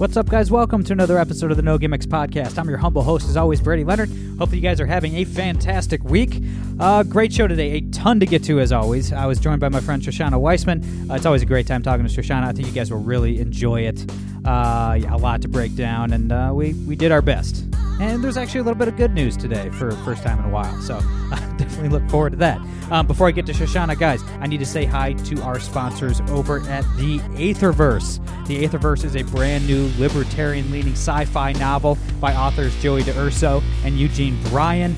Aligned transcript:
What's 0.00 0.16
up, 0.16 0.30
guys? 0.30 0.50
Welcome 0.50 0.82
to 0.84 0.94
another 0.94 1.18
episode 1.18 1.50
of 1.50 1.58
the 1.58 1.62
No 1.62 1.76
Gimmicks 1.76 2.06
Podcast. 2.06 2.56
I'm 2.56 2.66
your 2.70 2.78
humble 2.78 3.02
host, 3.02 3.28
as 3.28 3.36
always, 3.36 3.60
Brady 3.60 3.84
Leonard. 3.84 4.08
Hopefully, 4.38 4.56
you 4.56 4.62
guys 4.62 4.80
are 4.80 4.86
having 4.86 5.16
a 5.16 5.26
fantastic 5.26 6.02
week. 6.04 6.42
Uh, 6.78 7.02
great 7.02 7.34
show 7.34 7.46
today. 7.46 7.72
A 7.72 7.80
ton 7.82 8.18
to 8.20 8.24
get 8.24 8.42
to, 8.44 8.60
as 8.60 8.72
always. 8.72 9.12
I 9.12 9.26
was 9.26 9.38
joined 9.38 9.60
by 9.60 9.68
my 9.68 9.80
friend 9.80 10.00
Shoshana 10.00 10.40
Weissmann. 10.40 11.10
Uh, 11.10 11.16
it's 11.16 11.26
always 11.26 11.42
a 11.42 11.46
great 11.46 11.66
time 11.66 11.82
talking 11.82 12.06
to 12.06 12.10
Shoshana. 12.10 12.44
I 12.44 12.52
think 12.52 12.66
you 12.66 12.72
guys 12.72 12.90
will 12.90 13.00
really 13.02 13.40
enjoy 13.40 13.82
it. 13.82 14.10
Uh, 14.42 14.96
yeah, 14.98 15.14
a 15.14 15.18
lot 15.18 15.42
to 15.42 15.48
break 15.48 15.76
down, 15.76 16.14
and 16.14 16.32
uh, 16.32 16.50
we, 16.54 16.72
we 16.72 16.96
did 16.96 17.12
our 17.12 17.20
best. 17.20 17.66
And 18.00 18.24
there's 18.24 18.38
actually 18.38 18.60
a 18.60 18.62
little 18.62 18.78
bit 18.78 18.88
of 18.88 18.96
good 18.96 19.12
news 19.12 19.36
today 19.36 19.68
for 19.68 19.90
first 19.90 20.22
time 20.22 20.38
in 20.38 20.46
a 20.46 20.48
while. 20.48 20.80
So 20.80 20.96
I 20.96 21.54
definitely 21.58 21.90
look 21.90 22.08
forward 22.08 22.30
to 22.30 22.36
that. 22.38 22.58
Um, 22.90 23.06
before 23.06 23.28
I 23.28 23.30
get 23.30 23.44
to 23.44 23.52
Shoshana, 23.52 23.98
guys, 23.98 24.22
I 24.40 24.46
need 24.46 24.56
to 24.60 24.66
say 24.66 24.86
hi 24.86 25.12
to 25.12 25.42
our 25.42 25.60
sponsors 25.60 26.22
over 26.30 26.60
at 26.60 26.84
the 26.96 27.18
Aetherverse. 27.36 28.46
The 28.46 28.64
Aetherverse 28.64 29.04
is 29.04 29.16
a 29.16 29.22
brand 29.22 29.66
new 29.66 29.92
libertarian 29.98 30.70
leaning 30.70 30.94
sci 30.94 31.26
fi 31.26 31.52
novel 31.52 31.98
by 32.20 32.34
authors 32.34 32.74
Joey 32.82 33.02
DeUrso 33.02 33.62
and 33.84 33.98
Eugene 33.98 34.42
Bryan. 34.44 34.96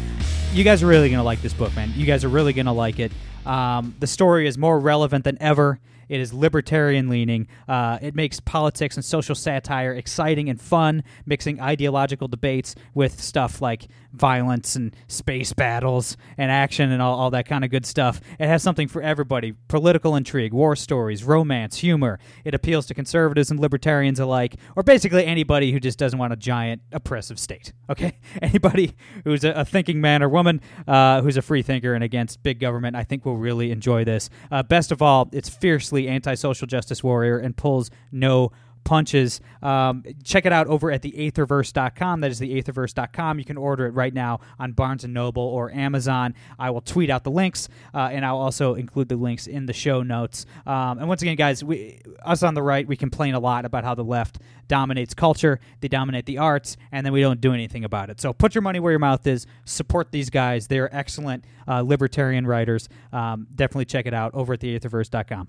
You 0.53 0.63
guys 0.63 0.81
are 0.85 0.87
really 0.87 1.09
going 1.09 1.19
to 1.19 1.25
like 1.25 1.43
this 1.43 1.55
book, 1.55 1.75
man. 1.75 1.93
You 1.97 2.07
guys 2.07 2.25
are 2.25 2.29
really 2.29 2.53
going 2.53 2.67
to 2.67 2.73
like 2.73 3.01
it. 3.01 3.11
Um, 3.45 3.97
the 3.99 4.07
story 4.07 4.47
is 4.47 4.57
more 4.57 4.79
relevant 4.79 5.25
than 5.25 5.39
ever. 5.43 5.81
It 6.09 6.21
is 6.21 6.33
libertarian 6.33 7.09
leaning. 7.09 7.49
Uh, 7.69 7.99
it 8.01 8.15
makes 8.15 8.41
politics 8.41 8.97
and 8.97 9.05
social 9.05 9.35
satire 9.35 9.93
exciting 9.95 10.49
and 10.49 10.61
fun, 10.61 11.05
mixing 11.27 11.61
ideological 11.61 12.29
debates 12.29 12.75
with 12.95 13.21
stuff 13.21 13.63
like 13.63 13.89
violence 14.13 14.77
and 14.77 14.95
space 15.09 15.53
battles 15.53 16.17
and 16.37 16.51
action 16.51 16.93
and 16.93 17.01
all, 17.01 17.19
all 17.19 17.31
that 17.31 17.47
kind 17.47 17.65
of 17.65 17.71
good 17.71 17.87
stuff. 17.87 18.21
It 18.39 18.47
has 18.47 18.63
something 18.63 18.89
for 18.89 19.03
everybody 19.03 19.53
political 19.69 20.17
intrigue, 20.17 20.53
war 20.53 20.77
stories, 20.77 21.25
romance, 21.25 21.79
humor. 21.79 22.19
It 22.45 22.55
appeals 22.55 22.87
to 22.87 22.95
conservatives 22.95 23.51
and 23.51 23.59
libertarians 23.59 24.21
alike, 24.21 24.57
or 24.77 24.83
basically 24.83 25.25
anybody 25.25 25.73
who 25.73 25.81
just 25.81 25.99
doesn't 25.99 26.19
want 26.19 26.33
a 26.33 26.37
giant 26.37 26.83
oppressive 26.93 27.39
state. 27.39 27.73
Okay? 27.89 28.19
Anybody 28.43 28.95
who's 29.25 29.45
a, 29.45 29.53
a 29.53 29.65
thinking 29.65 30.01
man 30.01 30.23
or 30.23 30.29
woman 30.29 30.61
uh, 30.87 31.23
who's 31.23 31.37
a 31.37 31.43
free 31.43 31.63
thinker 31.63 31.95
and 31.95 32.05
against 32.05 32.43
big 32.43 32.61
government, 32.61 32.97
I 32.97 33.05
think 33.05 33.25
will 33.25 33.37
really 33.37 33.71
enjoy 33.71 34.05
this. 34.05 34.31
Uh, 34.51 34.63
best 34.63 34.93
of 34.93 35.03
all, 35.03 35.29
it's 35.33 35.49
fiercely 35.49 36.09
anti-social 36.09 36.67
justice 36.67 37.03
warrior 37.03 37.39
and 37.39 37.57
pulls 37.57 37.91
no 38.11 38.53
punches. 38.85 39.41
Um, 39.63 40.05
check 40.25 40.47
it 40.47 40.53
out 40.53 40.67
over 40.67 40.91
at 40.91 41.03
theaetherverse.com. 41.03 42.21
That 42.21 42.31
is 42.31 42.41
theaetherverse.com. 42.41 43.39
You 43.39 43.45
can 43.45 43.57
order 43.57 43.87
it 43.87 43.91
right 43.91 44.13
now 44.13 44.41
on 44.59 44.73
Barnes 44.73 45.05
& 45.05 45.09
Noble 45.09 45.43
or 45.43 45.71
Amazon. 45.71 46.35
I 46.59 46.71
will 46.71 46.81
tweet 46.81 47.11
out 47.11 47.25
the 47.25 47.31
links, 47.31 47.69
uh, 47.95 48.11
and 48.13 48.25
I'll 48.25 48.39
also 48.39 48.75
include 48.75 49.09
the 49.09 49.17
links 49.17 49.47
in 49.47 49.67
the 49.67 49.73
show 49.73 50.03
notes. 50.03 50.47
Um, 50.67 50.99
and 50.99 51.09
once 51.09 51.23
again, 51.23 51.37
guys, 51.37 51.63
we, 51.63 52.01
us 52.25 52.43
on 52.43 52.55
the 52.55 52.63
right, 52.63 52.87
we 52.87 52.97
complain 52.97 53.35
a 53.35 53.41
lot 53.41 53.65
about 53.65 53.85
how 53.85 53.95
the 53.95 54.05
left 54.05 54.39
dominates 54.69 55.15
culture, 55.15 55.61
they 55.81 55.89
dominate 55.89 56.27
the 56.27 56.39
arts, 56.39 56.77
and 56.93 57.05
then 57.05 57.13
we 57.13 57.21
don't 57.21 57.41
do 57.41 57.53
anything 57.53 57.85
about 57.85 58.11
it. 58.11 58.21
So 58.21 58.33
put 58.33 58.55
your 58.55 58.63
money 58.63 58.81
where 58.81 58.93
your 58.93 58.99
mouth 58.99 59.27
is. 59.27 59.47
Support 59.65 60.13
these 60.13 60.31
guys. 60.31 60.67
They're 60.67 60.95
excellent 60.95 61.45
uh, 61.69 61.83
libertarian 61.83 62.47
writers. 62.47 62.89
Um, 63.13 63.47
definitely 63.55 63.85
check 63.87 64.07
it 64.07 64.15
out 64.15 64.35
over 64.35 64.55
at 64.55 64.61
theaetherverse.com. 64.61 65.49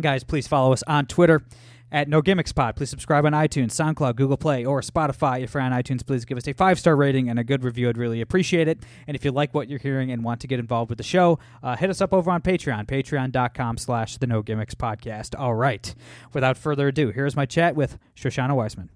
Guys, 0.00 0.24
please 0.24 0.46
follow 0.46 0.72
us 0.72 0.82
on 0.86 1.06
Twitter 1.06 1.42
at 1.90 2.08
No 2.08 2.22
Gimmicks 2.22 2.52
Pod. 2.52 2.76
Please 2.76 2.90
subscribe 2.90 3.24
on 3.24 3.32
iTunes, 3.32 3.70
SoundCloud, 3.70 4.16
Google 4.16 4.36
Play, 4.36 4.64
or 4.64 4.80
Spotify. 4.80 5.42
If 5.42 5.54
you're 5.54 5.62
on 5.62 5.72
iTunes, 5.72 6.04
please 6.06 6.24
give 6.24 6.38
us 6.38 6.46
a 6.48 6.52
five 6.52 6.78
star 6.78 6.96
rating 6.96 7.28
and 7.28 7.38
a 7.38 7.44
good 7.44 7.64
review. 7.64 7.88
I'd 7.88 7.98
really 7.98 8.20
appreciate 8.20 8.68
it. 8.68 8.80
And 9.06 9.14
if 9.14 9.24
you 9.24 9.30
like 9.30 9.54
what 9.54 9.68
you're 9.68 9.78
hearing 9.78 10.10
and 10.10 10.24
want 10.24 10.40
to 10.40 10.46
get 10.46 10.58
involved 10.58 10.90
with 10.90 10.98
the 10.98 11.04
show, 11.04 11.38
uh, 11.62 11.76
hit 11.76 11.90
us 11.90 12.00
up 12.00 12.12
over 12.12 12.30
on 12.30 12.42
Patreon, 12.42 12.86
patreon.com 12.86 13.78
slash 13.78 14.16
the 14.18 14.26
No 14.26 14.42
Gimmicks 14.42 14.74
Podcast. 14.74 15.38
All 15.38 15.54
right. 15.54 15.94
Without 16.32 16.56
further 16.56 16.88
ado, 16.88 17.10
here's 17.10 17.36
my 17.36 17.46
chat 17.46 17.76
with 17.76 17.98
Shoshana 18.14 18.52
Weissmann. 18.52 18.88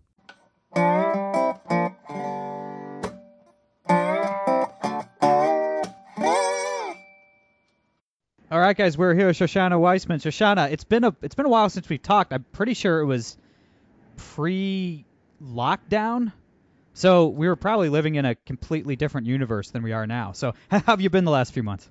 All 8.50 8.58
right, 8.58 8.76
guys, 8.76 8.98
we're 8.98 9.14
here 9.14 9.28
with 9.28 9.36
Shoshana 9.36 9.78
Weissmann. 9.78 10.16
Shoshana, 10.16 10.72
it's 10.72 10.82
been 10.82 11.04
a 11.04 11.14
it's 11.22 11.36
been 11.36 11.46
a 11.46 11.48
while 11.48 11.70
since 11.70 11.88
we've 11.88 12.02
talked. 12.02 12.32
I'm 12.32 12.44
pretty 12.50 12.74
sure 12.74 12.98
it 12.98 13.04
was 13.04 13.36
pre-lockdown, 14.16 16.32
so 16.92 17.28
we 17.28 17.46
were 17.46 17.54
probably 17.54 17.90
living 17.90 18.16
in 18.16 18.24
a 18.24 18.34
completely 18.34 18.96
different 18.96 19.28
universe 19.28 19.70
than 19.70 19.84
we 19.84 19.92
are 19.92 20.04
now. 20.04 20.32
So, 20.32 20.54
how 20.68 20.80
have 20.80 21.00
you 21.00 21.10
been 21.10 21.24
the 21.24 21.30
last 21.30 21.54
few 21.54 21.62
months? 21.62 21.88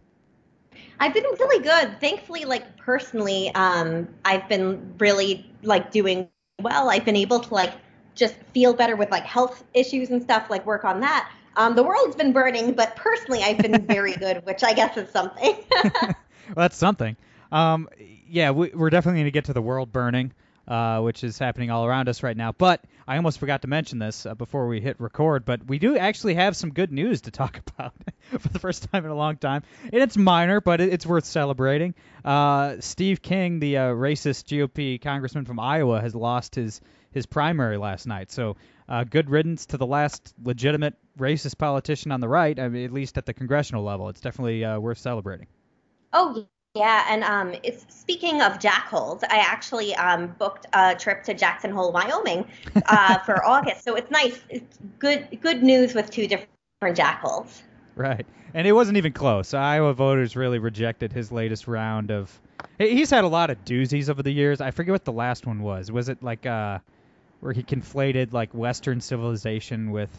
I've 0.99 1.13
been 1.13 1.23
really 1.23 1.63
good. 1.63 1.97
Thankfully, 2.01 2.43
like 2.43 2.75
personally, 2.75 3.55
um, 3.55 4.09
I've 4.25 4.49
been 4.49 4.95
really 4.97 5.49
like 5.63 5.91
doing 5.91 6.27
well. 6.59 6.89
I've 6.89 7.05
been 7.05 7.15
able 7.15 7.39
to 7.39 7.53
like 7.53 7.71
just 8.15 8.35
feel 8.53 8.73
better 8.73 8.97
with 8.97 9.11
like 9.11 9.23
health 9.23 9.63
issues 9.73 10.09
and 10.09 10.21
stuff, 10.21 10.49
like 10.49 10.65
work 10.65 10.83
on 10.83 10.99
that. 10.99 11.31
Um, 11.55 11.75
the 11.75 11.83
world's 11.83 12.17
been 12.17 12.33
burning, 12.33 12.73
but 12.73 12.97
personally, 12.97 13.43
I've 13.43 13.59
been 13.59 13.81
very 13.87 14.17
good, 14.17 14.45
which 14.45 14.61
I 14.61 14.73
guess 14.73 14.97
is 14.97 15.09
something. 15.09 15.55
that's 16.55 16.77
something. 16.77 17.15
Um, 17.51 17.89
yeah, 18.27 18.51
we, 18.51 18.71
are 18.71 18.89
definitely 18.89 19.21
going 19.21 19.25
to 19.25 19.31
get 19.31 19.45
to 19.45 19.53
the 19.53 19.61
world 19.61 19.91
burning, 19.91 20.33
uh, 20.67 21.01
which 21.01 21.23
is 21.23 21.39
happening 21.39 21.71
all 21.71 21.85
around 21.85 22.09
us 22.09 22.21
right 22.21 22.37
now. 22.37 22.51
But 22.51 22.83
I 23.07 23.15
almost 23.17 23.39
forgot 23.39 23.63
to 23.63 23.67
mention 23.67 23.97
this 23.97 24.25
uh, 24.25 24.35
before 24.35 24.67
we 24.67 24.81
hit 24.81 24.99
record. 24.99 25.45
But 25.45 25.65
we 25.65 25.79
do 25.79 25.97
actually 25.97 26.35
have 26.35 26.55
some 26.55 26.71
good 26.71 26.91
news 26.91 27.21
to 27.21 27.31
talk 27.31 27.61
about 27.67 27.93
for 28.39 28.49
the 28.49 28.59
first 28.59 28.91
time 28.91 29.05
in 29.05 29.11
a 29.11 29.15
long 29.15 29.37
time, 29.37 29.63
and 29.83 30.01
it's 30.01 30.17
minor, 30.17 30.61
but 30.61 30.81
it, 30.81 30.93
it's 30.93 31.05
worth 31.05 31.25
celebrating. 31.25 31.95
Uh, 32.23 32.75
Steve 32.79 33.21
King, 33.21 33.59
the 33.59 33.77
uh, 33.77 33.87
racist 33.89 34.45
GOP 34.45 35.01
congressman 35.01 35.45
from 35.45 35.59
Iowa, 35.59 36.01
has 36.01 36.15
lost 36.15 36.55
his 36.55 36.81
his 37.11 37.25
primary 37.25 37.77
last 37.77 38.07
night. 38.07 38.31
So. 38.31 38.55
Uh, 38.87 39.03
good 39.03 39.29
riddance 39.29 39.67
to 39.67 39.77
the 39.77 39.85
last 39.85 40.33
legitimate 40.43 40.95
racist 41.15 41.59
politician 41.59 42.11
on 42.11 42.21
the 42.21 42.27
right, 42.27 42.59
I 42.59 42.69
mean, 42.69 42.85
at 42.85 42.91
least 42.91 43.19
at 43.19 43.27
the 43.27 43.35
congressional 43.35 43.83
level. 43.83 44.09
It's 44.09 44.19
definitely 44.19 44.65
uh, 44.65 44.79
worth 44.79 44.97
celebrating. 44.97 45.45
Oh 46.13 46.45
yeah, 46.75 47.05
and 47.09 47.23
um, 47.23 47.55
it's 47.63 47.85
speaking 47.89 48.41
of 48.41 48.59
jackholes, 48.59 49.23
I 49.23 49.37
actually 49.37 49.95
um, 49.95 50.35
booked 50.37 50.67
a 50.73 50.95
trip 50.95 51.23
to 51.23 51.33
Jackson 51.33 51.71
Hole, 51.71 51.91
Wyoming, 51.91 52.45
uh, 52.85 53.17
for 53.25 53.43
August. 53.43 53.83
So 53.83 53.95
it's 53.95 54.11
nice. 54.11 54.39
It's 54.49 54.77
good 54.99 55.27
good 55.41 55.63
news 55.63 55.93
with 55.93 56.11
two 56.11 56.27
different 56.27 56.97
jackholes. 56.97 57.61
Right, 57.95 58.25
and 58.53 58.67
it 58.67 58.71
wasn't 58.71 58.97
even 58.97 59.13
close. 59.13 59.53
Iowa 59.53 59.93
voters 59.93 60.35
really 60.35 60.59
rejected 60.59 61.11
his 61.11 61.31
latest 61.31 61.67
round 61.67 62.11
of. 62.11 62.39
He's 62.77 63.09
had 63.09 63.23
a 63.23 63.27
lot 63.27 63.49
of 63.49 63.65
doozies 63.65 64.09
over 64.09 64.23
the 64.23 64.31
years. 64.31 64.61
I 64.61 64.71
forget 64.71 64.91
what 64.91 65.05
the 65.05 65.11
last 65.11 65.45
one 65.45 65.61
was. 65.61 65.91
Was 65.91 66.07
it 66.07 66.23
like 66.23 66.45
uh, 66.45 66.79
where 67.39 67.51
he 67.51 67.63
conflated 67.63 68.31
like 68.31 68.53
Western 68.53 69.01
civilization 69.01 69.91
with 69.91 70.09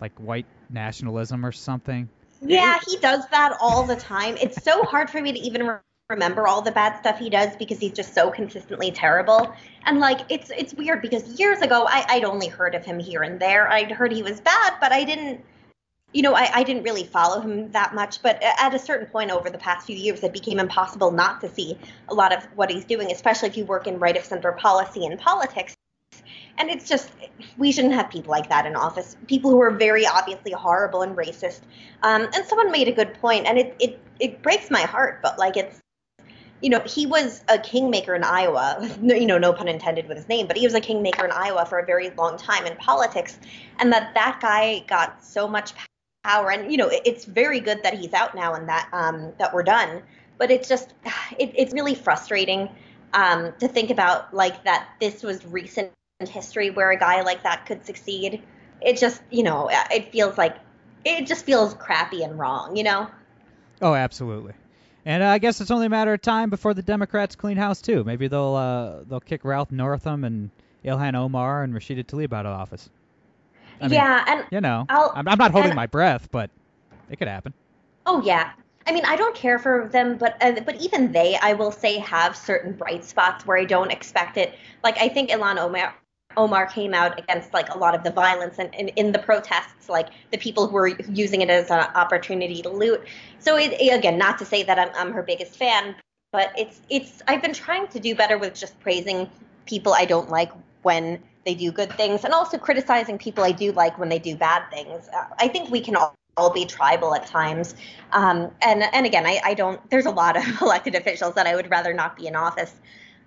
like 0.00 0.12
white 0.18 0.46
nationalism 0.70 1.44
or 1.44 1.52
something? 1.52 2.08
Yeah, 2.40 2.78
he 2.86 2.96
does 2.98 3.26
that 3.30 3.56
all 3.60 3.84
the 3.84 3.96
time. 3.96 4.36
It's 4.40 4.62
so 4.62 4.84
hard 4.84 5.10
for 5.10 5.20
me 5.20 5.32
to 5.32 5.38
even 5.38 5.66
re- 5.66 5.78
remember 6.08 6.46
all 6.46 6.62
the 6.62 6.72
bad 6.72 6.98
stuff 6.98 7.18
he 7.18 7.28
does 7.28 7.54
because 7.56 7.78
he's 7.78 7.92
just 7.92 8.14
so 8.14 8.30
consistently 8.30 8.90
terrible. 8.90 9.52
And 9.84 9.98
like 10.00 10.20
it's 10.28 10.50
it's 10.56 10.72
weird 10.74 11.02
because 11.02 11.38
years 11.38 11.60
ago 11.60 11.86
I, 11.88 12.04
I'd 12.08 12.24
only 12.24 12.48
heard 12.48 12.74
of 12.74 12.84
him 12.84 12.98
here 12.98 13.22
and 13.22 13.38
there. 13.40 13.68
I'd 13.68 13.90
heard 13.90 14.12
he 14.12 14.22
was 14.22 14.40
bad, 14.40 14.74
but 14.80 14.92
I 14.92 15.04
didn't 15.04 15.44
you 16.12 16.22
know, 16.22 16.34
I, 16.34 16.50
I 16.54 16.62
didn't 16.62 16.84
really 16.84 17.04
follow 17.04 17.40
him 17.40 17.70
that 17.72 17.94
much, 17.94 18.22
but 18.22 18.42
at 18.42 18.74
a 18.74 18.78
certain 18.78 19.06
point 19.08 19.30
over 19.30 19.50
the 19.50 19.58
past 19.58 19.86
few 19.86 19.96
years, 19.96 20.22
it 20.22 20.32
became 20.32 20.58
impossible 20.58 21.10
not 21.10 21.40
to 21.42 21.50
see 21.50 21.78
a 22.08 22.14
lot 22.14 22.34
of 22.34 22.42
what 22.56 22.70
he's 22.70 22.86
doing, 22.86 23.12
especially 23.12 23.48
if 23.50 23.56
you 23.58 23.66
work 23.66 23.86
in 23.86 23.98
right 23.98 24.16
of 24.16 24.24
center 24.24 24.52
policy 24.52 25.04
and 25.04 25.18
politics. 25.18 25.76
And 26.58 26.68
it's 26.70 26.88
just, 26.88 27.10
we 27.56 27.70
shouldn't 27.72 27.94
have 27.94 28.10
people 28.10 28.30
like 28.30 28.48
that 28.48 28.66
in 28.66 28.74
office. 28.74 29.16
People 29.26 29.50
who 29.50 29.60
are 29.60 29.70
very 29.70 30.06
obviously 30.06 30.52
horrible 30.52 31.02
and 31.02 31.16
racist. 31.16 31.60
Um, 32.02 32.28
and 32.34 32.44
someone 32.46 32.70
made 32.70 32.88
a 32.88 32.92
good 32.92 33.14
point, 33.14 33.46
and 33.46 33.58
it, 33.58 33.76
it, 33.78 34.00
it 34.18 34.42
breaks 34.42 34.70
my 34.70 34.82
heart, 34.82 35.20
but 35.22 35.38
like 35.38 35.56
it's, 35.56 35.80
you 36.60 36.70
know, 36.70 36.80
he 36.80 37.06
was 37.06 37.44
a 37.48 37.58
kingmaker 37.58 38.14
in 38.16 38.24
Iowa, 38.24 38.90
you 39.02 39.26
know, 39.26 39.38
no 39.38 39.52
pun 39.52 39.68
intended 39.68 40.08
with 40.08 40.16
his 40.16 40.28
name, 40.28 40.48
but 40.48 40.56
he 40.56 40.66
was 40.66 40.74
a 40.74 40.80
kingmaker 40.80 41.24
in 41.24 41.30
Iowa 41.30 41.64
for 41.64 41.78
a 41.78 41.86
very 41.86 42.10
long 42.10 42.36
time 42.36 42.66
in 42.66 42.76
politics. 42.76 43.38
And 43.78 43.92
that 43.92 44.12
that 44.14 44.40
guy 44.40 44.80
got 44.88 45.24
so 45.24 45.46
much 45.46 45.72
power. 46.24 46.50
And, 46.50 46.70
you 46.70 46.76
know, 46.76 46.88
it, 46.88 47.02
it's 47.04 47.24
very 47.24 47.60
good 47.60 47.82
that 47.84 47.94
he's 47.94 48.12
out 48.12 48.34
now 48.34 48.54
and 48.54 48.68
that, 48.68 48.88
um, 48.92 49.32
that 49.38 49.54
we're 49.54 49.62
done. 49.62 50.02
But 50.38 50.50
it's 50.50 50.68
just, 50.68 50.94
it, 51.38 51.52
it's 51.54 51.72
really 51.72 51.94
frustrating 51.94 52.68
um, 53.14 53.52
to 53.60 53.68
think 53.68 53.90
about 53.90 54.34
like 54.34 54.64
that 54.64 54.88
this 55.00 55.22
was 55.22 55.46
recent 55.46 55.90
history 56.26 56.70
where 56.70 56.90
a 56.90 56.98
guy 56.98 57.22
like 57.22 57.42
that 57.44 57.64
could 57.66 57.84
succeed. 57.86 58.42
it 58.80 58.96
just 58.96 59.22
you 59.30 59.42
know 59.42 59.68
it 59.90 60.10
feels 60.12 60.36
like 60.36 60.56
it 61.04 61.26
just 61.26 61.44
feels 61.44 61.74
crappy 61.74 62.22
and 62.24 62.38
wrong, 62.38 62.76
you 62.76 62.82
know. 62.82 63.08
Oh, 63.80 63.94
absolutely. 63.94 64.52
And 65.04 65.22
uh, 65.22 65.28
I 65.28 65.38
guess 65.38 65.60
it's 65.60 65.70
only 65.70 65.86
a 65.86 65.90
matter 65.90 66.12
of 66.12 66.20
time 66.20 66.50
before 66.50 66.74
the 66.74 66.82
Democrats 66.82 67.36
clean 67.36 67.56
house 67.56 67.80
too. 67.80 68.02
Maybe 68.02 68.26
they'll 68.26 68.54
uh, 68.56 69.04
they'll 69.08 69.20
kick 69.20 69.44
Ralph 69.44 69.70
Northam 69.70 70.24
and 70.24 70.50
Ilhan 70.84 71.14
Omar 71.14 71.62
and 71.62 71.72
Rashida 71.72 72.04
Tlaib 72.04 72.32
out 72.32 72.46
of 72.46 72.52
office. 72.52 72.90
I 73.80 73.84
mean, 73.84 73.94
yeah, 73.94 74.24
and 74.26 74.44
you 74.50 74.60
know, 74.60 74.86
I'll- 74.88 75.12
I'm, 75.14 75.28
I'm 75.28 75.38
not 75.38 75.52
holding 75.52 75.74
my 75.76 75.86
breath, 75.86 76.28
but 76.32 76.50
it 77.10 77.16
could 77.16 77.28
happen. 77.28 77.54
Oh 78.06 78.20
yeah. 78.22 78.50
I 78.86 78.92
mean, 78.92 79.04
I 79.04 79.16
don't 79.16 79.34
care 79.36 79.58
for 79.58 79.88
them, 79.92 80.16
but 80.18 80.36
uh, 80.42 80.60
but 80.66 80.80
even 80.80 81.12
they, 81.12 81.36
I 81.40 81.52
will 81.52 81.70
say, 81.70 81.98
have 81.98 82.36
certain 82.36 82.72
bright 82.72 83.04
spots 83.04 83.46
where 83.46 83.56
I 83.56 83.64
don't 83.64 83.92
expect 83.92 84.36
it. 84.36 84.54
Like 84.82 84.98
I 84.98 85.08
think 85.08 85.30
Ilhan 85.30 85.58
Omar 85.58 85.94
Omar 86.36 86.66
came 86.66 86.94
out 86.94 87.18
against 87.18 87.52
like 87.52 87.74
a 87.74 87.78
lot 87.78 87.94
of 87.94 88.04
the 88.04 88.10
violence 88.10 88.58
and, 88.58 88.74
and 88.74 88.90
in 88.96 89.12
the 89.12 89.18
protests, 89.18 89.88
like 89.88 90.08
the 90.30 90.38
people 90.38 90.66
who 90.68 90.74
were 90.74 90.88
using 90.88 91.40
it 91.40 91.50
as 91.50 91.70
an 91.70 91.80
opportunity 91.94 92.62
to 92.62 92.68
loot. 92.68 93.06
So 93.38 93.56
it, 93.56 93.72
again, 93.92 94.18
not 94.18 94.38
to 94.38 94.44
say 94.44 94.62
that 94.62 94.78
I'm, 94.78 94.90
I'm 94.94 95.12
her 95.12 95.22
biggest 95.22 95.56
fan, 95.56 95.96
but 96.32 96.52
it's 96.56 96.80
it's 96.90 97.22
I've 97.26 97.42
been 97.42 97.54
trying 97.54 97.88
to 97.88 98.00
do 98.00 98.14
better 98.14 98.38
with 98.38 98.54
just 98.54 98.78
praising 98.80 99.30
people 99.66 99.94
I 99.94 100.04
don't 100.04 100.28
like 100.28 100.52
when 100.82 101.22
they 101.44 101.54
do 101.54 101.72
good 101.72 101.92
things, 101.94 102.24
and 102.24 102.34
also 102.34 102.58
criticizing 102.58 103.18
people 103.18 103.42
I 103.42 103.52
do 103.52 103.72
like 103.72 103.98
when 103.98 104.08
they 104.08 104.18
do 104.18 104.36
bad 104.36 104.68
things. 104.70 105.08
Uh, 105.08 105.24
I 105.38 105.48
think 105.48 105.70
we 105.70 105.80
can 105.80 105.96
all 105.96 106.14
all 106.36 106.52
be 106.52 106.64
tribal 106.64 107.14
at 107.14 107.26
times. 107.26 107.74
Um, 108.12 108.50
and 108.62 108.84
and 108.94 109.04
again, 109.04 109.26
I, 109.26 109.40
I 109.44 109.54
don't. 109.54 109.80
There's 109.90 110.06
a 110.06 110.10
lot 110.10 110.36
of 110.36 110.44
elected 110.62 110.94
officials 110.94 111.34
that 111.34 111.46
I 111.46 111.56
would 111.56 111.70
rather 111.70 111.92
not 111.92 112.16
be 112.16 112.26
in 112.26 112.36
office. 112.36 112.74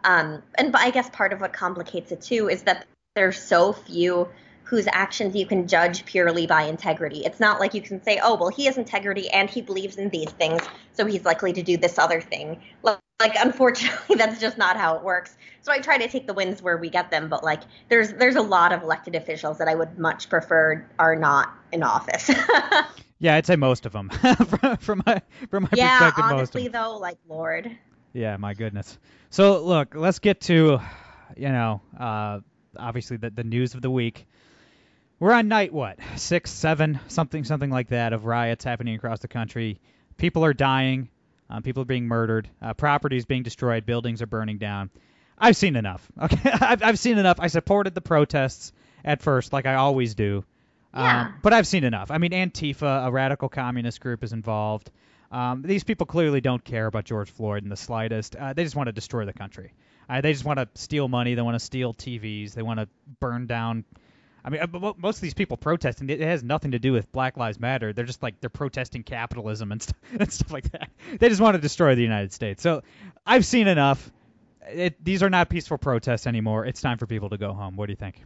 Um, 0.04 0.42
and 0.56 0.72
but 0.72 0.82
I 0.82 0.92
guess 0.92 1.10
part 1.10 1.34
of 1.34 1.42
what 1.42 1.54
complicates 1.54 2.12
it 2.12 2.22
too 2.22 2.50
is 2.50 2.64
that 2.64 2.86
there's 3.16 3.42
so 3.42 3.74
few 3.74 4.30
whose 4.64 4.88
actions 4.92 5.36
you 5.36 5.46
can 5.46 5.68
judge 5.68 6.06
purely 6.06 6.48
by 6.48 6.64
integrity. 6.64 7.24
It's 7.26 7.40
not 7.40 7.60
like 7.60 7.74
you 7.74 7.82
can 7.82 8.02
say, 8.04 8.20
oh 8.24 8.36
well, 8.36 8.50
he 8.50 8.66
has 8.66 8.78
integrity 8.78 9.30
and 9.30 9.50
he 9.50 9.62
believes 9.62 9.98
in 9.98 10.10
these 10.10 10.30
things, 10.32 10.62
so 10.94 11.06
he's 11.06 11.26
likely 11.26 11.54
to 11.54 11.62
do 11.62 11.78
this 11.78 12.00
other 12.00 12.22
thing. 12.22 12.62
Like, 12.82 13.00
like 13.20 13.36
unfortunately, 13.38 14.16
that's 14.18 14.40
just 14.40 14.58
not 14.58 14.78
how 14.78 14.96
it 14.96 15.04
works. 15.04 15.36
So 15.62 15.72
I 15.72 15.80
try 15.80 15.98
to 15.98 16.08
take 16.08 16.26
the 16.26 16.34
wins 16.34 16.62
where 16.62 16.78
we 16.78 16.90
get 16.90 17.12
them, 17.12 17.28
but 17.28 17.44
like 17.44 17.62
there's 17.90 18.14
there's 18.14 18.36
a 18.36 18.42
lot 18.42 18.72
of 18.72 18.82
elected 18.82 19.16
officials 19.16 19.58
that 19.58 19.68
I 19.68 19.76
would 19.76 20.00
much 20.00 20.30
prefer 20.30 20.88
are 20.98 21.16
not 21.16 21.54
in 21.72 21.84
office. 21.84 22.32
Yeah, 23.22 23.36
I'd 23.36 23.46
say 23.46 23.56
most 23.56 23.86
of 23.86 23.92
them. 23.92 24.10
from, 24.10 24.78
from 24.78 25.04
my 25.06 25.22
from 25.52 25.64
my 25.64 25.70
yeah, 25.74 26.00
perspective, 26.00 26.26
most 26.26 26.32
of 26.32 26.34
honestly 26.38 26.64
them. 26.64 26.72
though, 26.72 26.98
like 26.98 27.20
Lord. 27.30 27.78
Yeah, 28.14 28.38
my 28.38 28.54
goodness. 28.54 28.98
So 29.30 29.64
look, 29.64 29.96
let's 29.96 30.20
get 30.20 30.42
to, 30.42 30.80
you 31.38 31.50
know, 31.50 31.82
uh, 31.98 32.40
obviously 32.78 33.18
the 33.18 33.30
the 33.30 33.44
news 33.44 33.74
of 33.74 33.82
the 33.82 33.90
week. 33.90 34.28
We're 35.20 35.34
on 35.34 35.48
night 35.48 35.72
what 35.72 36.00
six, 36.16 36.52
seven, 36.52 37.00
something, 37.08 37.44
something 37.44 37.70
like 37.70 37.90
that 37.90 38.14
of 38.14 38.26
riots 38.26 38.64
happening 38.64 38.96
across 38.96 39.20
the 39.20 39.28
country. 39.28 39.80
People 40.18 40.44
are 40.46 40.54
dying. 40.54 41.10
Um, 41.50 41.64
people 41.64 41.82
are 41.84 41.86
being 41.86 42.08
murdered. 42.08 42.50
Uh, 42.62 42.74
properties 42.74 43.26
being 43.26 43.44
destroyed. 43.44 43.86
Buildings 43.86 44.22
are 44.22 44.28
burning 44.28 44.58
down. 44.58 44.90
I've 45.38 45.58
seen 45.58 45.76
enough. 45.76 46.10
Okay, 46.22 46.50
I've, 46.52 46.84
I've 46.84 47.00
seen 47.00 47.18
enough. 47.18 47.38
I 47.40 47.48
supported 47.48 47.96
the 47.96 48.02
protests 48.02 48.72
at 49.04 49.22
first, 49.22 49.52
like 49.52 49.66
I 49.66 49.76
always 49.76 50.16
do. 50.16 50.46
Yeah. 50.94 51.22
Um, 51.22 51.34
but 51.42 51.54
I've 51.54 51.68
seen 51.68 51.84
enough. 51.84 52.12
I 52.12 52.18
mean, 52.18 52.32
Antifa, 52.32 53.08
a 53.08 53.12
radical 53.12 53.50
communist 53.50 54.02
group, 54.02 54.24
is 54.24 54.34
involved. 54.34 54.92
Um, 55.32 55.62
these 55.62 55.84
people 55.84 56.06
clearly 56.06 56.42
don't 56.42 56.64
care 56.64 56.88
about 56.88 57.06
George 57.06 57.32
Floyd 57.32 57.64
in 57.64 57.70
the 57.70 57.78
slightest. 57.78 58.36
Uh, 58.36 58.54
they 58.54 58.64
just 58.64 58.76
want 58.76 58.88
to 58.88 58.92
destroy 58.92 59.26
the 59.26 59.34
country. 59.34 59.74
Uh, 60.10 60.20
they 60.20 60.34
just 60.34 60.44
want 60.44 60.60
to 60.60 60.68
steal 60.76 61.08
money. 61.08 61.36
They 61.36 61.42
want 61.42 61.56
to 61.56 61.60
steal 61.60 61.94
TVs. 61.94 62.54
They 62.54 62.62
want 62.62 62.80
to 62.80 62.90
burn 63.20 63.48
down. 63.48 63.86
I 64.44 64.50
mean, 64.50 64.62
uh, 64.62 64.94
most 64.98 65.18
of 65.18 65.22
these 65.22 65.34
people 65.34 65.56
protesting, 65.56 66.10
it 66.10 66.20
has 66.20 66.44
nothing 66.44 66.72
to 66.72 66.80
do 66.80 66.92
with 66.92 67.10
Black 67.12 67.38
Lives 67.38 67.60
Matter. 67.60 67.94
They're 67.94 68.06
just 68.06 68.22
like 68.22 68.42
they're 68.42 68.50
protesting 68.50 69.04
capitalism 69.04 69.72
and, 69.72 69.82
st- 69.82 69.96
and 70.20 70.34
stuff 70.34 70.52
like 70.52 70.70
that. 70.72 70.90
They 71.20 71.30
just 71.30 71.40
want 71.40 71.56
to 71.56 71.62
destroy 71.62 71.96
the 71.96 72.02
United 72.02 72.34
States. 72.34 72.62
So 72.62 72.82
I've 73.26 73.46
seen 73.46 73.68
enough. 73.68 74.12
It, 74.68 75.04
these 75.04 75.24
are 75.24 75.30
not 75.30 75.50
peaceful 75.50 75.78
protests 75.78 76.28
anymore. 76.28 76.66
It's 76.66 76.82
time 76.82 76.98
for 76.98 77.06
people 77.06 77.30
to 77.30 77.38
go 77.38 77.54
home. 77.54 77.78
What 77.78 77.86
do 77.86 77.94
you 77.94 77.98
think? 77.98 78.22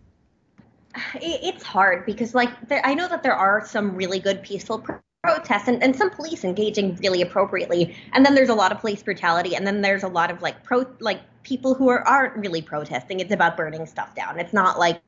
It's 1.15 1.63
hard 1.63 2.05
because 2.05 2.33
like 2.33 2.69
there, 2.69 2.81
I 2.83 2.93
know 2.93 3.07
that 3.07 3.21
there 3.21 3.35
are 3.35 3.65
some 3.67 3.95
really 3.95 4.19
good 4.19 4.41
peaceful 4.43 4.85
protests 5.25 5.67
and, 5.67 5.81
and 5.83 5.95
some 5.95 6.09
police 6.09 6.43
engaging 6.43 6.95
really 6.95 7.21
appropriately, 7.21 7.95
and 8.13 8.25
then 8.25 8.35
there's 8.35 8.49
a 8.49 8.55
lot 8.55 8.71
of 8.71 8.79
police 8.79 9.03
brutality, 9.03 9.55
and 9.55 9.65
then 9.65 9.81
there's 9.81 10.03
a 10.03 10.07
lot 10.07 10.31
of 10.31 10.41
like 10.41 10.63
pro 10.63 10.85
like 10.99 11.21
people 11.43 11.73
who 11.73 11.89
are 11.89 12.07
aren't 12.07 12.35
really 12.35 12.61
protesting. 12.61 13.19
It's 13.19 13.33
about 13.33 13.57
burning 13.57 13.85
stuff 13.85 14.13
down. 14.15 14.39
It's 14.39 14.53
not 14.53 14.79
like 14.79 15.01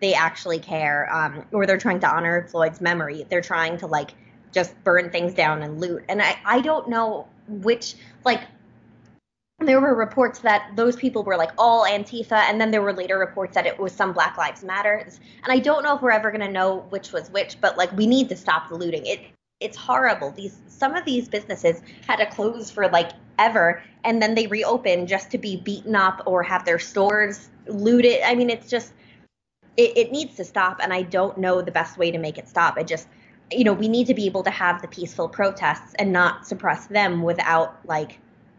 they 0.00 0.14
actually 0.14 0.58
care 0.58 1.12
um, 1.12 1.44
or 1.52 1.66
they're 1.66 1.78
trying 1.78 2.00
to 2.00 2.08
honor 2.08 2.46
Floyd's 2.48 2.80
memory. 2.80 3.26
They're 3.28 3.40
trying 3.40 3.78
to 3.78 3.86
like 3.86 4.12
just 4.52 4.72
burn 4.84 5.10
things 5.10 5.34
down 5.34 5.62
and 5.62 5.80
loot. 5.80 6.04
And 6.08 6.22
I, 6.22 6.36
I 6.44 6.60
don't 6.60 6.88
know 6.88 7.28
which 7.48 7.94
like 8.24 8.42
there 9.60 9.80
were 9.80 9.94
reports 9.94 10.40
that 10.40 10.70
those 10.76 10.96
people 10.96 11.22
were 11.24 11.36
like 11.36 11.50
all 11.56 11.86
Antifa, 11.86 12.44
and 12.48 12.60
then 12.60 12.70
there 12.70 12.82
were 12.82 12.92
later 12.92 13.18
reports 13.18 13.54
that 13.54 13.66
it 13.66 13.78
was 13.78 13.92
some 13.92 14.12
Black 14.12 14.36
Lives 14.36 14.62
Matters. 14.62 15.18
And 15.44 15.52
I 15.52 15.58
don't 15.58 15.82
know 15.82 15.96
if 15.96 16.02
we're 16.02 16.10
ever 16.10 16.30
going 16.30 16.42
to 16.42 16.52
know 16.52 16.86
which 16.90 17.12
was 17.12 17.30
which, 17.30 17.58
but 17.60 17.78
like 17.78 17.90
we 17.96 18.06
need 18.06 18.28
to 18.28 18.36
stop 18.36 18.68
the 18.68 18.74
looting. 18.74 19.06
It 19.06 19.20
it's 19.60 19.76
horrible. 19.76 20.30
These 20.32 20.60
some 20.66 20.94
of 20.94 21.04
these 21.04 21.28
businesses 21.28 21.80
had 22.06 22.16
to 22.16 22.26
close 22.26 22.70
for 22.70 22.88
like 22.88 23.12
ever, 23.38 23.82
and 24.04 24.20
then 24.20 24.34
they 24.34 24.46
reopen 24.46 25.06
just 25.06 25.30
to 25.30 25.38
be 25.38 25.56
beaten 25.56 25.96
up 25.96 26.22
or 26.26 26.42
have 26.42 26.64
their 26.64 26.78
stores 26.78 27.48
looted. 27.66 28.20
I 28.24 28.34
mean, 28.34 28.50
it's 28.50 28.68
just 28.68 28.92
it, 29.76 29.96
it 29.96 30.12
needs 30.12 30.36
to 30.36 30.44
stop, 30.44 30.80
and 30.82 30.92
I 30.92 31.02
don't 31.02 31.38
know 31.38 31.62
the 31.62 31.72
best 31.72 31.96
way 31.98 32.10
to 32.10 32.18
make 32.18 32.38
it 32.38 32.48
stop. 32.48 32.78
It 32.78 32.86
just 32.86 33.08
you 33.50 33.64
know 33.64 33.72
we 33.72 33.88
need 33.88 34.06
to 34.08 34.14
be 34.14 34.26
able 34.26 34.42
to 34.42 34.50
have 34.50 34.82
the 34.82 34.88
peaceful 34.88 35.28
protests 35.28 35.94
and 35.98 36.12
not 36.12 36.46
suppress 36.46 36.86
them 36.86 37.22
without 37.22 37.78
like 37.86 38.18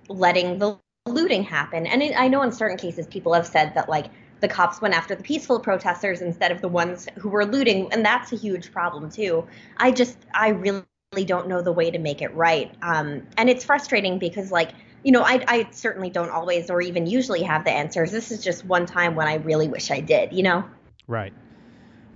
letting 0.10 0.58
the 0.58 0.80
looting 1.06 1.44
happen. 1.44 1.86
And 1.86 2.02
I 2.16 2.28
know 2.28 2.42
in 2.42 2.52
certain 2.52 2.78
cases 2.78 3.08
people 3.08 3.34
have 3.34 3.48
said 3.48 3.74
that 3.76 3.88
like 3.88 4.08
the 4.40 4.48
cops 4.48 4.82
went 4.82 4.94
after 4.94 5.16
the 5.16 5.24
peaceful 5.24 5.60
protesters 5.60 6.22
instead 6.22 6.52
of 6.52 6.62
the 6.62 6.68
ones 6.68 7.08
who 7.18 7.30
were 7.30 7.46
looting, 7.46 7.92
and 7.92 8.06
that's 8.06 8.32
a 8.32 8.36
huge 8.36 8.72
problem 8.72 9.10
too. 9.10 9.48
I 9.78 9.92
just 9.92 10.18
I 10.34 10.50
really 10.50 10.86
don't 11.26 11.48
know 11.48 11.62
the 11.62 11.72
way 11.72 11.92
to 11.92 12.00
make 12.00 12.22
it 12.22 12.34
right, 12.36 12.74
um, 12.82 13.24
and 13.38 13.50
it's 13.50 13.64
frustrating 13.64 14.20
because 14.20 14.52
like 14.52 14.72
you 15.04 15.12
know 15.12 15.24
I 15.24 15.44
I 15.48 15.68
certainly 15.72 16.10
don't 16.10 16.30
always 16.30 16.70
or 16.70 16.82
even 16.82 17.08
usually 17.08 17.44
have 17.44 17.64
the 17.64 17.72
answers. 17.72 18.12
This 18.12 18.32
is 18.32 18.44
just 18.44 18.66
one 18.66 18.86
time 18.86 19.16
when 19.16 19.28
I 19.28 19.36
really 19.36 19.68
wish 19.68 19.92
I 19.92 20.00
did. 20.00 20.34
You 20.34 20.44
know. 20.44 20.66
Right. 21.08 21.34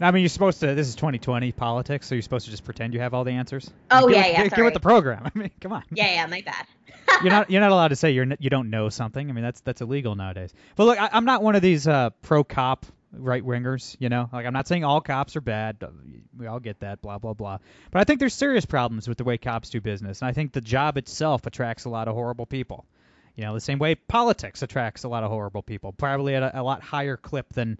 I 0.03 0.11
mean, 0.11 0.21
you're 0.21 0.29
supposed 0.29 0.59
to. 0.61 0.73
This 0.75 0.87
is 0.87 0.95
2020 0.95 1.51
politics, 1.51 2.07
so 2.07 2.15
you're 2.15 2.21
supposed 2.21 2.45
to 2.45 2.51
just 2.51 2.63
pretend 2.63 2.93
you 2.93 2.99
have 3.01 3.13
all 3.13 3.23
the 3.23 3.31
answers. 3.31 3.69
Oh, 3.89 4.07
Get 4.07 4.15
yeah, 4.15 4.21
with, 4.21 4.31
yeah, 4.33 4.43
Get, 4.43 4.55
get 4.55 4.65
with 4.65 4.73
the 4.73 4.79
program. 4.79 5.23
I 5.35 5.37
mean, 5.37 5.51
come 5.59 5.73
on. 5.73 5.83
Yeah, 5.91 6.11
yeah, 6.13 6.25
my 6.27 6.41
bad. 6.41 6.65
you're 7.23 7.31
not. 7.31 7.49
You're 7.51 7.61
not 7.61 7.71
allowed 7.71 7.89
to 7.89 7.95
say 7.95 8.11
you're. 8.11 8.23
n- 8.25 8.37
You 8.39 8.49
don't 8.49 8.69
know 8.69 8.89
something. 8.89 9.29
I 9.29 9.33
mean, 9.33 9.43
that's 9.43 9.61
that's 9.61 9.81
illegal 9.81 10.15
nowadays. 10.15 10.53
But 10.75 10.85
look, 10.85 10.99
I, 11.01 11.09
I'm 11.11 11.25
not 11.25 11.43
one 11.43 11.55
of 11.55 11.61
these 11.61 11.87
uh, 11.87 12.11
pro 12.21 12.43
cop 12.43 12.85
right 13.13 13.43
wingers. 13.43 13.95
You 13.99 14.09
know, 14.09 14.29
like 14.31 14.45
I'm 14.45 14.53
not 14.53 14.67
saying 14.67 14.83
all 14.83 15.01
cops 15.01 15.35
are 15.35 15.41
bad. 15.41 15.77
We 16.37 16.47
all 16.47 16.59
get 16.59 16.79
that. 16.79 17.01
Blah 17.01 17.17
blah 17.19 17.33
blah. 17.33 17.59
But 17.91 17.99
I 17.99 18.03
think 18.03 18.19
there's 18.19 18.33
serious 18.33 18.65
problems 18.65 19.07
with 19.07 19.17
the 19.17 19.23
way 19.23 19.37
cops 19.37 19.69
do 19.69 19.81
business, 19.81 20.21
and 20.21 20.29
I 20.29 20.33
think 20.33 20.53
the 20.53 20.61
job 20.61 20.97
itself 20.97 21.45
attracts 21.45 21.85
a 21.85 21.89
lot 21.89 22.07
of 22.07 22.15
horrible 22.15 22.45
people. 22.45 22.85
You 23.35 23.45
know, 23.45 23.53
the 23.53 23.61
same 23.61 23.79
way 23.79 23.95
politics 23.95 24.61
attracts 24.61 25.03
a 25.03 25.07
lot 25.09 25.23
of 25.23 25.29
horrible 25.31 25.63
people, 25.63 25.93
probably 25.93 26.35
at 26.35 26.43
a, 26.43 26.61
a 26.61 26.63
lot 26.63 26.81
higher 26.81 27.15
clip 27.17 27.53
than 27.53 27.79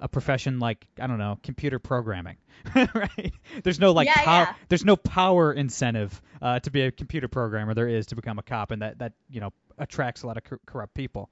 a 0.00 0.08
profession 0.08 0.58
like 0.58 0.86
I 1.00 1.06
don't 1.06 1.18
know 1.18 1.38
computer 1.42 1.78
programming, 1.78 2.36
right? 2.74 3.32
There's 3.62 3.80
no 3.80 3.92
like 3.92 4.06
Yeah, 4.06 4.14
pow- 4.24 4.40
yeah. 4.40 4.54
there's 4.68 4.84
no 4.84 4.96
power 4.96 5.52
incentive 5.52 6.20
uh, 6.40 6.60
to 6.60 6.70
be 6.70 6.82
a 6.82 6.90
computer 6.90 7.28
programmer. 7.28 7.74
There 7.74 7.88
is 7.88 8.06
to 8.06 8.16
become 8.16 8.38
a 8.38 8.42
cop, 8.42 8.70
and 8.70 8.82
that 8.82 8.98
that 8.98 9.12
you 9.28 9.40
know 9.40 9.52
attracts 9.78 10.22
a 10.22 10.26
lot 10.26 10.36
of 10.36 10.44
cor- 10.44 10.60
corrupt 10.66 10.94
people. 10.94 11.30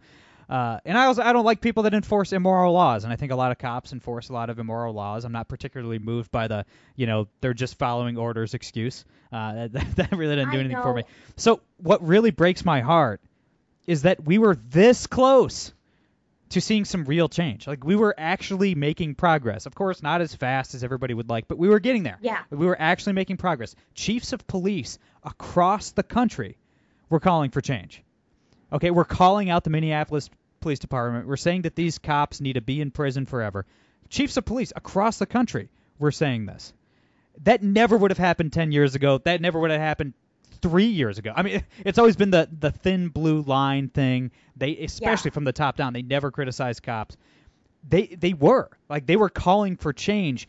Uh, 0.49 0.79
and 0.85 0.97
I 0.97 1.07
also 1.07 1.23
I 1.23 1.33
don't 1.33 1.45
like 1.45 1.61
people 1.61 1.83
that 1.85 1.95
enforce 1.95 2.33
immoral 2.33 2.73
laws, 2.73 3.03
and 3.05 3.13
I 3.13 3.17
think 3.17 3.33
a 3.33 3.37
lot 3.37 3.51
of 3.51 3.59
cops 3.59 3.93
enforce 3.93 4.29
a 4.29 4.33
lot 4.33 4.49
of 4.49 4.59
immoral 4.61 4.95
laws. 4.95 5.25
I'm 5.25 5.33
not 5.33 5.49
particularly 5.49 5.99
moved 5.99 6.31
by 6.31 6.47
the 6.47 6.65
you 6.95 7.07
know 7.07 7.27
they're 7.41 7.55
just 7.55 7.79
following 7.79 8.17
orders 8.17 8.55
excuse. 8.55 9.05
Uh, 9.33 9.69
that, 9.73 9.97
that 9.97 10.13
really 10.13 10.37
didn't 10.37 10.51
do 10.53 10.59
I 10.59 10.61
anything 10.61 10.83
for 10.83 10.95
me. 10.95 11.03
So 11.37 11.61
what 11.79 12.07
really 12.07 12.31
breaks 12.31 12.65
my 12.65 12.81
heart 12.81 13.21
is 13.89 14.03
that 14.03 14.25
we 14.25 14.39
were 14.39 14.55
this 14.57 15.07
close 15.07 15.73
to 16.51 16.61
seeing 16.61 16.85
some 16.85 17.05
real 17.05 17.29
change. 17.29 17.67
Like 17.67 17.85
we 17.85 17.97
were 17.97 18.15
actually 18.17 18.75
making 18.75 19.15
progress. 19.15 19.67
Of 19.67 19.75
course, 19.75 20.03
not 20.03 20.21
as 20.21 20.35
fast 20.35 20.75
as 20.75 20.85
everybody 20.85 21.15
would 21.15 21.29
like, 21.29 21.49
but 21.49 21.59
we 21.59 21.69
were 21.69 21.81
getting 21.81 22.03
there. 22.03 22.19
Yeah. 22.21 22.43
We 22.51 22.67
were 22.67 22.81
actually 22.81 23.15
making 23.15 23.39
progress. 23.39 23.75
Chiefs 23.95 24.33
of 24.33 24.47
police 24.47 24.99
across 25.25 25.91
the 25.91 26.03
country 26.03 26.57
were 27.09 27.21
calling 27.21 27.51
for 27.51 27.61
change. 27.61 28.03
Okay, 28.73 28.91
we're 28.91 29.05
calling 29.05 29.51
out 29.51 29.65
the 29.65 29.71
Minneapolis 29.71 30.29
Police 30.61 30.79
Department. 30.79 31.27
We're 31.27 31.37
saying 31.37 31.63
that 31.63 31.77
these 31.77 31.99
cops 31.99 32.41
need 32.41 32.55
to 32.55 32.61
be 32.61 32.81
in 32.81 32.91
prison 32.91 33.27
forever. 33.27 33.67
Chiefs 34.09 34.37
of 34.37 34.45
police 34.45 34.73
across 34.75 35.19
the 35.19 35.27
country 35.27 35.69
were 35.99 36.13
saying 36.13 36.47
this. 36.47 36.73
That 37.43 37.63
never 37.63 37.97
would 37.97 38.11
have 38.11 38.19
happened 38.19 38.53
10 38.53 38.73
years 38.73 38.95
ago. 38.95 39.19
That 39.19 39.41
never 39.41 39.61
would 39.61 39.71
have 39.71 39.81
happened 39.81 40.15
three 40.57 40.87
years 40.87 41.19
ago. 41.19 41.33
I 41.35 41.43
mean, 41.43 41.65
it's 41.85 41.99
always 41.99 42.17
been 42.17 42.31
the 42.31 42.49
the 42.59 42.71
thin 42.71 43.09
blue 43.09 43.43
line 43.43 43.89
thing. 43.89 44.31
They, 44.57 44.77
especially 44.79 45.31
from 45.31 45.45
the 45.45 45.53
top 45.53 45.77
down, 45.77 45.93
they 45.93 46.03
never 46.03 46.31
criticized 46.31 46.83
cops. 46.83 47.17
They 47.89 48.07
they 48.07 48.33
were 48.33 48.71
like 48.89 49.07
they 49.07 49.17
were 49.17 49.29
calling 49.29 49.77
for 49.77 49.93
change, 49.93 50.49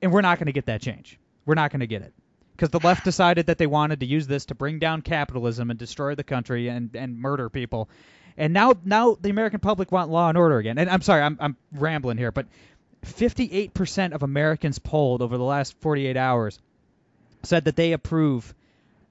and 0.00 0.12
we're 0.12 0.20
not 0.20 0.38
going 0.38 0.46
to 0.46 0.52
get 0.52 0.66
that 0.66 0.80
change. 0.80 1.18
We're 1.44 1.54
not 1.54 1.70
going 1.70 1.80
to 1.80 1.86
get 1.86 2.02
it 2.02 2.12
because 2.52 2.70
the 2.70 2.80
left 2.80 3.04
decided 3.04 3.46
that 3.46 3.58
they 3.58 3.66
wanted 3.66 4.00
to 4.00 4.06
use 4.06 4.26
this 4.26 4.46
to 4.46 4.54
bring 4.54 4.78
down 4.78 5.02
capitalism 5.02 5.70
and 5.70 5.78
destroy 5.78 6.14
the 6.14 6.24
country 6.24 6.68
and 6.68 6.94
and 6.94 7.18
murder 7.18 7.48
people. 7.48 7.88
And 8.36 8.52
now 8.52 8.74
now 8.84 9.16
the 9.20 9.30
American 9.30 9.60
public 9.60 9.92
want 9.92 10.10
law 10.10 10.28
and 10.28 10.38
order 10.38 10.58
again. 10.58 10.78
And 10.78 10.88
I'm 10.90 11.02
sorry, 11.02 11.22
I'm 11.22 11.36
I'm 11.40 11.56
rambling 11.72 12.18
here, 12.18 12.32
but 12.32 12.46
58% 13.04 14.12
of 14.12 14.22
Americans 14.22 14.78
polled 14.78 15.22
over 15.22 15.36
the 15.36 15.44
last 15.44 15.76
48 15.80 16.16
hours 16.16 16.58
said 17.42 17.64
that 17.66 17.76
they 17.76 17.92
approve 17.92 18.54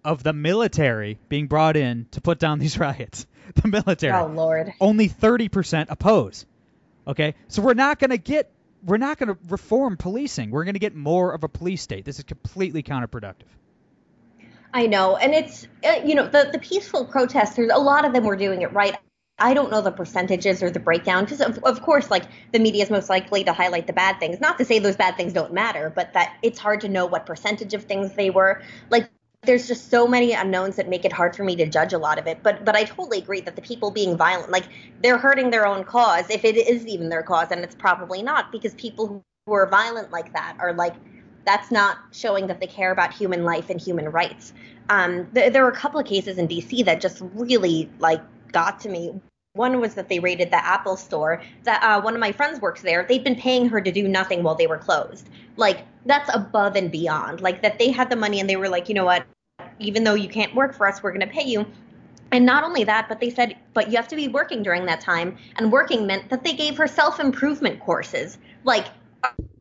of 0.05 0.23
the 0.23 0.33
military 0.33 1.19
being 1.27 1.47
brought 1.47 1.75
in 1.75 2.07
to 2.11 2.21
put 2.21 2.39
down 2.39 2.59
these 2.59 2.77
riots. 2.79 3.25
The 3.55 3.67
military. 3.67 4.13
Oh 4.13 4.27
Lord. 4.27 4.73
Only 4.79 5.09
30% 5.09 5.87
oppose. 5.89 6.45
Okay? 7.07 7.35
So 7.47 7.61
we're 7.61 7.73
not 7.73 7.99
going 7.99 8.11
to 8.11 8.17
get 8.17 8.51
we're 8.83 8.97
not 8.97 9.17
going 9.17 9.29
to 9.29 9.37
reform 9.49 9.97
policing. 9.97 10.51
We're 10.51 10.63
going 10.63 10.75
to 10.75 10.79
get 10.79 10.95
more 10.95 11.33
of 11.33 11.43
a 11.43 11.49
police 11.49 11.81
state. 11.81 12.05
This 12.05 12.19
is 12.19 12.23
completely 12.23 12.83
counterproductive. 12.83 13.49
I 14.73 14.87
know, 14.87 15.15
and 15.15 15.33
it's 15.33 15.67
uh, 15.83 16.01
you 16.05 16.15
know 16.15 16.27
the 16.27 16.49
the 16.51 16.59
peaceful 16.59 17.05
protesters. 17.05 17.71
A 17.73 17.79
lot 17.79 18.05
of 18.05 18.13
them 18.13 18.25
were 18.25 18.35
doing 18.35 18.61
it 18.61 18.73
right. 18.73 18.95
I 19.39 19.53
don't 19.53 19.71
know 19.71 19.81
the 19.81 19.91
percentages 19.91 20.61
or 20.61 20.69
the 20.69 20.79
breakdown 20.79 21.25
because 21.25 21.41
of, 21.41 21.57
of 21.63 21.81
course 21.81 22.11
like 22.11 22.23
the 22.51 22.59
media 22.59 22.83
is 22.83 22.89
most 22.89 23.09
likely 23.09 23.43
to 23.45 23.53
highlight 23.53 23.87
the 23.87 23.93
bad 23.93 24.19
things. 24.19 24.39
Not 24.39 24.57
to 24.59 24.65
say 24.65 24.79
those 24.79 24.95
bad 24.95 25.17
things 25.17 25.33
don't 25.33 25.53
matter, 25.53 25.91
but 25.93 26.13
that 26.13 26.37
it's 26.41 26.59
hard 26.59 26.81
to 26.81 26.89
know 26.89 27.05
what 27.05 27.25
percentage 27.25 27.73
of 27.73 27.83
things 27.83 28.13
they 28.13 28.29
were. 28.29 28.61
Like 28.89 29.09
there's 29.45 29.67
just 29.67 29.89
so 29.89 30.07
many 30.07 30.33
unknowns 30.33 30.75
that 30.75 30.89
make 30.89 31.05
it 31.05 31.13
hard 31.13 31.35
for 31.35 31.43
me 31.43 31.55
to 31.55 31.65
judge 31.65 31.93
a 31.93 31.97
lot 31.97 32.17
of 32.17 32.27
it. 32.27 32.39
But 32.43 32.65
but 32.65 32.75
I 32.75 32.83
totally 32.83 33.19
agree 33.19 33.41
that 33.41 33.55
the 33.55 33.61
people 33.61 33.91
being 33.91 34.17
violent, 34.17 34.51
like 34.51 34.67
they're 35.01 35.17
hurting 35.17 35.49
their 35.51 35.65
own 35.65 35.83
cause, 35.83 36.29
if 36.29 36.43
it 36.45 36.55
is 36.55 36.85
even 36.85 37.09
their 37.09 37.23
cause, 37.23 37.51
and 37.51 37.61
it's 37.61 37.75
probably 37.75 38.21
not, 38.23 38.51
because 38.51 38.73
people 38.75 39.23
who 39.45 39.53
are 39.53 39.67
violent 39.67 40.11
like 40.11 40.33
that 40.33 40.57
are 40.59 40.73
like 40.73 40.95
that's 41.45 41.71
not 41.71 41.97
showing 42.11 42.47
that 42.47 42.59
they 42.59 42.67
care 42.67 42.91
about 42.91 43.13
human 43.13 43.43
life 43.43 43.69
and 43.69 43.79
human 43.79 44.09
rights. 44.09 44.53
Um, 44.89 45.27
th- 45.33 45.53
there 45.53 45.63
were 45.63 45.69
a 45.69 45.75
couple 45.75 45.99
of 45.99 46.05
cases 46.05 46.37
in 46.37 46.47
D.C. 46.47 46.83
that 46.83 47.01
just 47.01 47.21
really 47.33 47.89
like 47.99 48.21
got 48.51 48.79
to 48.81 48.89
me. 48.89 49.13
One 49.53 49.79
was 49.79 49.93
that 49.93 50.09
they 50.09 50.19
raided 50.19 50.51
the 50.51 50.63
Apple 50.65 50.97
store. 50.97 51.41
That 51.63 51.81
uh, 51.83 52.01
one 52.01 52.13
of 52.13 52.19
my 52.19 52.31
friends 52.31 52.59
works 52.59 52.81
there. 52.81 53.05
They'd 53.07 53.23
been 53.23 53.35
paying 53.35 53.69
her 53.69 53.79
to 53.79 53.91
do 53.91 54.07
nothing 54.07 54.43
while 54.43 54.55
they 54.55 54.67
were 54.67 54.77
closed. 54.77 55.29
Like 55.55 55.85
that's 56.05 56.29
above 56.33 56.75
and 56.75 56.91
beyond. 56.91 57.41
Like 57.41 57.61
that 57.61 57.79
they 57.79 57.91
had 57.91 58.09
the 58.09 58.15
money 58.15 58.39
and 58.39 58.49
they 58.49 58.57
were 58.57 58.69
like, 58.69 58.89
you 58.89 58.95
know 58.95 59.05
what? 59.05 59.25
Even 59.79 60.03
though 60.03 60.15
you 60.15 60.29
can't 60.29 60.53
work 60.55 60.73
for 60.73 60.87
us, 60.87 61.01
we're 61.03 61.11
going 61.11 61.27
to 61.27 61.33
pay 61.33 61.45
you. 61.45 61.65
And 62.31 62.45
not 62.45 62.63
only 62.63 62.83
that, 62.83 63.07
but 63.07 63.19
they 63.19 63.29
said, 63.29 63.55
but 63.73 63.89
you 63.89 63.97
have 63.97 64.07
to 64.09 64.15
be 64.15 64.27
working 64.27 64.63
during 64.63 64.85
that 64.87 64.99
time. 64.99 65.37
And 65.57 65.71
working 65.71 66.05
meant 66.07 66.29
that 66.29 66.43
they 66.43 66.53
gave 66.53 66.77
her 66.77 66.87
self 66.87 67.19
improvement 67.19 67.79
courses. 67.79 68.37
Like, 68.63 68.87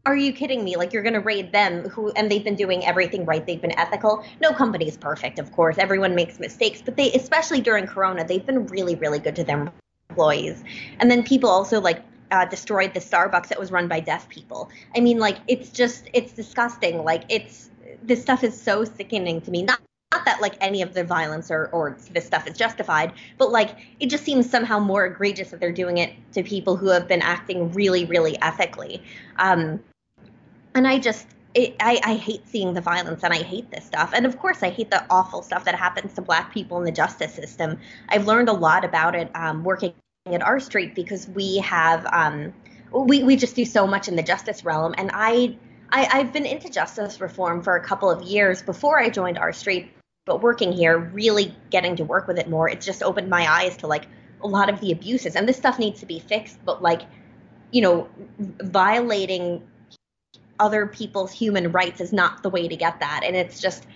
are 0.07 0.17
you 0.17 0.33
kidding 0.33 0.65
me? 0.65 0.77
Like, 0.77 0.93
you're 0.93 1.03
going 1.03 1.15
to 1.15 1.21
raid 1.21 1.53
them, 1.53 1.89
who, 1.89 2.11
and 2.13 2.31
they've 2.31 2.45
been 2.45 2.57
doing 2.57 2.85
everything 2.85 3.25
right. 3.25 3.45
They've 3.47 3.61
been 3.61 3.79
ethical. 3.79 4.25
No 4.41 4.53
company 4.53 4.87
is 4.87 4.97
perfect, 4.97 5.39
of 5.39 5.51
course. 5.53 5.79
Everyone 5.79 6.15
makes 6.15 6.39
mistakes, 6.39 6.83
but 6.85 6.97
they, 6.97 7.13
especially 7.13 7.61
during 7.61 7.87
Corona, 7.87 8.27
they've 8.27 8.45
been 8.45 8.67
really, 8.67 8.97
really 8.97 9.19
good 9.19 9.37
to 9.37 9.45
their 9.45 9.73
employees. 10.11 10.63
And 11.01 11.11
then 11.11 11.23
people 11.23 11.49
also, 11.49 11.81
like, 11.81 12.03
uh, 12.31 12.45
destroyed 12.45 12.93
the 12.93 13.01
Starbucks 13.01 13.49
that 13.49 13.59
was 13.59 13.71
run 13.71 13.89
by 13.89 14.01
deaf 14.01 14.29
people. 14.29 14.69
I 14.95 15.01
mean, 15.01 15.19
like, 15.19 15.39
it's 15.49 15.71
just, 15.71 16.09
it's 16.13 16.33
disgusting. 16.33 17.05
Like, 17.05 17.25
it's, 17.29 17.71
this 18.03 18.21
stuff 18.21 18.45
is 18.45 18.61
so 18.61 18.85
sickening 18.85 19.41
to 19.43 19.51
me. 19.51 19.63
Not 19.63 19.81
not 20.15 20.25
that 20.25 20.41
like 20.41 20.55
any 20.61 20.81
of 20.83 20.95
the 20.95 21.03
violence 21.03 21.51
or, 21.51 21.67
or 21.73 21.97
this 22.13 22.25
stuff 22.25 22.47
is 22.47 22.57
justified, 22.57 23.13
but 23.37 23.51
like 23.51 23.77
it 23.99 24.07
just 24.07 24.25
seems 24.25 24.49
somehow 24.49 24.79
more 24.79 25.07
egregious 25.07 25.51
that 25.51 25.59
they're 25.61 25.73
doing 25.73 25.99
it 25.99 26.13
to 26.33 26.43
people 26.43 26.77
who 26.77 26.89
have 26.89 27.09
been 27.09 27.23
acting 27.23 27.73
really, 27.73 28.05
really 28.05 28.41
ethically. 28.41 29.03
Um, 29.37 29.83
and 30.75 30.87
I 30.87 30.99
just, 30.99 31.27
it, 31.55 31.75
I, 31.81 32.01
I 32.05 32.15
hate 32.15 32.49
seeing 32.49 32.75
the 32.75 32.81
violence 32.81 33.25
and 33.25 33.33
I 33.33 33.43
hate 33.43 33.71
this 33.71 33.85
stuff. 33.85 34.13
And 34.15 34.25
of 34.27 34.39
course, 34.39 34.63
I 34.63 34.71
hate 34.71 34.91
the 34.91 35.05
awful 35.11 35.43
stuff 35.43 35.65
that 35.65 35.75
happens 35.75 36.15
to 36.15 36.23
black 36.23 36.53
people 36.53 36.79
in 36.79 36.85
the 36.85 36.93
justice 36.93 37.35
system. 37.35 37.79
I've 38.09 38.27
learned 38.27 38.49
a 38.49 38.53
lot 38.53 38.85
about 38.85 39.15
it 39.17 39.31
um, 39.35 39.65
working 39.65 39.95
at 40.27 40.43
R 40.43 40.61
Street 40.61 40.95
because 40.95 41.29
we 41.29 41.59
have, 41.59 42.07
um, 42.07 42.53
we, 42.93 43.25
we 43.25 43.35
just 43.37 43.57
do 43.57 43.65
so 43.65 43.87
much 43.87 44.07
in 44.07 44.15
the 44.15 44.23
justice 44.23 44.65
realm. 44.65 44.95
And 44.97 45.11
I, 45.13 45.57
I, 45.91 46.09
I've 46.13 46.33
been 46.33 46.47
into 46.47 46.71
justice 46.71 47.21
reform 47.21 47.63
for 47.63 47.77
a 47.77 47.81
couple 47.81 48.11
of 48.11 48.23
years 48.23 48.63
before 48.63 49.01
I 49.01 49.11
joined 49.11 49.39
R 49.39 49.53
Street 49.53 49.94
but 50.25 50.41
working 50.41 50.73
here, 50.73 50.99
really 50.99 51.55
getting 51.71 51.97
to 51.97 52.05
work 52.05 52.27
with 52.27 52.39
it 52.39 52.49
more, 52.49 52.69
it's 52.69 52.87
just 52.87 53.03
opened 53.03 53.29
my 53.29 53.51
eyes 53.51 53.77
to 53.79 53.87
like 53.87 54.07
a 54.43 54.47
lot 54.47 54.69
of 54.69 54.81
the 54.81 54.93
abuses. 54.93 55.37
And 55.37 55.49
this 55.49 55.57
stuff 55.57 55.79
needs 55.79 56.01
to 56.01 56.07
be 56.07 56.19
fixed, 56.19 56.59
but 56.65 56.83
like, 56.83 57.03
you 57.71 57.83
know, 57.83 58.09
violating 58.39 59.63
other 60.61 60.87
people's 60.87 61.33
human 61.33 61.73
rights 61.73 62.01
is 62.01 62.13
not 62.13 62.43
the 62.43 62.51
way 62.51 62.69
to 62.69 62.77
get 62.77 63.01
that. 63.01 63.23
And 63.25 63.37
it's 63.37 63.61
just, 63.61 63.87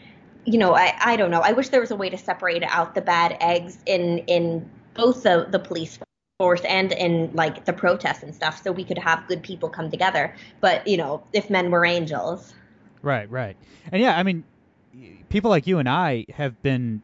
you 0.44 0.58
know, 0.58 0.75
I, 0.75 0.94
I 1.00 1.16
don't 1.16 1.30
know. 1.30 1.40
I 1.40 1.52
wish 1.52 1.68
there 1.68 1.80
was 1.80 1.90
a 1.90 1.97
way 1.97 2.11
to 2.11 2.18
separate 2.18 2.62
out 2.64 2.94
the 2.94 3.00
bad 3.00 3.37
eggs 3.40 3.78
in 3.87 4.18
in 4.20 4.68
both 4.94 5.23
the, 5.23 5.47
the 5.49 5.58
police 5.58 5.99
force 6.38 6.62
and 6.62 6.92
in 6.92 7.30
like 7.35 7.64
the 7.64 7.73
protests 7.73 8.23
and 8.23 8.35
stuff 8.35 8.62
so 8.62 8.73
we 8.73 8.85
could 8.85 8.99
have 8.99 9.26
good 9.28 9.42
people 9.42 9.68
come 9.68 9.90
together. 9.90 10.35
But, 10.61 10.87
you 10.87 10.97
know, 10.97 11.23
if 11.32 11.50
men 11.50 11.70
were 11.70 11.85
angels. 11.85 12.52
Right, 13.02 13.30
right. 13.30 13.56
And 13.92 14.02
yeah, 14.02 14.18
I 14.18 14.23
mean, 14.23 14.44
people 15.28 15.50
like 15.50 15.66
you 15.66 15.78
and 15.78 15.88
I 15.88 16.26
have 16.35 16.61
been 16.62 17.02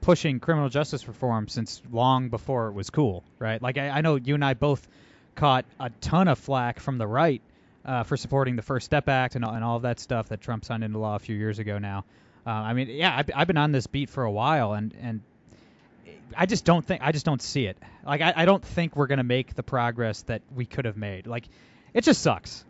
pushing 0.00 0.40
criminal 0.40 0.68
justice 0.68 1.06
reform 1.06 1.48
since 1.48 1.80
long 1.90 2.28
before 2.28 2.68
it 2.68 2.72
was 2.72 2.90
cool, 2.90 3.24
right? 3.38 3.62
Like 3.62 3.78
I, 3.78 3.88
I 3.88 4.00
know 4.00 4.16
you 4.16 4.34
and 4.34 4.44
I 4.44 4.54
both 4.54 4.86
caught 5.34 5.64
a 5.80 5.90
ton 6.00 6.28
of 6.28 6.38
flack 6.38 6.80
from 6.80 6.98
the 6.98 7.06
right 7.06 7.40
uh, 7.84 8.02
for 8.02 8.16
supporting 8.16 8.56
the 8.56 8.62
First 8.62 8.84
Step 8.84 9.08
Act 9.08 9.36
and, 9.36 9.44
and 9.44 9.64
all 9.64 9.76
of 9.76 9.82
that 9.82 10.00
stuff 10.00 10.28
that 10.28 10.40
Trump 10.40 10.64
signed 10.64 10.84
into 10.84 10.98
law 10.98 11.16
a 11.16 11.18
few 11.18 11.36
years 11.36 11.58
ago 11.58 11.78
now. 11.78 12.04
Uh, 12.46 12.50
I 12.50 12.72
mean, 12.72 12.88
yeah, 12.88 13.16
I've, 13.16 13.30
I've 13.34 13.46
been 13.46 13.56
on 13.56 13.72
this 13.72 13.86
beat 13.86 14.10
for 14.10 14.24
a 14.24 14.30
while, 14.30 14.72
and 14.72 14.92
and 15.00 15.20
I 16.36 16.46
just 16.46 16.64
don't 16.64 16.84
think 16.84 17.02
I 17.02 17.12
just 17.12 17.24
don't 17.24 17.40
see 17.40 17.66
it. 17.66 17.78
Like 18.04 18.20
I, 18.20 18.32
I 18.36 18.44
don't 18.44 18.64
think 18.64 18.96
we're 18.96 19.06
gonna 19.06 19.22
make 19.22 19.54
the 19.54 19.62
progress 19.62 20.22
that 20.22 20.42
we 20.54 20.66
could 20.66 20.84
have 20.84 20.96
made. 20.96 21.26
Like 21.28 21.44
it 21.94 22.02
just 22.02 22.20
sucks. 22.20 22.64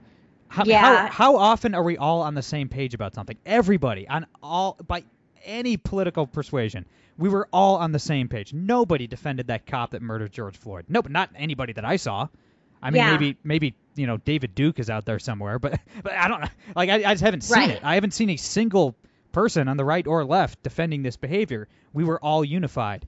How, 0.52 0.64
yeah. 0.66 1.06
how, 1.06 1.06
how 1.06 1.36
often 1.36 1.74
are 1.74 1.82
we 1.82 1.96
all 1.96 2.20
on 2.22 2.34
the 2.34 2.42
same 2.42 2.68
page 2.68 2.92
about 2.92 3.14
something? 3.14 3.38
Everybody 3.46 4.06
on 4.06 4.26
all 4.42 4.76
by 4.86 5.04
any 5.44 5.78
political 5.78 6.26
persuasion, 6.26 6.84
we 7.16 7.30
were 7.30 7.48
all 7.52 7.76
on 7.76 7.92
the 7.92 7.98
same 7.98 8.28
page. 8.28 8.52
Nobody 8.52 9.06
defended 9.06 9.46
that 9.46 9.64
cop 9.66 9.92
that 9.92 10.02
murdered 10.02 10.30
George 10.30 10.58
Floyd. 10.58 10.84
Nope, 10.88 11.08
not 11.08 11.30
anybody 11.36 11.72
that 11.72 11.84
I 11.86 11.96
saw. 11.96 12.28
I 12.82 12.90
mean, 12.90 12.98
Yeah. 13.02 13.12
maybe 13.12 13.36
maybe 13.42 13.74
you 13.94 14.06
know 14.06 14.18
David 14.18 14.54
Duke 14.54 14.78
is 14.78 14.90
out 14.90 15.06
there 15.06 15.18
somewhere, 15.18 15.58
but 15.58 15.80
but 16.02 16.12
I 16.12 16.28
don't 16.28 16.42
know. 16.42 16.48
Like 16.76 16.90
I, 16.90 16.96
I 16.96 17.14
just 17.14 17.22
haven't 17.22 17.42
seen 17.44 17.58
Right. 17.58 17.70
it. 17.70 17.80
I 17.82 17.94
haven't 17.94 18.12
seen 18.12 18.28
a 18.28 18.36
single 18.36 18.94
person 19.32 19.68
on 19.68 19.78
the 19.78 19.84
right 19.86 20.06
or 20.06 20.22
left 20.24 20.62
defending 20.62 21.02
this 21.02 21.16
behavior. 21.16 21.66
We 21.94 22.04
were 22.04 22.18
all 22.22 22.44
unified, 22.44 23.06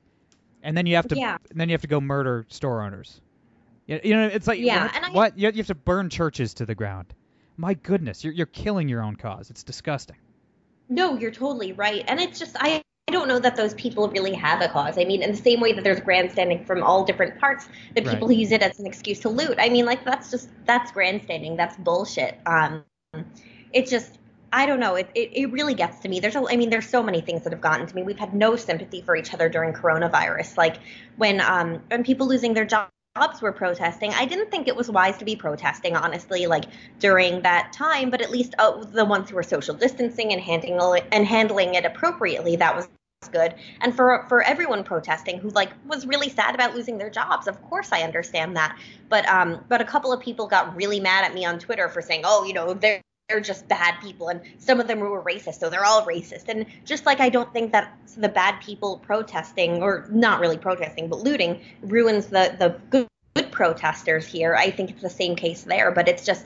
and 0.63 0.75
then 0.75 0.87
you 0.87 0.97
have 0.97 1.09
to 1.09 1.17
Yeah. 1.17 1.37
then 1.55 1.69
you 1.69 1.75
have 1.75 1.83
to 1.83 1.89
go 1.89 2.01
murder 2.01 2.47
store 2.49 2.83
owners. 2.83 3.21
You 3.87 4.15
know, 4.15 4.29
it's 4.29 4.47
like 4.47 4.61
Yeah, 4.61 4.85
what? 4.85 5.05
I- 5.05 5.11
what? 5.11 5.39
You 5.39 5.47
have 5.49 5.67
to 5.67 5.75
burn 5.75 6.09
churches 6.09 6.55
to 6.55 6.65
the 6.65 6.75
ground. 6.75 7.13
My 7.57 7.75
goodness, 7.75 8.25
you're 8.25 8.33
you're 8.33 8.47
killing 8.47 8.89
your 8.89 9.03
own 9.03 9.17
cause. 9.17 9.51
It's 9.51 9.63
disgusting. 9.63 10.17
No, 10.89 11.17
you're 11.17 11.31
totally 11.31 11.73
right. 11.73 12.05
And 12.09 12.21
it's 12.21 12.39
just 12.39 12.57
I 12.59 12.83
I 13.09 13.13
don't 13.13 13.29
know 13.29 13.39
that 13.39 13.55
those 13.55 13.75
people 13.75 14.09
really 14.09 14.35
have 14.35 14.61
a 14.63 14.69
cause. 14.69 14.99
I 14.99 15.05
mean, 15.05 15.23
in 15.23 15.31
the 15.31 15.37
same 15.37 15.61
way 15.61 15.73
that 15.73 15.85
there's 15.85 16.01
grandstanding 16.01 16.65
from 16.65 16.83
all 16.83 17.05
different 17.05 17.39
parts, 17.39 17.69
that 17.95 18.07
people 18.07 18.33
use 18.33 18.51
it 18.51 18.63
as 18.63 18.81
an 18.81 18.87
excuse 18.87 19.21
to 19.21 19.29
loot. 19.29 19.57
I 19.59 19.69
mean, 19.69 19.85
like 19.85 20.05
that's 20.05 20.31
just 20.31 20.49
that's 20.67 20.91
grandstanding. 20.91 21.57
That's 21.57 21.77
bullshit. 21.77 22.39
Um, 22.47 22.85
it's 23.73 23.91
just 23.91 24.19
I 24.53 24.67
don't 24.67 24.81
know. 24.81 24.95
It, 24.97 25.11
it 25.15 25.31
it 25.35 25.53
really 25.53 25.75
gets 25.75 25.99
to 26.01 26.09
me. 26.09 26.21
There's 26.21 26.35
a, 26.35 26.45
I 26.49 26.57
mean, 26.57 26.71
there's 26.71 26.89
so 26.89 27.03
many 27.03 27.21
things 27.21 27.45
that 27.45 27.53
have 27.53 27.61
gotten 27.61 27.87
to 27.87 27.95
me. 27.95 28.03
We've 28.03 28.19
had 28.19 28.35
no 28.35 28.57
sympathy 28.57 29.03
for 29.03 29.15
each 29.17 29.35
other 29.35 29.49
during 29.49 29.75
coronavirus. 29.75 30.57
Like 30.57 30.77
when 31.17 31.41
um 31.41 31.83
when 31.89 32.05
people 32.05 32.27
losing 32.27 32.55
their 32.55 32.65
jobs 32.65 32.91
were 33.41 33.53
protesting. 33.53 34.11
I 34.13 34.25
didn't 34.25 34.51
think 34.51 34.67
it 34.67 34.75
was 34.75 34.91
wise 34.91 35.17
to 35.19 35.25
be 35.25 35.37
protesting, 35.37 35.95
honestly, 35.95 36.49
like 36.49 36.65
during 36.99 37.43
that 37.43 37.73
time. 37.73 38.11
But 38.11 38.21
at 38.21 38.33
least 38.33 38.57
uh, 38.59 38.83
the 38.87 39.05
ones 39.05 39.31
who 39.31 39.37
were 39.37 39.45
social 39.45 39.73
distancing 39.73 40.33
and 40.33 40.43
handling 40.43 41.05
and 41.13 41.25
handling 41.25 41.77
it 41.77 41.85
appropriately, 41.85 42.57
that 42.57 42.75
was 42.75 42.89
good. 43.31 43.55
And 43.81 43.95
for 43.95 44.27
for 44.29 44.43
everyone 44.43 44.83
protesting 44.83 45.39
who 45.39 45.51
like 45.51 45.71
was 45.87 46.07
really 46.09 46.29
sad 46.29 46.57
about 46.57 46.75
losing 46.75 46.99
their 46.99 47.09
jobs, 47.09 47.47
of 47.47 47.63
course 47.63 47.91
I 47.93 48.01
understand 48.03 48.57
that. 48.57 48.77
But 49.09 49.29
um, 49.29 49.65
but 49.69 49.81
a 49.81 49.85
couple 49.85 50.13
of 50.13 50.21
people 50.21 50.49
got 50.49 50.75
really 50.75 50.99
mad 50.99 51.25
at 51.25 51.35
me 51.35 51.45
on 51.45 51.61
Twitter 51.61 51.89
for 51.89 52.03
saying, 52.03 52.23
oh, 52.25 52.45
you 52.45 52.53
know, 52.53 52.75
they're 52.75 53.01
they're 53.29 53.41
just 53.41 53.67
bad 53.69 53.95
people 54.03 54.29
and 54.29 54.41
some 54.59 54.81
of 54.81 54.87
them 54.87 55.01
were 55.01 55.23
racist 55.23 55.55
so 55.55 55.71
they're 55.71 55.85
all 55.85 56.05
racist. 56.05 56.49
And 56.49 56.67
just 56.85 57.07
like 57.07 57.21
i 57.21 57.29
don't 57.29 57.53
think 57.53 57.73
that 57.73 57.97
the 58.17 58.29
bad 58.29 58.61
people 58.61 58.99
protesting 58.99 59.83
or 59.83 60.07
not 60.11 60.41
really 60.41 60.59
protesting 60.59 61.09
but 61.09 61.21
looting 61.21 61.61
ruins 61.83 62.27
the 62.27 62.55
the 62.59 62.79
good, 62.91 63.09
good 63.35 63.51
protesters 63.51 64.27
here 64.27 64.55
i 64.55 64.71
think 64.71 64.91
it's 64.91 65.03
the 65.03 65.11
same 65.11 65.37
case 65.37 65.63
there. 65.63 65.91
But 65.91 66.09
it's 66.09 66.25
just 66.25 66.45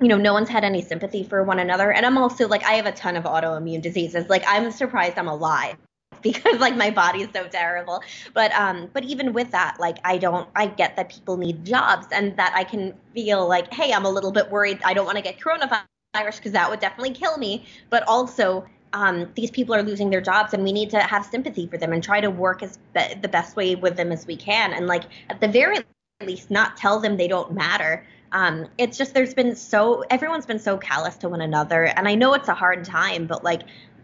you 0.00 0.08
know 0.08 0.18
no 0.18 0.34
one's 0.34 0.50
had 0.50 0.64
any 0.64 0.82
sympathy 0.82 1.24
for 1.24 1.42
one 1.42 1.58
another. 1.58 1.90
And 1.90 2.04
i'm 2.04 2.18
also 2.18 2.46
like 2.46 2.64
i 2.64 2.72
have 2.72 2.86
a 2.86 2.92
ton 2.92 3.16
of 3.16 3.24
autoimmune 3.24 3.80
diseases. 3.80 4.28
Like 4.28 4.44
i'm 4.46 4.70
surprised 4.72 5.18
i'm 5.18 5.28
alive 5.28 5.76
because 6.22 6.58
like 6.58 6.76
my 6.76 6.90
body 6.90 7.22
is 7.22 7.28
so 7.34 7.46
terrible 7.48 8.02
but 8.34 8.52
um 8.52 8.88
but 8.92 9.04
even 9.04 9.32
with 9.32 9.50
that 9.50 9.76
like 9.78 9.98
i 10.04 10.18
don't 10.18 10.48
i 10.56 10.66
get 10.66 10.96
that 10.96 11.08
people 11.08 11.36
need 11.36 11.64
jobs 11.64 12.06
and 12.12 12.36
that 12.36 12.52
i 12.54 12.64
can 12.64 12.94
feel 13.14 13.46
like 13.46 13.72
hey 13.72 13.92
i'm 13.92 14.04
a 14.04 14.10
little 14.10 14.32
bit 14.32 14.50
worried 14.50 14.78
i 14.84 14.92
don't 14.92 15.06
want 15.06 15.16
to 15.16 15.22
get 15.22 15.38
coronavirus 15.38 15.86
because 16.24 16.52
that 16.52 16.70
would 16.70 16.80
definitely 16.80 17.12
kill 17.12 17.36
me. 17.38 17.66
But 17.90 18.06
also, 18.08 18.66
um, 18.92 19.30
these 19.34 19.50
people 19.50 19.74
are 19.74 19.82
losing 19.82 20.10
their 20.10 20.20
jobs, 20.20 20.54
and 20.54 20.62
we 20.62 20.72
need 20.72 20.90
to 20.90 21.00
have 21.00 21.24
sympathy 21.26 21.66
for 21.66 21.76
them 21.78 21.92
and 21.92 22.02
try 22.02 22.20
to 22.20 22.30
work 22.30 22.62
as 22.62 22.78
be- 22.94 23.14
the 23.20 23.28
best 23.28 23.56
way 23.56 23.74
with 23.74 23.96
them 23.96 24.12
as 24.12 24.26
we 24.26 24.36
can. 24.36 24.72
And 24.72 24.86
like 24.86 25.04
at 25.28 25.40
the 25.40 25.48
very 25.48 25.78
least, 26.22 26.50
not 26.50 26.76
tell 26.76 27.00
them 27.00 27.16
they 27.16 27.28
don't 27.28 27.52
matter. 27.52 28.06
Um, 28.32 28.66
it's 28.78 28.98
just 28.98 29.14
there's 29.14 29.34
been 29.34 29.54
so 29.54 30.04
everyone's 30.10 30.46
been 30.46 30.58
so 30.58 30.78
callous 30.78 31.16
to 31.18 31.28
one 31.28 31.40
another, 31.40 31.84
and 31.84 32.08
I 32.08 32.14
know 32.14 32.34
it's 32.34 32.48
a 32.48 32.54
hard 32.54 32.84
time, 32.84 33.26
but 33.26 33.44
like 33.44 33.62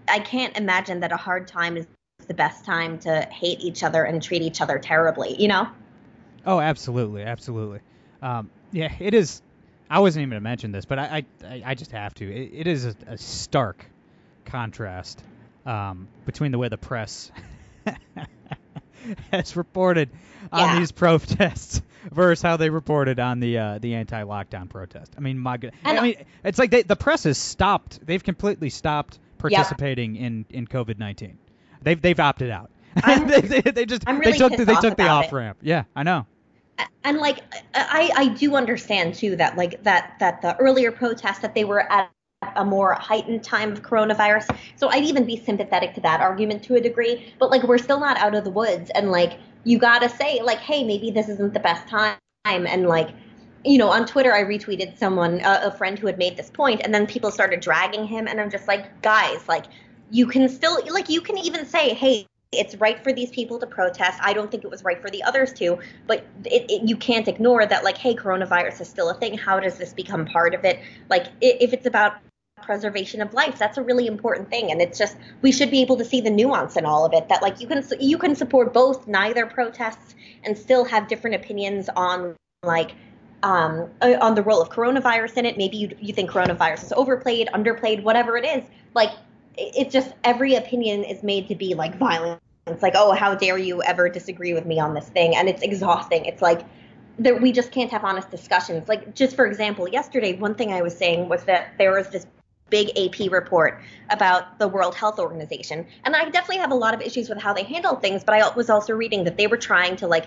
I 0.08 0.18
can't 0.18 0.56
imagine 0.56 1.00
that 1.00 1.12
a 1.12 1.16
hard 1.16 1.46
time 1.46 1.76
is 1.76 1.86
the 2.32 2.36
best 2.36 2.64
time 2.64 2.98
to 3.00 3.20
hate 3.30 3.60
each 3.60 3.82
other 3.84 4.02
and 4.04 4.22
treat 4.22 4.40
each 4.42 4.60
other 4.62 4.78
terribly. 4.78 5.36
You 5.38 5.48
know? 5.48 5.68
Oh, 6.46 6.58
absolutely, 6.60 7.22
absolutely. 7.22 7.80
Um, 8.22 8.50
yeah, 8.72 8.92
it 8.98 9.12
is. 9.14 9.42
I 9.90 9.98
wasn't 9.98 10.22
even 10.22 10.30
going 10.30 10.40
to 10.40 10.44
mention 10.44 10.72
this, 10.72 10.86
but 10.86 10.98
I, 10.98 11.24
I, 11.44 11.62
I 11.66 11.74
just 11.74 11.92
have 11.92 12.14
to. 12.14 12.24
it, 12.24 12.50
it 12.54 12.66
is 12.66 12.86
a, 12.86 12.94
a 13.06 13.18
stark 13.18 13.84
contrast 14.46 15.22
um, 15.66 16.08
between 16.24 16.50
the 16.52 16.58
way 16.58 16.68
the 16.68 16.78
press 16.78 17.30
has 19.32 19.56
reported 19.56 20.10
on 20.50 20.60
Yeah. 20.74 20.78
these 20.78 20.92
protests 20.92 21.82
versus 22.10 22.42
how 22.42 22.56
they 22.56 22.70
reported 22.70 23.20
on 23.20 23.40
the 23.40 23.58
uh, 23.58 23.78
the 23.78 23.94
anti-lockdown 23.94 24.68
protest. 24.70 25.12
I 25.16 25.20
mean, 25.20 25.38
my 25.38 25.58
good. 25.58 25.72
And- 25.84 25.98
I 25.98 26.02
mean, 26.02 26.16
it's 26.44 26.58
like 26.58 26.70
they, 26.70 26.82
the 26.82 26.96
press 26.96 27.24
has 27.24 27.36
stopped. 27.38 28.04
They've 28.04 28.22
completely 28.24 28.70
stopped 28.70 29.18
participating 29.38 30.16
in 30.16 30.46
in 30.50 30.66
COVID 30.66 30.98
nineteen. 30.98 31.38
They've 31.82 32.00
they've 32.00 32.20
opted 32.20 32.50
out. 32.50 32.70
They, 33.06 33.40
they, 33.40 33.60
they 33.60 33.86
just 33.86 34.04
I'm 34.06 34.20
they 34.20 34.32
took 34.32 34.52
pissed 34.52 34.66
they 34.66 34.74
took 34.76 34.96
the 34.96 35.08
off 35.08 35.32
ramp. 35.32 35.58
Yeah, 35.62 35.84
I 35.96 36.02
know. 36.02 36.26
and 37.04 37.18
like 37.18 37.40
I, 37.74 38.10
I 38.14 38.28
do 38.28 38.54
understand 38.54 39.14
too 39.14 39.36
that 39.36 39.56
like 39.56 39.82
that 39.84 40.16
that 40.20 40.42
the 40.42 40.56
earlier 40.56 40.92
protests 40.92 41.38
that 41.38 41.54
they 41.54 41.64
were 41.64 41.90
at 41.90 42.10
a 42.56 42.64
more 42.64 42.94
heightened 42.94 43.42
time 43.44 43.72
of 43.72 43.82
coronavirus. 43.82 44.56
So 44.76 44.88
i'd 44.88 45.04
even 45.04 45.24
be 45.24 45.36
sympathetic 45.36 45.94
to 45.94 46.00
that 46.02 46.20
argument 46.20 46.62
to 46.64 46.74
a 46.74 46.80
degree. 46.80 47.32
But 47.38 47.50
like 47.50 47.62
we're 47.62 47.78
still 47.78 48.00
not 48.00 48.16
out 48.18 48.34
of 48.34 48.44
the 48.44 48.50
woods. 48.50 48.90
And 48.90 49.10
like 49.10 49.38
you 49.64 49.78
gotta 49.78 50.08
say 50.08 50.42
like 50.42 50.58
hey 50.58 50.84
maybe 50.84 51.10
this 51.10 51.28
isn't 51.28 51.54
the 51.54 51.60
best 51.60 51.88
time. 51.88 52.16
And 52.44 52.86
like 52.88 53.10
you 53.64 53.78
know 53.78 53.90
on 53.90 54.04
twitter 54.06 54.32
i 54.32 54.42
retweeted 54.42 54.98
someone 54.98 55.40
a, 55.40 55.68
a 55.68 55.70
friend 55.70 55.98
who 55.98 56.06
had 56.08 56.18
made 56.18 56.36
this 56.36 56.50
point. 56.50 56.80
And 56.84 56.92
then 56.92 57.06
people 57.06 57.30
started 57.30 57.60
dragging 57.60 58.06
him. 58.06 58.26
And 58.26 58.40
i'm 58.40 58.50
just 58.50 58.68
like 58.68 59.00
guys 59.02 59.46
like 59.48 59.66
you 60.12 60.26
can 60.26 60.48
still 60.48 60.78
like 60.92 61.08
you 61.08 61.20
can 61.20 61.38
even 61.38 61.66
say 61.66 61.94
hey 61.94 62.26
it's 62.52 62.76
right 62.76 63.02
for 63.02 63.12
these 63.12 63.30
people 63.30 63.58
to 63.58 63.66
protest. 63.66 64.20
I 64.22 64.34
don't 64.34 64.50
think 64.50 64.62
it 64.62 64.70
was 64.70 64.84
right 64.84 65.00
for 65.00 65.08
the 65.08 65.22
others 65.22 65.52
to, 65.54 65.78
but 66.06 66.26
it, 66.44 66.70
it, 66.70 66.86
you 66.86 66.96
can't 66.98 67.26
ignore 67.26 67.64
that, 67.64 67.82
like, 67.82 67.96
hey, 67.96 68.14
coronavirus 68.14 68.82
is 68.82 68.88
still 68.88 69.08
a 69.08 69.14
thing. 69.14 69.38
How 69.38 69.58
does 69.58 69.78
this 69.78 69.94
become 69.94 70.26
part 70.26 70.54
of 70.54 70.62
it? 70.64 70.78
Like, 71.08 71.28
if 71.40 71.72
it's 71.72 71.86
about 71.86 72.16
preservation 72.62 73.20
of 73.22 73.32
life, 73.34 73.58
that's 73.58 73.78
a 73.78 73.82
really 73.82 74.06
important 74.06 74.50
thing, 74.50 74.70
and 74.70 74.80
it's 74.80 74.98
just 74.98 75.16
we 75.40 75.50
should 75.50 75.70
be 75.70 75.80
able 75.80 75.96
to 75.96 76.04
see 76.04 76.20
the 76.20 76.30
nuance 76.30 76.76
in 76.76 76.84
all 76.84 77.04
of 77.04 77.12
it. 77.14 77.28
That 77.28 77.42
like 77.42 77.60
you 77.60 77.66
can 77.66 77.82
you 77.98 78.18
can 78.18 78.36
support 78.36 78.72
both 78.72 79.06
neither 79.08 79.46
protests 79.46 80.14
and 80.44 80.56
still 80.56 80.84
have 80.84 81.08
different 81.08 81.36
opinions 81.36 81.88
on 81.96 82.36
like 82.62 82.92
um, 83.42 83.88
on 84.00 84.34
the 84.34 84.42
role 84.42 84.62
of 84.62 84.68
coronavirus 84.68 85.38
in 85.38 85.46
it. 85.46 85.56
Maybe 85.56 85.76
you 85.76 85.96
you 86.00 86.14
think 86.14 86.30
coronavirus 86.30 86.84
is 86.84 86.92
overplayed, 86.92 87.48
underplayed, 87.52 88.02
whatever 88.02 88.36
it 88.36 88.44
is. 88.44 88.62
Like 88.94 89.10
it's 89.56 89.92
just 89.92 90.12
every 90.24 90.54
opinion 90.54 91.04
is 91.04 91.22
made 91.22 91.48
to 91.48 91.54
be 91.54 91.74
like 91.74 91.96
violent. 91.96 92.40
It's 92.66 92.82
like, 92.82 92.94
oh, 92.96 93.12
how 93.12 93.34
dare 93.34 93.58
you 93.58 93.82
ever 93.82 94.08
disagree 94.08 94.54
with 94.54 94.66
me 94.66 94.78
on 94.78 94.94
this 94.94 95.08
thing? 95.08 95.34
And 95.34 95.48
it's 95.48 95.62
exhausting. 95.62 96.24
It's 96.26 96.42
like 96.42 96.62
that 97.18 97.40
we 97.40 97.52
just 97.52 97.72
can't 97.72 97.90
have 97.90 98.04
honest 98.04 98.30
discussions. 98.30 98.88
Like 98.88 99.14
just 99.14 99.36
for 99.36 99.46
example, 99.46 99.88
yesterday 99.88 100.34
one 100.34 100.54
thing 100.54 100.72
I 100.72 100.82
was 100.82 100.96
saying 100.96 101.28
was 101.28 101.44
that 101.44 101.74
there 101.78 101.92
was 101.92 102.08
this 102.08 102.26
big 102.70 102.90
AP 102.96 103.30
report 103.30 103.82
about 104.08 104.58
the 104.58 104.66
World 104.66 104.94
Health 104.94 105.18
Organization. 105.18 105.86
And 106.04 106.16
I 106.16 106.24
definitely 106.30 106.58
have 106.58 106.70
a 106.70 106.76
lot 106.76 106.94
of 106.94 107.02
issues 107.02 107.28
with 107.28 107.38
how 107.38 107.52
they 107.52 107.64
handle 107.64 107.96
things, 107.96 108.24
but 108.24 108.34
I 108.34 108.48
was 108.54 108.70
also 108.70 108.94
reading 108.94 109.24
that 109.24 109.36
they 109.36 109.46
were 109.46 109.58
trying 109.58 109.96
to 109.96 110.06
like 110.06 110.26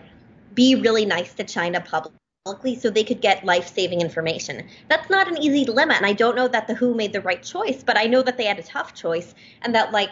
be 0.54 0.76
really 0.76 1.06
nice 1.06 1.34
to 1.34 1.44
China 1.44 1.82
publicly 1.82 2.20
so 2.46 2.92
they 2.92 3.04
could 3.04 3.22
get 3.22 3.44
life-saving 3.44 4.02
information. 4.02 4.68
That's 4.88 5.10
not 5.10 5.28
an 5.28 5.42
easy 5.42 5.66
dilemma 5.66 5.96
and 5.96 6.06
I 6.06 6.14
don't 6.14 6.36
know 6.36 6.48
that 6.48 6.68
the 6.68 6.76
WHO 6.76 6.94
made 6.94 7.12
the 7.12 7.22
right 7.22 7.42
choice, 7.42 7.84
but 7.84 7.98
I 7.98 8.04
know 8.04 8.22
that 8.22 8.38
they 8.38 8.46
had 8.46 8.60
a 8.60 8.64
tough 8.64 8.94
choice 8.94 9.34
and 9.64 9.74
that 9.74 9.92
like 9.92 10.12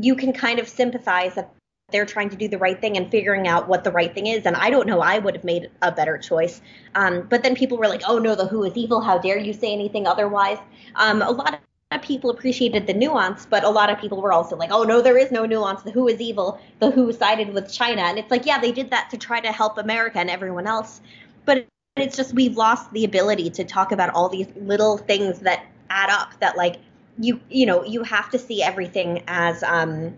you 0.00 0.14
can 0.14 0.32
kind 0.32 0.60
of 0.60 0.68
sympathize 0.68 1.34
that 1.34 1.52
they're 1.90 2.06
trying 2.06 2.30
to 2.30 2.36
do 2.36 2.46
the 2.46 2.56
right 2.56 2.80
thing 2.80 2.96
and 2.96 3.10
figuring 3.10 3.48
out 3.48 3.66
what 3.66 3.82
the 3.82 3.90
right 3.90 4.14
thing 4.14 4.28
is. 4.28 4.46
And 4.46 4.54
I 4.54 4.70
don't 4.70 4.86
know, 4.86 5.00
I 5.00 5.18
would 5.18 5.34
have 5.34 5.42
made 5.42 5.70
a 5.82 5.90
better 5.90 6.18
choice. 6.18 6.60
Um, 6.94 7.26
but 7.28 7.42
then 7.42 7.56
people 7.56 7.76
were 7.76 7.88
like, 7.88 8.02
oh 8.06 8.18
no, 8.20 8.36
the 8.36 8.46
WHO 8.46 8.62
is 8.62 8.76
evil. 8.76 9.00
How 9.00 9.18
dare 9.18 9.38
you 9.38 9.52
say 9.52 9.72
anything 9.72 10.06
otherwise? 10.06 10.58
Um, 10.94 11.20
a 11.20 11.32
lot 11.32 11.58
of 11.90 12.02
people 12.02 12.30
appreciated 12.30 12.86
the 12.86 12.94
nuance, 12.94 13.44
but 13.44 13.64
a 13.64 13.68
lot 13.68 13.90
of 13.90 13.98
people 13.98 14.22
were 14.22 14.32
also 14.32 14.54
like, 14.54 14.70
oh 14.70 14.84
no, 14.84 15.02
there 15.02 15.18
is 15.18 15.32
no 15.32 15.46
nuance. 15.46 15.82
The 15.82 15.90
WHO 15.90 16.06
is 16.06 16.20
evil. 16.20 16.60
The 16.78 16.92
WHO 16.92 17.12
sided 17.12 17.52
with 17.52 17.72
China. 17.72 18.02
And 18.02 18.20
it's 18.20 18.30
like, 18.30 18.46
yeah, 18.46 18.60
they 18.60 18.70
did 18.70 18.90
that 18.90 19.10
to 19.10 19.18
try 19.18 19.40
to 19.40 19.50
help 19.50 19.78
America 19.78 20.20
and 20.20 20.30
everyone 20.30 20.68
else. 20.68 21.00
But 21.44 21.66
it's 21.96 22.16
just 22.16 22.34
we've 22.34 22.56
lost 22.56 22.92
the 22.92 23.04
ability 23.04 23.50
to 23.50 23.64
talk 23.64 23.92
about 23.92 24.10
all 24.10 24.28
these 24.28 24.48
little 24.56 24.96
things 24.96 25.40
that 25.40 25.66
add 25.90 26.10
up 26.10 26.32
that 26.40 26.56
like 26.56 26.76
you 27.18 27.40
you 27.50 27.66
know 27.66 27.84
you 27.84 28.02
have 28.02 28.30
to 28.30 28.38
see 28.38 28.62
everything 28.62 29.22
as 29.26 29.62
um 29.62 30.16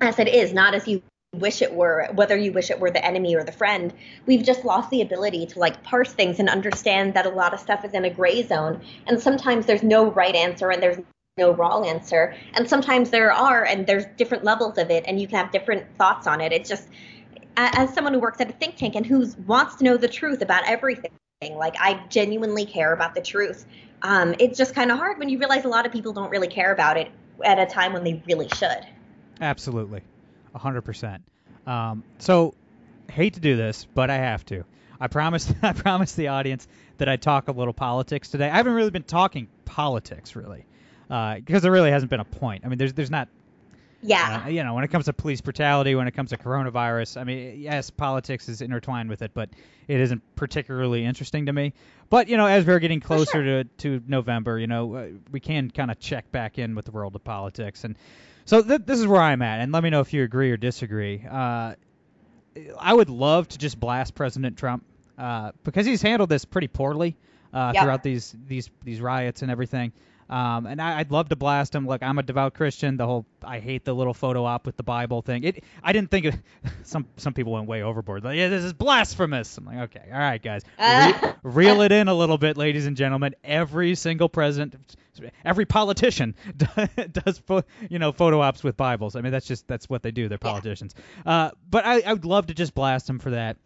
as 0.00 0.18
it 0.20 0.28
is 0.28 0.52
not 0.52 0.74
as 0.74 0.86
you 0.86 1.02
wish 1.34 1.62
it 1.62 1.74
were 1.74 2.08
whether 2.14 2.36
you 2.36 2.52
wish 2.52 2.70
it 2.70 2.78
were 2.78 2.90
the 2.90 3.04
enemy 3.04 3.34
or 3.34 3.44
the 3.44 3.52
friend. 3.52 3.92
We've 4.26 4.44
just 4.44 4.64
lost 4.64 4.90
the 4.90 5.02
ability 5.02 5.46
to 5.46 5.58
like 5.58 5.82
parse 5.82 6.12
things 6.12 6.38
and 6.38 6.48
understand 6.48 7.14
that 7.14 7.26
a 7.26 7.30
lot 7.30 7.52
of 7.52 7.60
stuff 7.60 7.84
is 7.84 7.92
in 7.92 8.04
a 8.04 8.10
gray 8.10 8.42
zone 8.42 8.80
and 9.06 9.20
sometimes 9.20 9.66
there's 9.66 9.82
no 9.82 10.10
right 10.10 10.34
answer 10.34 10.70
and 10.70 10.82
there's 10.82 10.98
no 11.36 11.52
wrong 11.52 11.86
answer 11.86 12.34
and 12.54 12.68
sometimes 12.68 13.10
there 13.10 13.32
are 13.32 13.64
and 13.64 13.86
there's 13.86 14.06
different 14.16 14.44
levels 14.44 14.78
of 14.78 14.90
it 14.90 15.04
and 15.06 15.20
you 15.20 15.26
can 15.26 15.36
have 15.36 15.52
different 15.52 15.84
thoughts 15.96 16.26
on 16.26 16.40
it. 16.40 16.52
It's 16.52 16.68
just 16.68 16.88
as 17.56 17.92
someone 17.94 18.12
who 18.12 18.20
works 18.20 18.40
at 18.40 18.48
a 18.50 18.52
think 18.52 18.76
tank 18.76 18.94
and 18.94 19.06
who 19.06 19.26
wants 19.46 19.76
to 19.76 19.84
know 19.84 19.96
the 19.96 20.08
truth 20.08 20.42
about 20.42 20.62
everything 20.66 21.10
like 21.52 21.74
i 21.80 22.02
genuinely 22.08 22.64
care 22.64 22.92
about 22.92 23.14
the 23.14 23.20
truth 23.20 23.66
um, 24.02 24.34
it's 24.38 24.58
just 24.58 24.74
kind 24.74 24.90
of 24.92 24.98
hard 24.98 25.18
when 25.18 25.28
you 25.28 25.38
realize 25.38 25.64
a 25.64 25.68
lot 25.68 25.86
of 25.86 25.92
people 25.92 26.12
don't 26.12 26.30
really 26.30 26.48
care 26.48 26.72
about 26.72 26.96
it 26.96 27.10
at 27.44 27.58
a 27.58 27.66
time 27.66 27.92
when 27.92 28.04
they 28.04 28.22
really 28.26 28.48
should 28.48 28.86
Absolutely, 29.40 30.02
hundred 30.54 30.82
percent. 30.82 31.22
Um, 31.66 32.04
so, 32.18 32.54
hate 33.10 33.34
to 33.34 33.40
do 33.40 33.56
this, 33.56 33.86
but 33.94 34.10
I 34.10 34.16
have 34.16 34.44
to. 34.46 34.64
I 34.98 35.08
promised. 35.08 35.52
I 35.62 35.72
promised 35.72 36.16
the 36.16 36.28
audience 36.28 36.66
that 36.98 37.08
I'd 37.08 37.20
talk 37.20 37.48
a 37.48 37.52
little 37.52 37.74
politics 37.74 38.30
today. 38.30 38.48
I 38.48 38.56
haven't 38.56 38.72
really 38.72 38.90
been 38.90 39.02
talking 39.02 39.48
politics 39.64 40.34
really, 40.34 40.64
uh, 41.10 41.36
because 41.36 41.62
there 41.62 41.72
really 41.72 41.90
hasn't 41.90 42.10
been 42.10 42.20
a 42.20 42.24
point. 42.24 42.64
I 42.64 42.68
mean, 42.68 42.78
there's 42.78 42.94
there's 42.94 43.10
not. 43.10 43.28
Yeah 44.06 44.42
Uh, 44.44 44.48
you 44.48 44.62
know, 44.64 44.74
when 44.74 44.84
it 44.84 44.88
comes 44.88 45.04
to 45.06 45.12
police 45.12 45.40
brutality, 45.40 45.94
when 45.94 46.06
it 46.08 46.12
comes 46.12 46.30
to 46.30 46.36
coronavirus, 46.36 47.20
I 47.20 47.24
mean, 47.24 47.60
yes, 47.60 47.90
politics 47.90 48.48
is 48.48 48.60
intertwined 48.62 49.08
with 49.08 49.22
it, 49.22 49.32
but 49.34 49.50
it 49.88 50.00
isn't 50.00 50.22
particularly 50.36 51.04
interesting 51.04 51.46
to 51.46 51.52
me. 51.52 51.72
But 52.08 52.28
you 52.28 52.36
know, 52.36 52.46
as 52.46 52.64
we're 52.64 52.78
getting 52.78 53.00
closer 53.00 53.42
to 53.44 53.64
to 53.78 54.02
November, 54.06 54.58
you 54.58 54.66
know, 54.66 54.94
uh, 54.94 55.06
we 55.30 55.40
can 55.40 55.70
kind 55.70 55.90
of 55.90 55.98
check 55.98 56.30
back 56.32 56.58
in 56.58 56.74
with 56.74 56.84
the 56.84 56.92
world 56.92 57.14
of 57.16 57.24
politics, 57.24 57.84
and 57.84 57.96
so 58.44 58.62
th- 58.62 58.82
this 58.86 58.98
is 59.00 59.06
where 59.06 59.20
I'm 59.20 59.42
at. 59.42 59.60
And 59.60 59.72
let 59.72 59.82
me 59.82 59.90
know 59.90 60.00
if 60.00 60.12
you 60.12 60.22
agree 60.22 60.50
or 60.52 60.56
disagree. 60.56 61.24
Uh, 61.28 61.74
I 62.80 62.94
would 62.94 63.10
love 63.10 63.48
to 63.48 63.58
just 63.58 63.78
blast 63.78 64.14
President 64.14 64.56
Trump 64.56 64.84
uh, 65.18 65.52
because 65.64 65.84
he's 65.86 66.00
handled 66.02 66.28
this 66.30 66.44
pretty 66.44 66.68
poorly 66.68 67.16
uh, 67.52 67.72
Yep. 67.74 67.82
throughout 67.82 68.02
these 68.02 68.34
these 68.46 68.70
these 68.84 69.00
riots 69.00 69.42
and 69.42 69.50
everything. 69.50 69.92
Um, 70.28 70.66
and 70.66 70.80
I, 70.82 70.98
I'd 70.98 71.10
love 71.12 71.28
to 71.28 71.36
blast 71.36 71.74
him. 71.74 71.86
Look, 71.86 72.02
I'm 72.02 72.18
a 72.18 72.22
devout 72.22 72.54
Christian. 72.54 72.96
The 72.96 73.06
whole 73.06 73.26
I 73.44 73.60
hate 73.60 73.84
the 73.84 73.94
little 73.94 74.14
photo 74.14 74.44
op 74.44 74.66
with 74.66 74.76
the 74.76 74.82
Bible 74.82 75.22
thing. 75.22 75.44
It 75.44 75.64
I 75.82 75.92
didn't 75.92 76.10
think 76.10 76.26
it, 76.26 76.34
some 76.82 77.06
some 77.16 77.32
people 77.32 77.52
went 77.52 77.66
way 77.68 77.82
overboard. 77.82 78.24
Like, 78.24 78.36
yeah, 78.36 78.48
this 78.48 78.64
is 78.64 78.72
blasphemous. 78.72 79.56
I'm 79.58 79.66
like, 79.66 79.78
okay, 79.96 80.08
all 80.12 80.18
right, 80.18 80.42
guys, 80.42 80.62
Re- 80.78 80.84
Uh. 80.86 81.32
reel 81.42 81.80
it 81.82 81.92
in 81.92 82.08
a 82.08 82.14
little 82.14 82.38
bit, 82.38 82.56
ladies 82.56 82.86
and 82.86 82.96
gentlemen. 82.96 83.34
Every 83.44 83.94
single 83.94 84.28
president, 84.28 84.74
every 85.44 85.64
politician 85.64 86.34
does 87.12 87.42
you 87.88 87.98
know 87.98 88.10
photo 88.12 88.40
ops 88.40 88.64
with 88.64 88.76
Bibles. 88.76 89.14
I 89.16 89.20
mean, 89.20 89.32
that's 89.32 89.46
just 89.46 89.68
that's 89.68 89.88
what 89.88 90.02
they 90.02 90.10
do. 90.10 90.28
They're 90.28 90.38
politicians. 90.38 90.94
Uh, 91.24 91.50
but 91.70 91.84
I, 91.86 92.00
I 92.00 92.12
would 92.12 92.24
love 92.24 92.48
to 92.48 92.54
just 92.54 92.74
blast 92.74 93.08
him 93.08 93.18
for 93.20 93.30
that. 93.30 93.56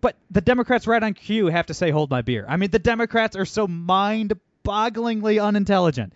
But 0.00 0.16
the 0.30 0.40
Democrats 0.40 0.86
right 0.86 1.02
on 1.02 1.14
cue 1.14 1.46
have 1.46 1.66
to 1.66 1.74
say, 1.74 1.90
hold 1.90 2.10
my 2.10 2.22
beer. 2.22 2.44
I 2.48 2.56
mean, 2.56 2.70
the 2.70 2.78
Democrats 2.80 3.36
are 3.36 3.44
so 3.44 3.68
mind 3.68 4.32
bogglingly 4.66 5.42
unintelligent 5.42 6.12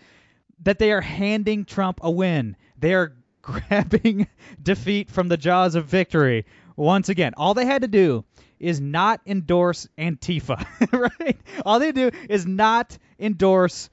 that 0.62 0.78
they 0.78 0.92
are 0.92 1.00
handing 1.00 1.64
Trump 1.64 2.00
a 2.02 2.10
win. 2.10 2.56
They 2.78 2.94
are 2.94 3.14
grabbing 3.42 4.28
defeat 4.62 5.10
from 5.10 5.28
the 5.28 5.36
jaws 5.36 5.74
of 5.74 5.86
victory 5.86 6.44
once 6.76 7.08
again. 7.08 7.32
All 7.36 7.54
they 7.54 7.64
had 7.64 7.82
to 7.82 7.88
do 7.88 8.24
is 8.58 8.80
not 8.80 9.20
endorse 9.26 9.88
Antifa, 9.96 10.66
right? 11.20 11.40
All 11.64 11.78
they 11.78 11.92
do 11.92 12.10
is 12.28 12.46
not 12.46 12.98
endorse 13.18 13.88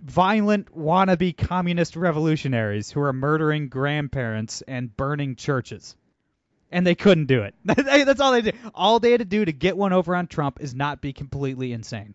violent 0.00 0.76
wannabe 0.76 1.36
communist 1.36 1.96
revolutionaries 1.96 2.90
who 2.90 3.00
are 3.00 3.12
murdering 3.12 3.68
grandparents 3.68 4.62
and 4.62 4.96
burning 4.96 5.36
churches 5.36 5.96
and 6.70 6.86
they 6.86 6.94
couldn't 6.94 7.26
do 7.26 7.42
it. 7.42 7.54
That's 7.64 8.20
all 8.20 8.32
they 8.32 8.42
did. 8.42 8.56
All 8.74 9.00
they 9.00 9.12
had 9.12 9.20
to 9.20 9.24
do 9.24 9.44
to 9.44 9.52
get 9.52 9.76
one 9.76 9.92
over 9.92 10.14
on 10.14 10.26
Trump 10.26 10.58
is 10.60 10.74
not 10.74 11.00
be 11.00 11.12
completely 11.12 11.72
insane. 11.72 12.14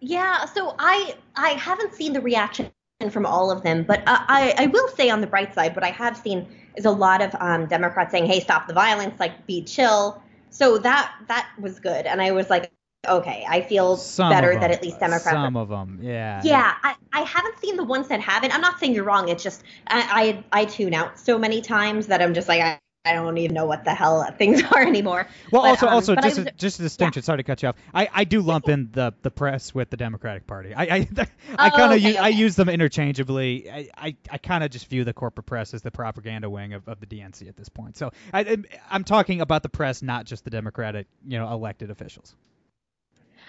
Yeah, 0.00 0.44
so 0.46 0.74
I 0.78 1.16
I 1.36 1.50
haven't 1.50 1.94
seen 1.94 2.12
the 2.12 2.20
reaction 2.20 2.70
from 3.10 3.26
all 3.26 3.50
of 3.50 3.62
them, 3.62 3.84
but 3.84 4.00
uh, 4.06 4.18
I 4.28 4.54
I 4.58 4.66
will 4.66 4.88
say 4.88 5.10
on 5.10 5.20
the 5.20 5.26
bright 5.26 5.54
side, 5.54 5.74
what 5.74 5.84
I 5.84 5.90
have 5.90 6.16
seen 6.16 6.46
is 6.76 6.84
a 6.84 6.90
lot 6.90 7.22
of 7.22 7.34
um, 7.40 7.66
Democrats 7.66 8.12
saying, 8.12 8.26
"Hey, 8.26 8.40
stop 8.40 8.68
the 8.68 8.74
violence, 8.74 9.18
like 9.18 9.46
be 9.46 9.62
chill." 9.62 10.22
So 10.50 10.78
that 10.78 11.12
that 11.28 11.48
was 11.60 11.80
good, 11.80 12.06
and 12.06 12.20
I 12.22 12.32
was 12.32 12.50
like, 12.50 12.70
okay, 13.08 13.44
I 13.48 13.60
feel 13.62 13.96
Some 13.96 14.30
better 14.30 14.54
that 14.58 14.70
at 14.70 14.82
least 14.82 15.00
Democrats. 15.00 15.26
are- 15.36 15.46
Some 15.46 15.56
of 15.56 15.68
them, 15.68 15.98
yeah. 16.02 16.42
yeah, 16.44 16.74
I, 16.82 16.94
I 17.12 17.20
haven't 17.22 17.58
seen 17.58 17.76
the 17.76 17.84
ones 17.84 18.08
that 18.08 18.20
haven't. 18.20 18.54
I'm 18.54 18.60
not 18.60 18.78
saying 18.78 18.94
you're 18.94 19.04
wrong. 19.04 19.28
It's 19.28 19.42
just 19.42 19.62
I 19.86 20.44
I, 20.52 20.60
I 20.60 20.64
tune 20.64 20.94
out 20.94 21.18
so 21.18 21.38
many 21.38 21.60
times 21.60 22.06
that 22.08 22.22
I'm 22.22 22.34
just 22.34 22.48
like 22.48 22.60
I, 22.62 22.78
I 23.06 23.12
don't 23.14 23.38
even 23.38 23.54
know 23.54 23.66
what 23.66 23.84
the 23.84 23.94
hell 23.94 24.24
things 24.38 24.62
are 24.62 24.82
anymore. 24.82 25.26
Well, 25.50 25.62
But, 25.62 25.68
also, 25.68 25.86
um, 25.86 25.92
also, 25.94 26.14
just 26.16 26.38
was- 26.38 26.46
a, 26.46 26.50
just 26.52 26.80
a 26.80 26.82
distinction. 26.82 27.22
Sorry 27.22 27.38
to 27.38 27.42
cut 27.42 27.62
you 27.62 27.68
off. 27.70 27.76
I, 27.94 28.08
I 28.12 28.24
do 28.24 28.40
lump 28.42 28.68
in 28.68 28.90
the, 28.92 29.14
the 29.22 29.30
press 29.30 29.74
with 29.74 29.90
the 29.90 29.96
Democratic 29.96 30.46
Party. 30.46 30.74
I 30.74 30.82
I, 30.82 31.08
I 31.58 31.68
Oh, 31.68 31.76
kind 31.76 31.92
of 31.92 31.98
okay, 31.98 32.08
use, 32.08 32.16
I 32.16 32.28
use 32.28 32.56
them 32.56 32.68
interchangeably. 32.68 33.70
I 33.70 33.88
I, 33.96 34.16
I 34.30 34.38
kind 34.38 34.64
of 34.64 34.70
just 34.70 34.88
view 34.88 35.04
the 35.04 35.12
corporate 35.12 35.46
press 35.46 35.72
as 35.74 35.82
the 35.82 35.90
propaganda 35.90 36.50
wing 36.50 36.72
of, 36.74 36.86
of 36.88 37.00
the 37.00 37.06
DNC 37.06 37.48
at 37.48 37.56
this 37.56 37.68
point. 37.68 37.96
So 37.96 38.10
I 38.32 38.58
I'm- 38.90 39.04
talking 39.04 39.40
about 39.40 39.62
the 39.62 39.68
press, 39.68 40.02
not 40.02 40.26
just 40.26 40.44
the 40.44 40.50
Democratic, 40.50 41.06
you 41.26 41.38
know, 41.38 41.50
elected 41.50 41.90
officials. 41.90 42.34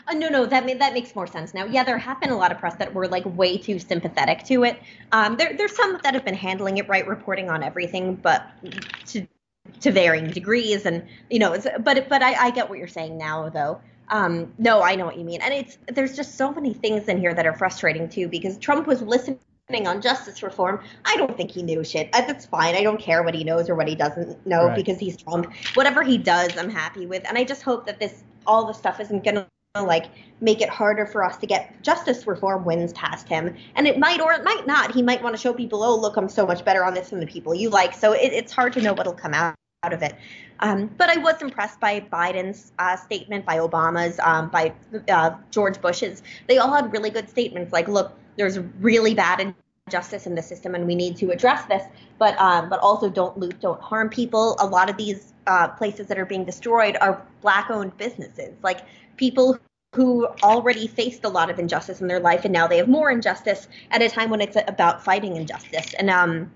Uh, 0.08 0.13
no, 0.13 0.30
no, 0.30 0.46
that 0.46 0.65
that 0.80 0.93
makes 0.93 1.13
more 1.15 1.28
sense 1.28 1.54
now. 1.54 1.65
Yeah, 1.65 1.84
there 1.84 1.98
have 1.98 2.22
been 2.22 2.30
a 2.30 2.38
lot 2.38 2.52
of 2.52 2.60
press 2.60 2.76
that 2.76 2.93
were 2.93 3.08
like 3.08 3.26
way 3.26 3.58
too 3.58 3.80
sympathetic 3.80 4.43
to 4.46 4.63
it. 4.63 4.80
Um, 5.12 5.36
there, 5.36 5.54
there's 5.58 5.76
some 5.76 6.00
that 6.04 6.13
have 6.13 6.24
been 6.24 6.36
handling 6.36 6.78
it 6.78 6.88
right, 6.88 7.06
reporting 7.08 7.50
on 7.50 7.63
everything, 7.63 8.15
but 8.15 8.46
to 9.08 9.28
to 9.82 9.91
varying 9.91 10.30
degrees, 10.32 10.86
and 10.86 11.03
you 11.30 11.39
know, 11.39 11.53
it's, 11.53 11.67
but 11.82 12.08
but 12.10 12.21
I, 12.21 12.47
I 12.47 12.51
get 12.51 12.69
what 12.69 12.80
you're 12.80 12.88
saying 12.88 13.17
now, 13.17 13.49
though. 13.49 13.80
Um, 14.10 14.53
no, 14.58 14.82
I 14.82 14.95
know 14.95 15.06
what 15.06 15.17
you 15.17 15.25
mean, 15.25 15.41
and 15.41 15.53
it's 15.53 15.77
there's 15.88 16.15
just 16.15 16.36
so 16.36 16.51
many 16.51 16.73
things 16.73 17.08
in 17.08 17.17
here 17.17 17.34
that 17.34 17.45
are 17.45 17.53
frustrating 17.53 18.08
too, 18.08 18.27
because 18.27 18.58
Trump 18.58 18.88
was 18.88 19.01
listening 19.01 19.39
on 19.86 20.01
justice 20.01 20.41
reform. 20.43 20.82
I 21.03 21.17
don't 21.17 21.36
think 21.36 21.51
he 21.51 21.62
knew 21.62 21.84
shit. 21.84 22.10
That's 22.13 22.45
fine. 22.45 22.75
I 22.75 22.84
don't 22.84 22.99
care 22.99 23.21
what 23.23 23.36
he 23.36 23.43
knows 23.43 23.69
or 23.69 23.75
what 23.75 23.88
he 23.88 23.95
doesn't 23.95 24.45
know 24.47 24.67
Right. 24.67 24.75
because 24.75 24.97
he's 24.97 25.17
Trump. 25.17 25.51
Whatever 25.73 26.03
he 26.03 26.17
does, 26.17 26.58
I'm 26.58 26.69
happy 26.69 27.06
with, 27.06 27.27
and 27.27 27.38
I 27.38 27.43
just 27.43 27.63
hope 27.63 27.86
that 27.88 27.99
this 27.99 28.23
all 28.45 28.65
the 28.65 28.73
stuff 28.73 29.01
isn't 29.01 29.25
gonna 29.25 29.45
like 29.75 30.06
make 30.41 30.62
it 30.62 30.69
harder 30.69 31.06
for 31.06 31.23
us 31.23 31.38
to 31.38 31.47
get 31.47 31.82
justice 31.84 32.25
reform 32.27 32.65
wins 32.65 32.93
past 32.93 33.27
him. 33.27 33.56
And 33.75 33.88
it 33.88 33.99
might 33.99 34.21
or 34.21 34.34
it 34.34 34.43
might 34.43 34.65
not. 34.65 34.93
He 34.93 35.01
might 35.01 35.21
want 35.21 35.36
to 35.36 35.41
show 35.41 35.53
people 35.53 35.84
oh 35.84 35.99
look 35.99 36.17
i'm 36.17 36.30
so 36.30 36.45
much 36.45 36.63
better 36.63 36.84
on 36.84 36.93
this 36.93 37.10
than 37.10 37.19
the 37.19 37.27
people 37.27 37.53
you 37.53 37.69
like. 37.69 37.93
So 37.93 38.13
it, 38.13 38.34
it's 38.34 38.51
hard 38.51 38.73
to 38.73 38.82
know 38.82 38.93
what'll 38.93 39.13
come 39.13 39.34
out, 39.34 39.56
out 39.84 39.93
of 39.93 40.01
it. 40.01 40.15
Um, 40.60 40.89
but 40.97 41.10
i 41.10 41.17
was 41.17 41.41
impressed 41.41 41.80
by 41.80 41.99
biden's 42.01 42.71
uh, 42.80 42.95
statement 42.95 43.45
by 43.45 43.58
obama's 43.58 44.19
um, 44.19 44.49
by 44.49 44.73
uh, 45.10 45.32
george 45.51 45.82
bush's. 45.82 46.23
They 46.47 46.58
all 46.58 46.73
had 46.73 46.91
really 46.91 47.10
good 47.10 47.30
statements 47.30 47.73
like 47.73 47.88
look 47.88 48.13
there's 48.38 48.60
really 48.80 49.13
bad 49.13 49.53
injustice 49.88 50.27
in 50.27 50.36
the 50.36 50.41
system 50.41 50.75
and 50.75 50.86
we 50.86 50.95
need 50.95 51.15
to 51.17 51.32
address 51.32 51.65
this. 51.65 51.84
But 52.19 52.39
um, 52.39 52.69
but 52.69 52.80
also 52.80 53.10
don't 53.10 53.38
loot 53.38 53.60
don't 53.60 53.82
harm 53.82 54.10
people. 54.10 54.56
A 54.60 54.65
lot 54.65 54.89
of 54.89 54.97
these 54.97 55.34
uh, 55.47 55.67
places 55.69 56.07
that 56.07 56.17
are 56.19 56.25
being 56.25 56.45
destroyed 56.45 56.97
are 57.01 57.25
black 57.41 57.69
owned 57.69 57.95
businesses 57.97 58.53
like 58.62 58.81
people 59.17 59.57
who 59.95 60.27
already 60.43 60.88
faced 60.88 61.23
a 61.23 61.29
lot 61.29 61.49
of 61.49 61.60
injustice 61.60 62.01
in 62.01 62.07
their 62.07 62.19
life 62.19 62.45
and 62.45 62.53
now 62.53 62.67
they 62.67 62.77
have 62.77 62.88
more 62.88 63.10
injustice 63.10 63.67
at 63.91 64.01
a 64.01 64.10
time 64.10 64.29
when 64.29 64.41
it's 64.41 64.57
about 64.67 65.03
fighting 65.03 65.36
injustice. 65.36 65.93
And 65.95 66.10
um 66.10 66.51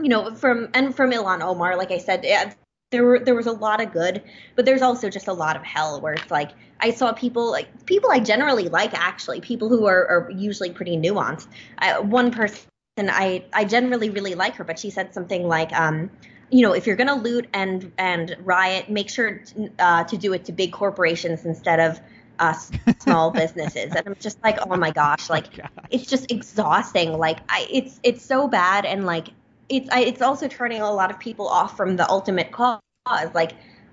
you 0.00 0.08
know 0.08 0.34
from 0.34 0.68
and 0.74 0.94
from 0.94 1.12
Ilhan 1.12 1.42
Omar 1.42 1.76
like 1.76 1.90
I 1.90 1.98
said 1.98 2.24
yeah, 2.24 2.52
there 2.90 3.04
were 3.04 3.18
there 3.18 3.34
was 3.34 3.46
a 3.46 3.52
lot 3.52 3.80
of 3.80 3.92
good 3.92 4.22
but 4.56 4.64
there's 4.64 4.82
also 4.82 5.10
just 5.10 5.28
a 5.28 5.32
lot 5.32 5.56
of 5.56 5.62
hell 5.62 6.00
where 6.00 6.14
it's 6.14 6.30
like 6.30 6.50
I 6.80 6.90
saw 6.90 7.12
people 7.12 7.50
like 7.50 7.68
people 7.86 8.10
I 8.10 8.18
generally 8.18 8.68
like 8.68 8.94
actually 8.94 9.40
people 9.40 9.68
who 9.68 9.86
are, 9.86 10.08
are 10.08 10.30
usually 10.30 10.70
pretty 10.70 10.96
nuanced. 10.96 11.48
I, 11.78 12.00
one 12.00 12.30
person 12.32 12.64
I 12.98 13.44
I 13.52 13.66
generally 13.66 14.08
really 14.10 14.34
like 14.34 14.56
her 14.56 14.64
but 14.64 14.78
she 14.78 14.90
said 14.90 15.12
something 15.12 15.46
like 15.46 15.72
um 15.72 16.10
you 16.50 16.62
know, 16.62 16.72
if 16.72 16.86
you're 16.86 16.96
going 16.96 17.08
to 17.08 17.14
loot 17.14 17.48
and 17.52 17.92
and 17.98 18.36
riot, 18.40 18.90
make 18.90 19.08
sure 19.08 19.42
uh, 19.78 20.04
to 20.04 20.16
do 20.16 20.32
it 20.32 20.44
to 20.46 20.52
big 20.52 20.72
corporations 20.72 21.44
instead 21.44 21.80
of 21.80 22.00
uh, 22.38 22.54
small 22.98 23.30
businesses. 23.42 23.94
And 23.94 24.02
I'm 24.06 24.16
just 24.20 24.42
like, 24.42 24.58
oh 24.66 24.76
my 24.76 24.90
gosh, 24.90 25.30
like 25.30 25.56
gosh. 25.56 25.70
it's 25.90 26.06
just 26.06 26.30
exhausting. 26.30 27.16
Like 27.16 27.38
I, 27.48 27.66
it's 27.70 28.00
it's 28.02 28.24
so 28.24 28.48
bad, 28.48 28.84
and 28.84 29.04
like 29.04 29.28
it's 29.68 29.88
I, 29.90 30.00
it's 30.00 30.22
also 30.22 30.48
turning 30.48 30.82
a 30.82 30.92
lot 30.92 31.10
of 31.10 31.18
people 31.18 31.48
off 31.48 31.76
from 31.76 31.96
the 31.96 32.08
ultimate 32.08 32.50
cause. 32.50 32.80
Like 33.34 33.52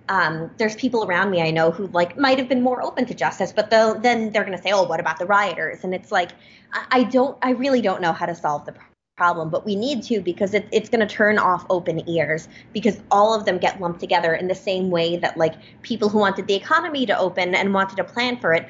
um, 0.09 0.51
there's 0.57 0.75
people 0.75 1.05
around 1.05 1.31
me 1.31 1.41
I 1.41 1.51
know 1.51 1.71
who 1.71 1.87
like 1.87 2.17
might 2.17 2.37
have 2.39 2.47
been 2.47 2.61
more 2.61 2.81
open 2.81 3.05
to 3.05 3.13
justice, 3.13 3.51
but 3.51 3.69
they'll, 3.69 3.99
then 3.99 4.31
they're 4.31 4.45
going 4.45 4.55
to 4.55 4.63
say, 4.63 4.71
oh, 4.71 4.83
what 4.83 4.99
about 4.99 5.19
the 5.19 5.25
rioters? 5.25 5.83
And 5.83 5.93
it's 5.93 6.11
like 6.11 6.31
I, 6.73 6.85
I 6.91 7.03
don't, 7.03 7.37
I 7.41 7.51
really 7.51 7.81
don't 7.81 8.01
know 8.01 8.13
how 8.13 8.25
to 8.25 8.35
solve 8.35 8.65
the 8.65 8.73
problem, 9.17 9.49
but 9.49 9.65
we 9.65 9.75
need 9.75 10.03
to 10.03 10.21
because 10.21 10.53
it, 10.53 10.67
it's 10.71 10.89
going 10.89 11.05
to 11.05 11.13
turn 11.13 11.39
off 11.39 11.65
open 11.69 12.07
ears 12.07 12.47
because 12.71 13.01
all 13.11 13.33
of 13.33 13.45
them 13.45 13.57
get 13.57 13.81
lumped 13.81 13.99
together 13.99 14.35
in 14.35 14.47
the 14.47 14.55
same 14.55 14.91
way 14.91 15.17
that 15.17 15.35
like 15.35 15.55
people 15.81 16.07
who 16.07 16.19
wanted 16.19 16.47
the 16.47 16.53
economy 16.53 17.05
to 17.05 17.17
open 17.17 17.55
and 17.55 17.73
wanted 17.73 17.97
to 17.97 18.03
plan 18.03 18.37
for 18.39 18.53
it 18.53 18.69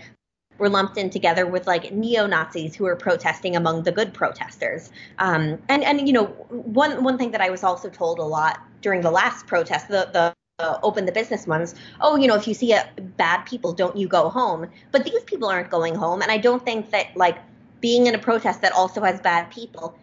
were 0.57 0.69
lumped 0.69 0.97
in 0.97 1.10
together 1.10 1.45
with 1.45 1.67
like 1.67 1.91
neo 1.91 2.25
Nazis 2.25 2.75
who 2.75 2.86
were 2.86 2.95
protesting 2.95 3.55
among 3.55 3.83
the 3.83 3.91
good 3.91 4.13
protesters. 4.13 4.89
Um, 5.19 5.60
and 5.67 5.83
and 5.83 6.07
you 6.07 6.13
know 6.13 6.25
one 6.49 7.03
one 7.03 7.17
thing 7.17 7.31
that 7.31 7.41
I 7.41 7.49
was 7.49 7.63
also 7.63 7.89
told 7.89 8.17
a 8.17 8.23
lot 8.23 8.60
during 8.81 9.01
the 9.01 9.12
last 9.12 9.45
protest, 9.45 9.89
the 9.89 10.10
the 10.13 10.33
uh, 10.60 10.79
open 10.81 11.05
the 11.05 11.12
business 11.12 11.45
ones. 11.45 11.75
Oh, 12.01 12.15
you 12.15 12.27
know, 12.27 12.33
if 12.33 12.47
you 12.47 12.55
see 12.55 12.73
a, 12.73 12.89
bad 13.17 13.43
people, 13.43 13.73
don't 13.73 13.95
you 13.95 14.07
go 14.07 14.27
home? 14.29 14.65
But 14.91 15.03
these 15.03 15.23
people 15.25 15.49
aren't 15.49 15.69
going 15.69 15.93
home, 15.93 16.23
and 16.23 16.31
I 16.31 16.38
don't 16.38 16.65
think 16.65 16.89
that 16.89 17.15
like 17.15 17.38
being 17.79 18.07
in 18.07 18.15
a 18.15 18.17
protest 18.17 18.62
that 18.62 18.71
also 18.71 19.01
has 19.01 19.21
bad 19.21 19.51
people 19.51 19.95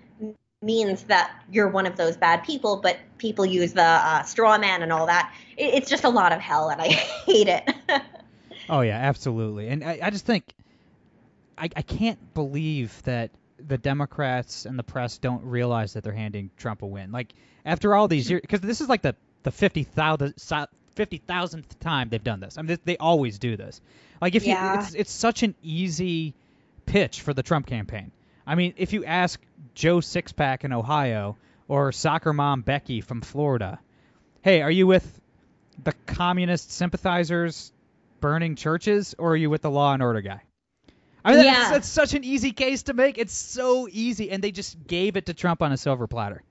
means 0.64 1.04
that 1.04 1.30
you're 1.50 1.68
one 1.68 1.86
of 1.86 1.96
those 1.96 2.16
bad 2.16 2.42
people, 2.44 2.76
but 2.82 2.96
people 3.18 3.44
use 3.46 3.72
the 3.72 3.82
uh, 3.82 4.22
straw 4.22 4.58
man 4.58 4.82
and 4.82 4.92
all 4.92 5.06
that. 5.06 5.32
It, 5.56 5.74
it's 5.74 5.90
just 5.90 6.04
a 6.04 6.08
lot 6.08 6.32
of 6.32 6.40
hell, 6.40 6.70
and 6.70 6.80
I 6.80 6.86
hate 7.26 7.48
it. 7.48 7.68
Oh 8.66 8.80
yeah, 8.80 8.96
absolutely. 8.96 9.68
And 9.68 9.84
I, 9.84 9.98
I 10.02 10.08
just 10.08 10.24
think 10.24 10.54
I, 11.58 11.68
I 11.76 11.82
can't 11.82 12.32
believe 12.32 13.02
that 13.02 13.30
the 13.58 13.76
Democrats 13.76 14.64
and 14.64 14.78
the 14.78 14.82
press 14.82 15.18
don't 15.18 15.44
realize 15.44 15.92
that 15.92 16.02
they're 16.02 16.14
handing 16.14 16.50
Trump 16.56 16.80
a 16.80 16.86
win. 16.86 17.12
Like 17.12 17.34
after 17.66 17.94
all 17.94 18.08
these 18.08 18.30
years, 18.30 18.40
because 18.40 18.60
this 18.60 18.80
is 18.80 18.88
like 18.88 19.02
the 19.02 19.14
the 19.42 19.50
fifty 19.50 19.82
thousand 19.82 20.34
fifty 20.94 21.18
thousandth 21.18 21.78
time 21.80 22.08
they've 22.08 22.24
done 22.24 22.40
this. 22.40 22.56
I 22.56 22.62
mean, 22.62 22.68
they, 22.68 22.78
they 22.92 22.96
always 22.96 23.38
do 23.38 23.56
this. 23.56 23.82
Like 24.20 24.34
if 24.34 24.46
Yeah. 24.46 24.72
you, 24.72 24.80
it's 24.80 24.94
it's 24.94 25.12
such 25.12 25.42
an 25.42 25.54
easy 25.62 26.32
pitch 26.86 27.20
for 27.20 27.34
the 27.34 27.42
Trump 27.42 27.66
campaign. 27.66 28.12
I 28.46 28.54
mean, 28.54 28.74
if 28.76 28.92
you 28.92 29.04
ask 29.04 29.40
Joe 29.74 29.98
Sixpack 29.98 30.64
in 30.64 30.72
Ohio 30.72 31.36
or 31.68 31.92
soccer 31.92 32.32
mom 32.32 32.62
Becky 32.62 33.00
from 33.00 33.20
Florida, 33.20 33.80
hey, 34.42 34.60
are 34.62 34.70
you 34.70 34.86
with 34.86 35.20
the 35.82 35.92
communist 36.06 36.70
sympathizers 36.70 37.72
burning 38.20 38.54
churches, 38.56 39.14
or 39.18 39.32
are 39.32 39.36
you 39.36 39.50
with 39.50 39.62
the 39.62 39.70
law 39.70 39.92
and 39.92 40.02
order 40.02 40.20
guy? 40.20 40.40
I 41.24 41.30
mean, 41.34 41.44
that's, 41.44 41.58
Yeah. 41.58 41.70
that's 41.70 41.88
such 41.88 42.14
an 42.14 42.22
easy 42.24 42.52
case 42.52 42.84
to 42.84 42.92
make. 42.94 43.18
It's 43.18 43.34
so 43.34 43.88
easy, 43.90 44.30
and 44.30 44.42
they 44.44 44.50
just 44.52 44.86
gave 44.86 45.16
it 45.16 45.26
to 45.26 45.34
Trump 45.34 45.62
on 45.62 45.72
a 45.72 45.76
silver 45.76 46.06
platter. 46.06 46.42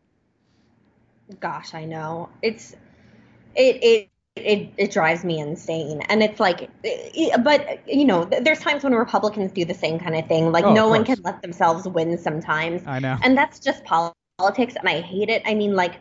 Gosh, 1.39 1.73
I 1.73 1.85
know. 1.85 2.29
It's 2.41 2.73
it 3.55 3.83
it 3.83 4.09
it, 4.35 4.69
it 4.77 4.91
drives 4.91 5.23
me 5.23 5.39
insane. 5.39 6.01
And 6.09 6.23
it's 6.23 6.39
like 6.39 6.69
but 7.43 7.87
you 7.87 8.05
know, 8.05 8.25
there's 8.25 8.59
times 8.59 8.83
when 8.83 8.93
Republicans 8.93 9.51
do 9.51 9.65
the 9.65 9.73
same 9.73 9.99
kind 9.99 10.15
of 10.15 10.27
thing. 10.27 10.51
Like 10.51 10.65
Oh, 10.65 10.73
no 10.73 10.87
one 10.87 11.05
can 11.05 11.21
let 11.23 11.41
themselves 11.41 11.87
win 11.87 12.17
sometimes. 12.17 12.83
I 12.85 12.99
know. 12.99 13.17
And 13.21 13.37
that's 13.37 13.59
just 13.59 13.83
politics 13.85 14.75
and 14.75 14.89
I 14.89 15.01
hate 15.01 15.29
it. 15.29 15.41
I 15.45 15.53
mean 15.53 15.75
like 15.75 15.95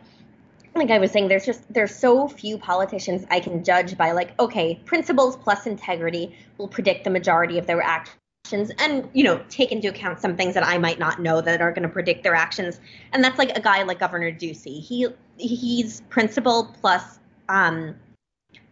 like 0.75 0.89
I 0.89 0.97
was 0.97 1.11
saying, 1.11 1.27
there's 1.27 1.45
just 1.45 1.71
there's 1.71 1.95
so 1.95 2.27
few 2.27 2.57
politicians 2.57 3.25
I 3.29 3.39
can 3.39 3.63
judge 3.63 3.95
by 3.95 4.11
like, 4.11 4.39
okay, 4.39 4.81
principles 4.85 5.37
plus 5.37 5.67
integrity 5.67 6.35
will 6.57 6.67
predict 6.67 7.03
the 7.03 7.11
majority 7.11 7.59
of 7.59 7.67
their 7.67 7.83
actions 7.83 8.71
and 8.79 9.07
you 9.13 9.23
know 9.23 9.41
take 9.49 9.71
into 9.71 9.87
account 9.87 10.19
some 10.19 10.35
things 10.35 10.55
that 10.55 10.65
I 10.65 10.77
might 10.79 10.99
not 10.99 11.21
know 11.21 11.39
that 11.41 11.61
are 11.61 11.71
going 11.71 11.83
to 11.83 11.89
predict 11.93 12.23
their 12.23 12.33
actions. 12.33 12.81
And 13.11 13.23
that's 13.23 13.37
like 13.37 13.55
a 13.55 13.61
guy 13.61 13.83
like 13.83 13.99
Governor 13.99 14.31
Ducey. 14.31 14.81
He 14.81 15.07
he's 15.37 16.01
principle 16.09 16.75
plus 16.81 17.19
um, 17.49 17.95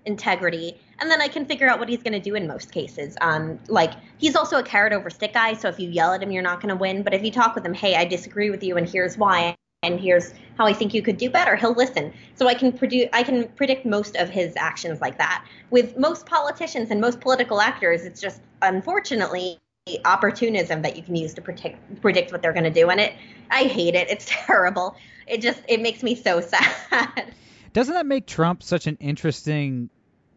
integrity, 0.05 0.79
and 0.99 1.09
then 1.09 1.21
I 1.21 1.27
can 1.27 1.45
figure 1.45 1.67
out 1.67 1.79
what 1.79 1.89
he's 1.89 2.03
going 2.03 2.13
to 2.13 2.19
do 2.19 2.35
in 2.35 2.47
most 2.47 2.71
cases. 2.71 3.17
Um, 3.21 3.59
like 3.67 3.93
he's 4.17 4.35
also 4.35 4.57
a 4.57 4.63
carrot 4.63 4.93
over 4.93 5.09
stick 5.09 5.33
guy, 5.33 5.53
so 5.53 5.67
if 5.69 5.79
you 5.79 5.89
yell 5.89 6.13
at 6.13 6.23
him, 6.23 6.31
you're 6.31 6.43
not 6.43 6.61
going 6.61 6.69
to 6.69 6.75
win. 6.75 7.03
But 7.03 7.13
if 7.13 7.23
you 7.23 7.31
talk 7.31 7.55
with 7.55 7.65
him, 7.65 7.73
hey, 7.73 7.95
I 7.95 8.05
disagree 8.05 8.49
with 8.49 8.63
you, 8.63 8.77
and 8.77 8.87
here's 8.87 9.17
why, 9.17 9.55
and 9.83 9.99
here's 9.99 10.33
how 10.57 10.65
I 10.65 10.73
think 10.73 10.93
you 10.93 11.01
could 11.01 11.17
do 11.17 11.29
better, 11.29 11.55
he'll 11.55 11.73
listen. 11.73 12.13
So 12.35 12.47
I 12.47 12.53
can 12.53 12.71
produce, 12.71 13.07
I 13.13 13.23
can 13.23 13.47
predict 13.49 13.85
most 13.85 14.15
of 14.15 14.29
his 14.29 14.53
actions 14.55 15.01
like 15.01 15.17
that. 15.17 15.45
With 15.69 15.97
most 15.97 16.25
politicians 16.25 16.91
and 16.91 17.01
most 17.01 17.19
political 17.19 17.61
actors, 17.61 18.03
it's 18.03 18.21
just 18.21 18.41
unfortunately 18.61 19.59
opportunism 20.05 20.83
that 20.83 20.95
you 20.95 21.01
can 21.01 21.15
use 21.15 21.33
to 21.33 21.41
predict 21.41 22.01
predict 22.01 22.31
what 22.31 22.41
they're 22.41 22.53
going 22.53 22.63
to 22.63 22.69
do, 22.69 22.89
and 22.89 22.99
it, 22.99 23.13
I 23.49 23.63
hate 23.63 23.95
it. 23.95 24.09
It's 24.09 24.25
terrible. 24.29 24.95
It 25.27 25.41
just 25.41 25.61
it 25.67 25.81
makes 25.81 26.03
me 26.03 26.15
so 26.15 26.41
sad. 26.41 27.33
Doesn't 27.73 27.93
that 27.93 28.05
make 28.05 28.25
Trump 28.25 28.63
such 28.63 28.88
an 28.88 28.97
interesting 28.99 29.89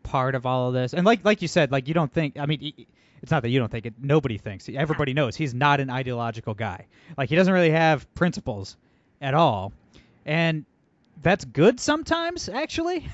part 0.02 0.34
of 0.34 0.46
all 0.46 0.68
of 0.68 0.74
this? 0.74 0.94
And 0.94 1.04
like 1.04 1.24
like 1.24 1.42
you 1.42 1.48
said, 1.48 1.72
like 1.72 1.88
you 1.88 1.94
don't 1.94 2.12
think. 2.12 2.38
I 2.38 2.46
mean, 2.46 2.86
it's 3.22 3.30
not 3.30 3.42
that 3.42 3.48
you 3.48 3.58
don't 3.58 3.70
think 3.70 3.86
it. 3.86 3.94
Nobody 4.00 4.38
thinks. 4.38 4.68
Everybody 4.68 5.14
knows 5.14 5.36
he's 5.36 5.54
not 5.54 5.80
an 5.80 5.90
ideological 5.90 6.54
guy. 6.54 6.86
Like 7.16 7.28
he 7.28 7.36
doesn't 7.36 7.52
really 7.52 7.70
have 7.70 8.12
principles 8.14 8.76
at 9.20 9.34
all, 9.34 9.72
and 10.24 10.64
that's 11.22 11.44
good 11.44 11.80
sometimes 11.80 12.48
actually. 12.48 13.08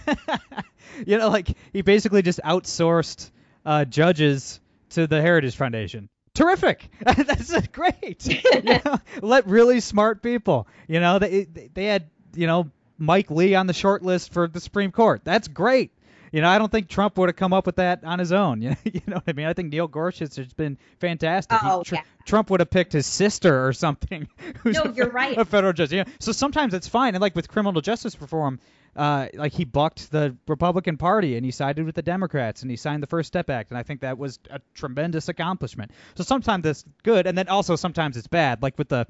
you 1.06 1.18
know, 1.18 1.28
like 1.28 1.48
he 1.72 1.82
basically 1.82 2.22
just 2.22 2.40
outsourced 2.44 3.30
uh, 3.64 3.84
judges 3.84 4.60
to 4.90 5.06
the 5.06 5.20
Heritage 5.20 5.56
Foundation. 5.56 6.08
Terrific. 6.34 6.88
that's 7.04 7.66
great. 7.68 8.26
you 8.54 8.62
know, 8.62 8.98
let 9.22 9.46
really 9.46 9.80
smart 9.80 10.22
people. 10.22 10.66
You 10.88 11.00
know, 11.00 11.18
they 11.18 11.44
they 11.44 11.84
had 11.84 12.08
you 12.34 12.46
know 12.46 12.70
Mike 13.00 13.30
Lee 13.30 13.54
on 13.54 13.66
the 13.66 13.72
short 13.72 14.02
list 14.02 14.32
for 14.32 14.46
the 14.46 14.60
Supreme 14.60 14.92
Court. 14.92 15.22
That's 15.24 15.48
great. 15.48 15.90
You 16.32 16.42
know, 16.42 16.48
I 16.48 16.58
don't 16.58 16.70
think 16.70 16.88
Trump 16.88 17.18
would 17.18 17.28
have 17.28 17.34
come 17.34 17.52
up 17.52 17.66
with 17.66 17.76
that 17.76 18.04
on 18.04 18.20
his 18.20 18.30
own. 18.30 18.62
You 18.62 18.70
know, 18.70 18.76
you 18.84 19.00
know 19.08 19.16
what 19.16 19.24
I 19.26 19.32
mean? 19.32 19.46
I 19.46 19.52
think 19.52 19.72
Neil 19.72 19.88
Gorsuch 19.88 20.36
has 20.36 20.52
been 20.52 20.78
fantastic. 21.00 21.58
Oh, 21.62 21.82
Tr- 21.82 21.96
yeah. 21.96 22.02
Trump 22.24 22.50
would 22.50 22.60
have 22.60 22.70
picked 22.70 22.92
his 22.92 23.06
sister 23.06 23.66
or 23.66 23.72
something. 23.72 24.28
No, 24.64 24.92
you're 24.94 25.08
right. 25.10 25.36
A 25.38 25.44
federal 25.44 25.72
judge. 25.72 25.92
Yeah. 25.92 26.04
So 26.20 26.32
sometimes 26.32 26.74
it's 26.74 26.86
fine. 26.86 27.14
And 27.14 27.22
like 27.22 27.34
with 27.34 27.48
criminal 27.48 27.80
justice 27.80 28.20
reform, 28.20 28.60
uh, 28.94 29.28
like 29.34 29.52
he 29.52 29.64
bucked 29.64 30.10
the 30.10 30.36
Republican 30.46 30.98
Party 30.98 31.36
and 31.36 31.44
he 31.44 31.50
sided 31.50 31.86
with 31.86 31.94
the 31.94 32.02
Democrats 32.02 32.62
and 32.62 32.70
he 32.70 32.76
signed 32.76 33.02
the 33.02 33.06
First 33.06 33.28
Step 33.28 33.48
Act. 33.48 33.70
And 33.70 33.78
I 33.78 33.82
think 33.82 34.02
that 34.02 34.18
was 34.18 34.38
a 34.50 34.60
tremendous 34.74 35.28
accomplishment. 35.28 35.92
So 36.14 36.24
sometimes 36.24 36.66
it's 36.66 36.84
good, 37.02 37.26
and 37.26 37.36
then 37.38 37.48
also 37.48 37.74
sometimes 37.76 38.16
it's 38.16 38.26
bad. 38.26 38.62
Like 38.62 38.76
with 38.78 38.88
the 38.88 39.06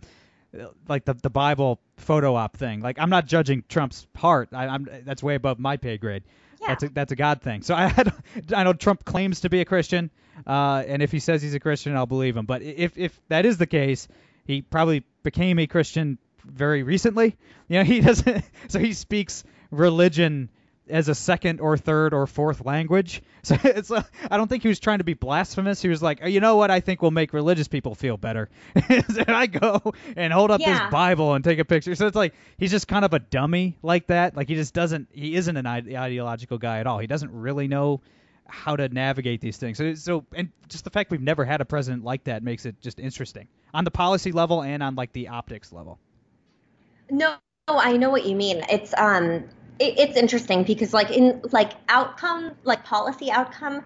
like 0.89 1.05
the 1.05 1.15
the 1.15 1.31
Bible 1.31 1.81
photo 1.97 2.35
op 2.35 2.57
thing. 2.57 2.81
Like 2.81 2.99
I'm 2.99 3.11
not 3.11 3.27
judging 3.27 3.65
Trump's 3.69 4.07
heart. 4.17 4.51
I, 4.53 4.67
I'm 4.67 4.89
that's 5.05 5.23
way 5.23 5.35
above 5.35 5.59
my 5.59 5.77
pay 5.77 5.99
grade. 5.99 6.25
Yeah. 6.61 6.69
That's 6.69 6.83
a 6.83 6.89
that's 6.89 7.13
a 7.13 7.17
God 7.17 7.43
thing. 7.43 7.63
So 7.63 7.75
I 7.77 7.87
I, 7.87 8.05
I 8.55 8.65
know 8.65 8.73
Trump 8.73 9.05
claims 9.05 9.41
to 9.41 9.51
be 9.51 9.61
a 9.61 9.65
Christian, 9.65 10.11
uh, 10.47 10.83
and 10.87 11.03
if 11.03 11.13
he 11.13 11.21
says 11.21 11.43
he's 11.43 11.55
a 11.55 11.61
Christian, 11.61 11.97
I'll 11.97 12.07
believe 12.07 12.37
him. 12.37 12.47
But 12.47 12.63
if 12.63 12.99
if 12.99 13.19
that 13.29 13.47
is 13.47 13.59
the 13.59 13.67
case, 13.67 14.09
he 14.45 14.63
probably 14.63 15.05
became 15.23 15.59
a 15.59 15.67
Christian 15.67 16.19
very 16.45 16.83
recently. 16.83 17.37
You 17.69 17.79
know, 17.79 17.85
he 17.85 18.01
doesn't. 18.01 18.45
So 18.69 18.79
he 18.79 18.93
speaks 18.93 19.45
religion 19.71 20.51
as 20.91 21.09
a 21.09 21.15
second 21.15 21.61
or 21.61 21.77
third 21.77 22.13
or 22.13 22.27
fourth 22.27 22.65
language. 22.65 23.23
So 23.43 23.57
it's 23.65 23.91
uh, 23.91 24.03
I 24.31 24.37
don't 24.37 24.49
think 24.49 24.63
he 24.63 24.69
was 24.69 24.81
trying 24.81 24.99
to 24.99 25.05
be 25.05 25.15
blasphemous. 25.15 25.81
He 25.81 25.89
was 25.89 26.03
like, 26.03 26.21
oh, 26.23 26.27
you 26.29 26.41
know 26.41 26.57
what? 26.57 26.71
I 26.71 26.81
think 26.81 27.01
will 27.01 27.11
make 27.11 27.33
religious 27.33 27.69
people 27.69 27.95
feel 27.95 28.19
better. 28.19 28.51
and 28.75 29.31
I 29.31 29.47
go 29.47 29.95
and 30.15 30.31
hold 30.31 30.51
up 30.51 30.61
Yeah. 30.61 30.79
this 30.79 30.91
Bible 30.91 31.33
and 31.33 31.43
take 31.43 31.59
a 31.59 31.65
picture. 31.65 31.95
So 31.95 32.07
it's 32.07 32.15
like 32.15 32.35
he's 32.59 32.71
just 32.71 32.87
kind 32.87 33.03
of 33.03 33.15
a 33.15 33.19
dummy 33.19 33.79
like 33.83 34.09
that. 34.09 34.37
Like 34.37 34.47
he 34.49 34.57
just 34.57 34.75
doesn't. 34.75 35.09
He 35.11 35.37
isn't 35.37 35.57
an 35.57 35.67
ideological 35.67 36.59
guy 36.59 36.81
at 36.81 36.87
all. 36.87 36.99
He 36.99 37.07
doesn't 37.07 37.33
really 37.33 37.67
know 37.67 38.03
how 38.47 38.77
to 38.77 38.91
navigate 38.91 39.41
these 39.41 39.57
things. 39.57 39.79
So, 39.79 39.95
so 39.95 40.27
and 40.35 40.51
just 40.69 40.85
the 40.85 40.91
fact 40.91 41.11
we've 41.11 41.23
never 41.23 41.47
had 41.47 41.63
a 41.63 41.65
president 41.65 42.05
like 42.05 42.25
that 42.25 42.43
makes 42.43 42.67
it 42.67 42.79
just 42.83 42.99
interesting 43.01 43.49
on 43.73 43.85
the 43.85 43.91
policy 43.91 44.33
level 44.33 44.63
and 44.63 44.83
on 44.83 44.97
like 44.97 45.15
the 45.15 45.29
optics 45.29 45.73
level. 45.73 45.99
No, 47.11 47.37
I 47.69 47.97
know 47.97 48.11
what 48.11 48.27
you 48.27 48.37
mean. 48.37 48.63
It's 48.69 48.93
um, 48.99 49.45
it, 49.81 49.99
it's 49.99 50.17
interesting 50.17 50.63
because 50.63 50.93
like 50.93 51.11
in 51.11 51.41
like 51.51 51.73
outcome, 51.89 52.53
like 52.65 52.85
policy 52.85 53.31
outcome, 53.31 53.83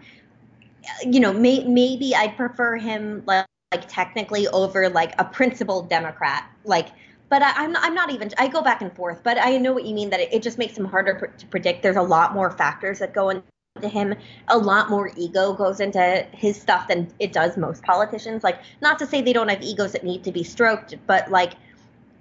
you 1.05 1.21
know, 1.21 1.33
may, 1.33 1.65
maybe 1.65 2.15
I'd 2.15 2.37
prefer 2.37 2.77
him 2.77 3.23
like, 3.27 3.47
like 3.73 3.89
technically 3.89 4.47
over 4.49 4.89
like 4.91 5.15
a 5.19 5.25
principled 5.25 5.89
Democrat, 5.89 6.51
like. 6.65 6.89
But 7.31 7.43
I, 7.43 7.65
I'm 7.65 7.73
not, 7.73 7.83
I'm 7.83 7.95
not 7.95 8.11
even. 8.13 8.31
I 8.39 8.49
go 8.49 8.61
back 8.61 8.83
and 8.83 8.95
forth. 8.95 9.23
But 9.25 9.39
I 9.39 9.57
know 9.57 9.73
what 9.73 9.87
you 9.87 9.95
mean. 9.95 10.11
That 10.11 10.21
it, 10.21 10.33
it 10.35 10.43
just 10.43 10.59
makes 10.59 10.77
him 10.77 10.85
harder 10.85 11.15
pr- 11.15 11.39
to 11.39 11.47
predict. 11.47 11.83
There's 11.83 11.97
a 11.97 12.03
lot 12.03 12.35
more 12.35 12.51
factors 12.51 12.99
that 12.99 13.15
go 13.15 13.31
into 13.31 13.89
him. 13.89 14.15
A 14.49 14.59
lot 14.59 14.91
more 14.91 15.11
ego 15.17 15.55
goes 15.55 15.81
into 15.81 16.27
his 16.33 16.61
stuff 16.61 16.87
than 16.87 17.11
it 17.19 17.33
does 17.33 17.57
most 17.57 17.83
politicians. 17.83 18.45
Like, 18.45 18.61
not 18.83 18.99
to 18.99 19.07
say 19.07 19.23
they 19.23 19.33
don't 19.33 19.49
have 19.49 19.63
egos 19.63 19.93
that 19.93 20.05
need 20.05 20.23
to 20.25 20.33
be 20.33 20.45
stroked, 20.45 20.95
but 21.07 21.31
like 21.31 21.55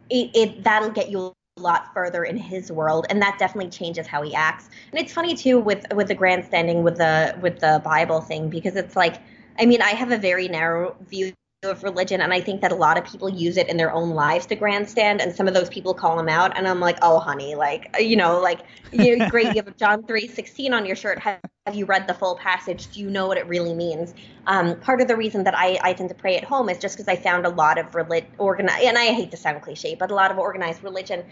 it, 0.09 0.31
it 0.33 0.63
that'll 0.63 0.89
get 0.89 1.11
you 1.11 1.33
lot 1.57 1.93
further 1.93 2.23
in 2.23 2.35
his 2.35 2.71
world 2.71 3.05
and 3.09 3.21
that 3.21 3.37
definitely 3.37 3.69
changes 3.69 4.07
how 4.07 4.23
he 4.23 4.33
acts. 4.33 4.69
And 4.91 4.99
it's 4.99 5.13
funny 5.13 5.35
too 5.35 5.59
with 5.59 5.85
with 5.93 6.07
the 6.07 6.15
grandstanding 6.15 6.81
with 6.81 6.97
the 6.97 7.37
with 7.41 7.59
the 7.59 7.79
bible 7.83 8.21
thing 8.21 8.49
because 8.49 8.75
it's 8.75 8.95
like 8.95 9.21
i 9.59 9.65
mean 9.65 9.81
i 9.81 9.89
have 9.89 10.11
a 10.11 10.17
very 10.17 10.47
narrow 10.47 10.95
view 11.07 11.31
of 11.69 11.83
religion 11.83 12.21
and 12.21 12.33
i 12.33 12.39
think 12.39 12.61
that 12.61 12.71
a 12.71 12.75
lot 12.75 12.97
of 12.97 13.03
people 13.05 13.29
use 13.29 13.57
it 13.57 13.67
in 13.69 13.77
their 13.77 13.91
own 13.91 14.11
lives 14.11 14.45
to 14.45 14.55
grandstand 14.55 15.21
and 15.21 15.35
some 15.35 15.47
of 15.47 15.53
those 15.53 15.69
people 15.69 15.93
call 15.93 16.15
them 16.15 16.29
out 16.29 16.55
and 16.57 16.67
i'm 16.67 16.79
like 16.79 16.97
oh 17.01 17.19
honey 17.19 17.55
like 17.55 17.95
you 17.99 18.15
know 18.15 18.39
like 18.39 18.61
you 18.91 19.25
great 19.29 19.55
you 19.55 19.61
have 19.63 19.77
john 19.77 20.03
3 20.03 20.27
16 20.27 20.73
on 20.73 20.85
your 20.85 20.95
shirt. 20.95 21.19
Have, 21.19 21.39
have 21.65 21.75
you 21.75 21.85
read 21.85 22.07
the 22.07 22.13
full 22.13 22.35
passage? 22.35 22.91
Do 22.91 22.99
you 22.99 23.09
know 23.09 23.27
what 23.27 23.37
it 23.37 23.47
really 23.47 23.73
means? 23.73 24.13
Um, 24.47 24.77
part 24.81 24.99
of 24.99 25.07
the 25.07 25.15
reason 25.15 25.45
that 25.45 25.57
I, 25.57 25.79
I 25.81 25.93
tend 25.93 26.09
to 26.09 26.15
pray 26.15 26.35
at 26.35 26.43
home 26.43 26.67
is 26.69 26.77
just 26.77 26.97
because 26.97 27.07
i 27.07 27.15
found 27.15 27.45
a 27.45 27.49
lot 27.49 27.77
of 27.77 27.95
relig- 27.95 28.27
organized 28.37 28.83
and 28.83 28.97
i 28.97 29.05
hate 29.05 29.31
to 29.31 29.37
sound 29.37 29.61
cliche 29.61 29.95
but 29.95 30.11
a 30.11 30.15
lot 30.15 30.31
of 30.31 30.37
organized 30.37 30.83
religion 30.83 31.23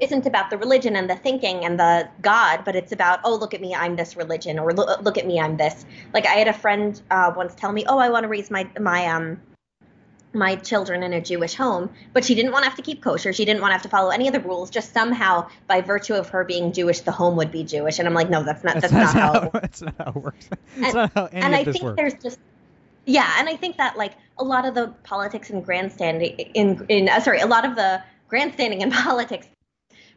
isn't 0.00 0.26
about 0.26 0.50
the 0.50 0.58
religion 0.58 0.96
and 0.96 1.08
the 1.08 1.16
thinking 1.16 1.64
and 1.64 1.78
the 1.78 2.08
God, 2.22 2.64
but 2.64 2.74
it's 2.74 2.92
about, 2.92 3.20
oh, 3.24 3.36
look 3.36 3.52
at 3.54 3.60
me, 3.60 3.74
I'm 3.74 3.96
this 3.96 4.16
religion, 4.16 4.58
or 4.58 4.72
look, 4.72 5.02
look 5.02 5.18
at 5.18 5.26
me, 5.26 5.38
I'm 5.38 5.56
this. 5.56 5.84
Like 6.14 6.26
I 6.26 6.34
had 6.34 6.48
a 6.48 6.52
friend 6.52 7.00
uh, 7.10 7.32
once 7.36 7.54
tell 7.54 7.72
me, 7.72 7.84
oh, 7.86 7.98
I 7.98 8.08
want 8.08 8.24
to 8.24 8.28
raise 8.28 8.50
my 8.50 8.68
my 8.78 9.06
um 9.06 9.40
my 10.32 10.54
children 10.56 11.02
in 11.02 11.12
a 11.12 11.20
Jewish 11.20 11.54
home, 11.54 11.90
but 12.12 12.24
she 12.24 12.34
didn't 12.34 12.52
want 12.52 12.62
to 12.64 12.68
have 12.68 12.76
to 12.76 12.82
keep 12.82 13.02
kosher. 13.02 13.32
She 13.32 13.44
didn't 13.44 13.62
want 13.62 13.70
to 13.70 13.74
have 13.74 13.82
to 13.82 13.88
follow 13.88 14.10
any 14.10 14.28
of 14.28 14.32
the 14.34 14.40
rules. 14.40 14.70
Just 14.70 14.92
somehow, 14.92 15.48
by 15.66 15.80
virtue 15.80 16.14
of 16.14 16.28
her 16.28 16.44
being 16.44 16.72
Jewish, 16.72 17.00
the 17.00 17.12
home 17.12 17.36
would 17.36 17.50
be 17.50 17.64
Jewish. 17.64 17.98
And 17.98 18.06
I'm 18.06 18.14
like, 18.14 18.30
no, 18.30 18.42
that's 18.42 18.62
not. 18.62 18.80
That's, 18.80 18.92
not 18.92 19.12
how. 19.14 19.50
that's 19.52 19.82
not 19.82 19.94
how 19.98 20.10
it 20.10 20.16
works. 20.16 20.48
That's 20.76 20.94
And- 20.94 20.94
not 20.94 21.12
how 21.14 21.24
any 21.26 21.42
and 21.42 21.54
of 21.54 21.60
I 21.60 21.64
this 21.64 21.72
think 21.74 21.84
works. 21.84 21.96
there's 21.96 22.14
just 22.22 22.38
yeah, 23.06 23.28
and 23.38 23.48
I 23.48 23.56
think 23.56 23.78
that 23.78 23.96
like 23.96 24.12
a 24.38 24.44
lot 24.44 24.66
of 24.66 24.74
the 24.74 24.88
politics 25.02 25.50
and 25.50 25.64
grandstanding 25.64 26.38
in 26.54 26.86
in 26.88 27.08
uh, 27.08 27.20
sorry, 27.20 27.40
a 27.40 27.46
lot 27.46 27.64
of 27.64 27.74
the 27.74 28.02
grandstanding 28.28 28.82
in 28.82 28.90
politics 28.92 29.48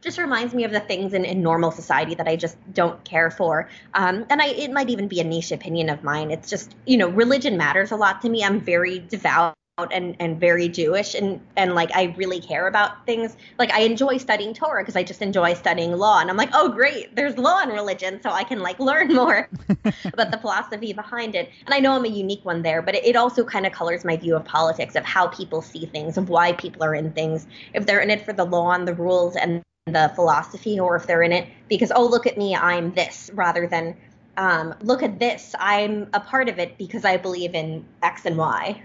just 0.00 0.18
reminds 0.18 0.52
me 0.52 0.64
of 0.64 0.70
the 0.70 0.80
things 0.80 1.14
in, 1.14 1.24
in 1.24 1.42
normal 1.42 1.70
society 1.70 2.14
that 2.14 2.28
I 2.28 2.36
just 2.36 2.56
don't 2.74 3.02
care 3.04 3.30
for. 3.30 3.70
Um, 3.94 4.26
and 4.28 4.40
I 4.40 4.48
it 4.48 4.70
might 4.70 4.90
even 4.90 5.08
be 5.08 5.18
a 5.20 5.24
niche 5.24 5.50
opinion 5.50 5.88
of 5.88 6.04
mine. 6.04 6.30
It's 6.30 6.48
just 6.50 6.74
you 6.86 6.96
know 6.98 7.08
religion 7.08 7.56
matters 7.56 7.90
a 7.90 7.96
lot 7.96 8.22
to 8.22 8.28
me. 8.28 8.44
I'm 8.44 8.60
very 8.60 8.98
devout 9.00 9.54
and 9.76 10.14
and 10.20 10.38
very 10.38 10.68
Jewish 10.68 11.14
and 11.14 11.40
and 11.56 11.74
like 11.74 11.90
I 11.94 12.14
really 12.16 12.40
care 12.40 12.68
about 12.68 13.04
things. 13.06 13.36
Like 13.58 13.72
I 13.72 13.80
enjoy 13.80 14.18
studying 14.18 14.54
Torah 14.54 14.82
because 14.82 14.94
I 14.94 15.02
just 15.02 15.20
enjoy 15.20 15.54
studying 15.54 15.92
law 15.92 16.20
and 16.20 16.30
I'm 16.30 16.36
like, 16.36 16.50
"Oh 16.52 16.68
great, 16.68 17.16
there's 17.16 17.36
law 17.36 17.60
and 17.60 17.72
religion 17.72 18.20
so 18.22 18.30
I 18.30 18.44
can 18.44 18.60
like 18.60 18.78
learn 18.78 19.12
more 19.12 19.48
about 20.04 20.30
the 20.30 20.38
philosophy 20.40 20.92
behind 20.92 21.34
it." 21.34 21.50
And 21.66 21.74
I 21.74 21.80
know 21.80 21.92
I'm 21.92 22.04
a 22.04 22.08
unique 22.08 22.44
one 22.44 22.62
there, 22.62 22.82
but 22.82 22.94
it, 22.94 23.04
it 23.04 23.16
also 23.16 23.44
kind 23.44 23.66
of 23.66 23.72
colors 23.72 24.04
my 24.04 24.16
view 24.16 24.36
of 24.36 24.44
politics 24.44 24.94
of 24.94 25.04
how 25.04 25.26
people 25.26 25.60
see 25.60 25.86
things, 25.86 26.16
of 26.16 26.28
why 26.28 26.52
people 26.52 26.84
are 26.84 26.94
in 26.94 27.12
things. 27.12 27.48
If 27.72 27.84
they're 27.84 28.00
in 28.00 28.10
it 28.10 28.24
for 28.24 28.32
the 28.32 28.44
law 28.44 28.70
and 28.72 28.86
the 28.86 28.94
rules 28.94 29.34
and 29.34 29.60
the 29.86 30.12
philosophy 30.14 30.78
or 30.78 30.96
if 30.96 31.06
they're 31.06 31.22
in 31.22 31.32
it 31.32 31.46
because 31.68 31.92
oh 31.94 32.06
look 32.06 32.28
at 32.28 32.38
me, 32.38 32.54
I'm 32.54 32.94
this 32.94 33.28
rather 33.34 33.66
than 33.66 33.96
um, 34.36 34.74
look 34.82 35.02
at 35.02 35.18
this, 35.18 35.54
I'm 35.58 36.08
a 36.12 36.20
part 36.20 36.48
of 36.48 36.58
it 36.60 36.78
because 36.78 37.04
I 37.04 37.16
believe 37.16 37.54
in 37.54 37.84
X 38.02 38.24
and 38.24 38.36
Y. 38.36 38.80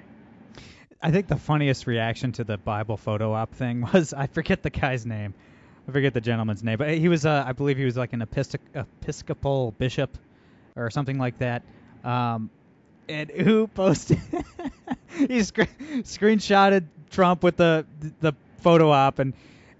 I 1.01 1.11
think 1.11 1.27
the 1.27 1.37
funniest 1.37 1.87
reaction 1.87 2.33
to 2.33 2.43
the 2.43 2.57
Bible 2.57 2.97
photo 2.97 3.33
op 3.33 3.53
thing 3.55 3.87
was 3.93 4.13
I 4.13 4.27
forget 4.27 4.63
the 4.63 4.69
guy's 4.69 5.05
name. 5.05 5.33
I 5.87 5.91
forget 5.91 6.13
the 6.13 6.21
gentleman's 6.21 6.63
name, 6.63 6.77
but 6.77 6.89
he 6.89 7.07
was 7.07 7.25
uh, 7.25 7.43
I 7.47 7.53
believe 7.53 7.77
he 7.77 7.85
was 7.85 7.97
like 7.97 8.13
an 8.13 8.21
episcop- 8.21 8.59
episcopal 8.75 9.71
bishop 9.77 10.17
or 10.75 10.89
something 10.89 11.17
like 11.17 11.37
that. 11.39 11.63
Um, 12.03 12.49
and 13.07 13.29
who 13.31 13.67
posted? 13.67 14.19
he 15.17 15.41
scre- 15.43 15.63
screenshotted 16.03 16.85
Trump 17.09 17.43
with 17.43 17.57
the 17.57 17.85
the 18.19 18.33
photo 18.59 18.91
op 18.91 19.19
and 19.19 19.33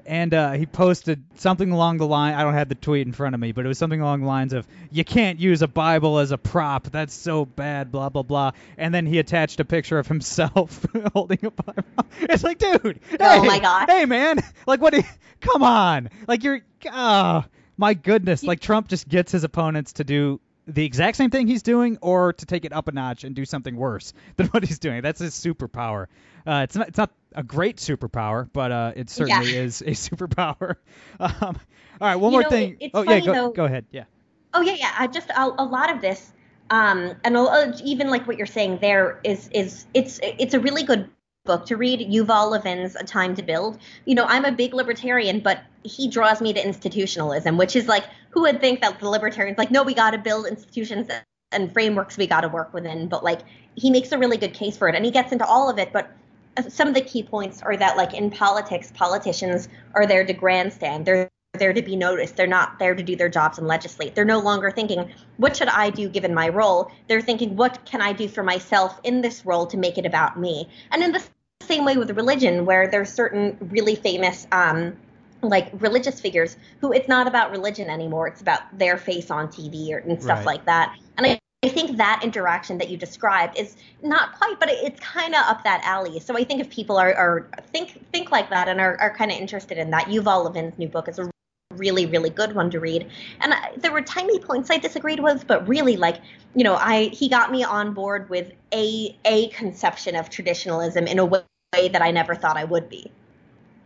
and 0.09 0.33
uh, 0.33 0.51
he 0.53 0.65
posted 0.65 1.23
something 1.35 1.71
along 1.71 1.97
the 1.97 2.07
line. 2.07 2.33
I 2.33 2.41
don't 2.41 2.55
have 2.55 2.67
the 2.67 2.75
tweet 2.75 3.05
in 3.05 3.13
front 3.13 3.35
of 3.35 3.39
me, 3.39 3.51
but 3.51 3.63
it 3.63 3.67
was 3.67 3.77
something 3.77 4.01
along 4.01 4.21
the 4.21 4.27
lines 4.27 4.53
of 4.53 4.67
"You 4.91 5.05
can't 5.05 5.39
use 5.39 5.61
a 5.61 5.67
Bible 5.67 6.17
as 6.17 6.31
a 6.31 6.37
prop. 6.37 6.89
That's 6.89 7.13
so 7.13 7.45
bad." 7.45 7.91
Blah 7.91 8.09
blah 8.09 8.23
blah. 8.23 8.51
And 8.77 8.93
then 8.93 9.05
he 9.05 9.19
attached 9.19 9.59
a 9.59 9.65
picture 9.65 9.99
of 9.99 10.07
himself 10.07 10.83
holding 11.13 11.45
a 11.45 11.51
Bible. 11.51 11.83
It's 12.21 12.43
like, 12.43 12.57
dude. 12.57 12.99
Oh 13.19 13.45
my 13.45 13.59
God. 13.59 13.89
Hey 13.89 14.05
man, 14.05 14.39
like 14.65 14.81
what? 14.81 14.93
Do 14.93 14.97
you, 14.97 15.03
come 15.41 15.61
on, 15.61 16.09
like 16.27 16.43
you're. 16.43 16.61
Oh 16.91 17.45
my 17.77 17.93
goodness, 17.93 18.43
like 18.43 18.59
Trump 18.59 18.87
just 18.87 19.07
gets 19.07 19.31
his 19.31 19.43
opponents 19.43 19.93
to 19.93 20.03
do 20.03 20.41
the 20.73 20.85
exact 20.85 21.17
same 21.17 21.29
thing 21.29 21.47
he's 21.47 21.63
doing, 21.63 21.97
or 22.01 22.33
to 22.33 22.45
take 22.45 22.65
it 22.65 22.73
up 22.73 22.87
a 22.87 22.91
notch 22.91 23.23
and 23.23 23.35
do 23.35 23.45
something 23.45 23.75
worse 23.75 24.13
than 24.37 24.47
what 24.47 24.63
he's 24.63 24.79
doing. 24.79 25.01
That's 25.01 25.19
his 25.19 25.33
superpower. 25.33 26.07
Uh, 26.47 26.61
it's 26.63 26.75
not. 26.75 26.87
It's 26.89 26.97
not 26.97 27.11
a 27.35 27.43
great 27.43 27.77
superpower, 27.77 28.49
but 28.51 28.71
uh, 28.71 28.93
it 28.95 29.09
certainly 29.09 29.53
Yeah. 29.53 29.59
is 29.61 29.81
a 29.81 29.85
superpower. 29.91 30.75
Um, 31.19 31.59
all 32.01 32.07
right, 32.07 32.15
one 32.15 32.31
You 32.31 32.35
more 32.37 32.43
know, 32.43 32.49
thing. 32.49 32.77
it's 32.79 32.91
oh 32.93 33.01
yeah, 33.03 33.19
go, 33.19 33.33
though- 33.33 33.51
go 33.51 33.65
ahead. 33.65 33.85
Yeah. 33.91 34.05
Oh 34.53 34.61
yeah, 34.61 34.75
yeah. 34.79 34.95
I 34.97 35.07
just 35.07 35.29
a, 35.29 35.43
a 35.61 35.65
lot 35.65 35.93
of 35.93 36.01
this, 36.01 36.31
um, 36.69 37.13
and 37.25 37.35
a, 37.35 37.73
even 37.83 38.09
like 38.09 38.25
what 38.25 38.37
you're 38.37 38.47
saying 38.47 38.79
there 38.81 39.19
is 39.23 39.49
is 39.49 39.85
it's 39.93 40.19
it's 40.23 40.53
a 40.53 40.59
really 40.59 40.83
good 40.83 41.09
book 41.45 41.65
to 41.65 41.77
read. 41.77 41.99
Yuval 41.99 42.51
Levin's 42.51 42.95
A 42.95 43.03
Time 43.03 43.35
to 43.35 43.43
Build. 43.43 43.79
You 44.05 44.15
know, 44.15 44.25
I'm 44.25 44.45
a 44.45 44.51
big 44.51 44.73
libertarian, 44.73 45.39
but 45.39 45.61
he 45.83 46.07
draws 46.07 46.41
me 46.41 46.53
to 46.53 46.65
institutionalism, 46.65 47.57
which 47.57 47.75
is 47.75 47.87
like 47.87 48.05
who 48.29 48.41
would 48.41 48.59
think 48.61 48.81
that 48.81 48.99
the 48.99 49.09
libertarians 49.09 49.57
like 49.57 49.71
no, 49.71 49.83
we 49.83 49.93
got 49.93 50.11
to 50.11 50.17
build 50.17 50.45
institutions 50.45 51.09
and 51.51 51.73
frameworks 51.73 52.17
we 52.17 52.27
got 52.27 52.41
to 52.41 52.47
work 52.47 52.73
within, 52.73 53.07
but 53.07 53.23
like 53.23 53.41
he 53.75 53.89
makes 53.89 54.11
a 54.11 54.17
really 54.17 54.37
good 54.37 54.53
case 54.53 54.77
for 54.77 54.87
it, 54.87 54.95
and 54.95 55.05
he 55.05 55.11
gets 55.11 55.31
into 55.31 55.45
all 55.45 55.69
of 55.69 55.79
it. 55.79 55.91
But 55.91 56.11
uh, 56.57 56.63
some 56.63 56.87
of 56.87 56.93
the 56.93 57.01
key 57.01 57.23
points 57.23 57.61
are 57.61 57.75
that, 57.77 57.97
like 57.97 58.13
in 58.13 58.29
politics, 58.29 58.91
politicians 58.93 59.67
are 59.95 60.05
there 60.05 60.25
to 60.25 60.33
grandstand. 60.33 61.05
They're 61.05 61.29
there 61.53 61.73
to 61.73 61.81
be 61.81 61.95
noticed. 61.95 62.35
They're 62.35 62.47
not 62.47 62.79
there 62.79 62.95
to 62.95 63.03
do 63.03 63.15
their 63.15 63.29
jobs 63.29 63.57
and 63.57 63.67
legislate. 63.67 64.15
They're 64.15 64.25
no 64.25 64.39
longer 64.39 64.71
thinking, 64.71 65.11
what 65.37 65.55
should 65.55 65.67
I 65.67 65.89
do 65.89 66.07
given 66.07 66.33
my 66.33 66.49
role? 66.49 66.91
They're 67.07 67.21
thinking, 67.21 67.55
what 67.55 67.85
can 67.85 68.01
I 68.01 68.13
do 68.13 68.27
for 68.27 68.43
myself 68.43 68.99
in 69.03 69.21
this 69.21 69.45
role 69.45 69.65
to 69.67 69.77
make 69.77 69.97
it 69.97 70.05
about 70.05 70.39
me? 70.39 70.69
And 70.91 71.03
in 71.03 71.11
the 71.11 71.23
same 71.61 71.85
way 71.85 71.97
with 71.97 72.11
religion, 72.11 72.65
where 72.65 72.87
there's 72.87 73.11
certain 73.11 73.57
really 73.71 73.95
famous 73.95 74.47
um, 74.51 74.95
like 75.41 75.69
religious 75.73 76.19
figures 76.19 76.57
who 76.81 76.91
it's 76.91 77.07
not 77.07 77.27
about 77.27 77.51
religion 77.51 77.89
anymore. 77.89 78.27
It's 78.27 78.41
about 78.41 78.77
their 78.77 78.97
face 78.97 79.31
on 79.31 79.47
TV 79.47 79.91
or, 79.91 79.97
and 79.97 80.21
stuff 80.21 80.39
Right. 80.39 80.45
like 80.45 80.65
that. 80.65 80.95
And 81.17 81.25
I, 81.25 81.39
I 81.63 81.69
think 81.69 81.97
that 81.97 82.21
interaction 82.23 82.77
that 82.77 82.89
you 82.89 82.97
described 82.97 83.57
is 83.57 83.75
not 84.03 84.37
quite, 84.37 84.59
but 84.59 84.69
it, 84.69 84.79
it's 84.83 84.99
kind 84.99 85.33
of 85.33 85.41
up 85.45 85.63
that 85.63 85.81
alley. 85.83 86.19
So 86.19 86.37
I 86.37 86.43
think 86.43 86.61
if 86.61 86.69
people 86.69 86.97
are, 86.97 87.13
are 87.13 87.49
think 87.71 88.05
think 88.11 88.31
like 88.31 88.49
that 88.49 88.67
and 88.67 88.79
are, 88.79 88.97
are 88.99 89.15
kind 89.15 89.31
of 89.31 89.37
interested 89.37 89.77
in 89.77 89.89
that, 89.91 90.05
Yuval 90.05 90.45
Levin's 90.45 90.77
new 90.77 90.87
book 90.87 91.07
is 91.07 91.19
a 91.19 91.29
really 91.75 92.07
really 92.07 92.31
good 92.31 92.55
one 92.55 92.71
to 92.71 92.79
read. 92.79 93.07
And 93.41 93.53
I, 93.53 93.73
there 93.77 93.91
were 93.91 94.01
tiny 94.01 94.39
points 94.39 94.71
I 94.71 94.77
disagreed 94.77 95.19
with, 95.19 95.45
but 95.45 95.67
really 95.67 95.97
like 95.97 96.19
you 96.55 96.63
know 96.63 96.75
I 96.75 97.09
he 97.09 97.29
got 97.29 97.51
me 97.51 97.63
on 97.63 97.93
board 97.93 98.27
with 98.27 98.51
a 98.73 99.15
a 99.25 99.49
conception 99.49 100.15
of 100.15 100.31
traditionalism 100.31 101.05
in 101.05 101.19
a 101.19 101.25
way 101.25 101.43
that 101.73 102.01
I 102.01 102.09
never 102.09 102.33
thought 102.33 102.57
I 102.57 102.63
would 102.63 102.89
be. 102.89 103.11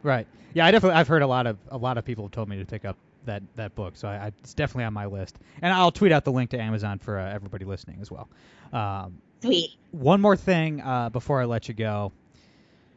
Right. 0.01 0.25
Yeah, 0.53 0.65
I 0.65 0.71
definitely 0.71 0.97
I've 0.97 1.09
heard 1.09 1.23
a 1.23 1.27
lot 1.27 1.45
of 1.45 1.57
a 1.69 1.77
lot 1.77 1.97
of 1.97 2.05
people 2.05 2.23
have 2.23 2.31
told 2.31 2.47
me 2.47 2.57
to 2.57 2.65
pick 2.65 2.85
up 2.85 2.95
that 3.25 3.43
that 3.57 3.75
book, 3.75 3.97
so 3.97 4.07
I, 4.07 4.15
I, 4.15 4.27
it's 4.27 4.53
definitely 4.53 4.85
on 4.85 4.93
my 4.93 5.05
list. 5.05 5.37
And 5.61 5.73
I'll 5.73 5.91
tweet 5.91 6.13
out 6.13 6.23
the 6.23 6.31
link 6.31 6.51
to 6.51 6.61
Amazon 6.61 6.99
for 6.99 7.19
uh, 7.19 7.33
everybody 7.33 7.65
listening 7.65 7.97
as 7.99 8.09
well. 8.09 8.29
Um, 8.71 9.17
Sweet. 9.41 9.71
one 9.91 10.21
more 10.21 10.37
thing 10.37 10.79
uh, 10.79 11.09
before 11.09 11.41
I 11.41 11.45
let 11.45 11.67
you 11.67 11.73
go. 11.73 12.13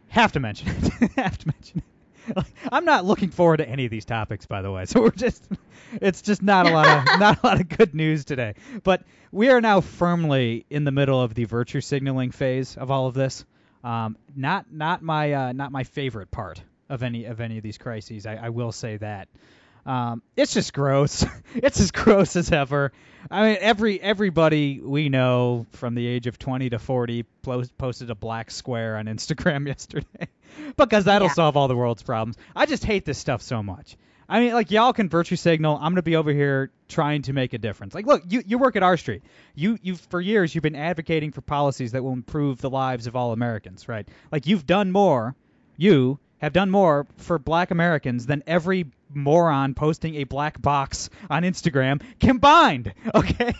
Have 0.09 0.31
to 0.33 0.41
mention 0.41 0.69
it. 0.69 1.11
Have 1.17 1.39
to 1.39 1.49
mention 1.49 1.79
it. 1.79 1.96
I'm 2.73 2.85
not 2.85 3.05
looking 3.05 3.31
forward 3.31 3.59
to 3.59 3.69
any 3.69 3.85
of 3.85 3.91
these 3.91 4.05
topics, 4.05 4.47
by 4.47 4.63
the 4.63 4.71
way. 4.71 4.87
So 4.87 5.03
we're 5.03 5.11
just, 5.11 5.47
it's 6.01 6.23
just 6.23 6.43
not 6.43 6.67
a 6.67 6.71
lot 6.71 6.87
of 6.87 7.05
not 7.21 7.43
a 7.43 7.47
lot 7.47 7.61
of 7.61 7.69
good 7.69 7.95
news 7.95 8.25
today. 8.25 8.55
But 8.83 9.03
we 9.33 9.51
are 9.51 9.61
now 9.61 9.81
firmly 9.81 10.67
in 10.71 10.85
the 10.85 10.93
middle 10.93 11.21
of 11.21 11.35
the 11.35 11.45
virtue 11.45 11.81
signaling 11.81 12.31
phase 12.31 12.77
of 12.77 12.91
all 12.91 13.07
of 13.07 13.15
this. 13.15 13.45
Um, 13.85 14.17
not 14.35 14.73
not 14.73 15.03
my 15.03 15.33
uh, 15.33 15.53
not 15.53 15.73
my 15.73 15.85
favorite 15.85 16.31
part 16.31 16.63
of 16.89 17.03
any 17.03 17.25
of 17.25 17.41
any 17.41 17.57
of 17.57 17.63
these 17.63 17.79
crises. 17.79 18.27
I, 18.27 18.37
I 18.37 18.49
will 18.51 18.73
say 18.73 18.97
that. 18.97 19.29
Um, 19.87 20.23
it's 20.37 20.53
just 20.53 20.73
gross. 20.75 21.25
it's 21.55 21.81
as 21.81 21.93
gross 21.93 22.37
as 22.37 22.51
ever. 22.53 22.93
I 23.31 23.43
mean, 23.49 23.57
every 23.61 24.01
everybody 24.01 24.81
we 24.81 25.09
know 25.09 25.67
from 25.73 25.95
the 25.95 26.07
age 26.07 26.27
of 26.27 26.39
20 26.39 26.71
to 26.71 26.79
40 26.79 27.25
post, 27.43 27.79
posted 27.79 28.11
a 28.11 28.15
black 28.15 28.51
square 28.51 28.97
on 28.97 29.07
Instagram 29.07 29.67
yesterday 29.69 30.29
because 30.77 31.05
that'll 31.05 31.29
Yeah. 31.29 31.35
solve 31.35 31.57
all 31.57 31.69
the 31.69 31.77
world's 31.77 32.03
problems. 32.03 32.37
I 32.55 32.67
just 32.67 32.85
hate 32.85 33.05
this 33.05 33.19
stuff 33.19 33.43
so 33.43 33.63
much. 33.63 33.97
I 34.29 34.41
mean, 34.41 34.53
like 34.55 34.73
y'all 34.73 34.93
can 34.93 35.09
virtue 35.09 35.37
signal. 35.37 35.77
I'm 35.77 35.93
gonna 35.93 36.03
be 36.03 36.17
over 36.17 36.33
here 36.33 36.73
trying 36.89 37.23
to 37.23 37.33
make 37.33 37.53
a 37.53 37.59
difference. 37.59 37.95
Like, 37.95 38.07
look, 38.07 38.23
you 38.29 38.43
you 38.45 38.59
work 38.59 38.75
at 38.75 38.83
R 38.83 38.97
Street. 38.97 39.23
You 39.55 39.79
you 39.83 39.95
for 39.95 40.21
years 40.21 40.53
you've 40.55 40.63
been 40.63 40.75
advocating 40.75 41.31
for 41.31 41.43
policies 41.43 41.93
that 41.93 42.03
will 42.03 42.13
improve 42.13 42.61
the 42.61 42.71
lives 42.71 43.07
of 43.07 43.15
all 43.15 43.33
Americans, 43.33 43.89
right? 43.89 44.09
Like 44.33 44.47
you've 44.49 44.67
done 44.67 44.91
more. 44.91 45.37
You 45.77 46.19
have 46.39 46.53
done 46.53 46.71
more 46.71 47.07
for 47.17 47.39
black 47.39 47.71
Americans 47.71 48.27
than 48.27 48.43
every 48.47 48.87
moron 49.13 49.75
posting 49.75 50.17
a 50.17 50.25
black 50.25 50.61
box 50.61 51.09
on 51.31 51.43
Instagram 51.43 52.03
combined. 52.21 52.93
Okay? 53.15 53.55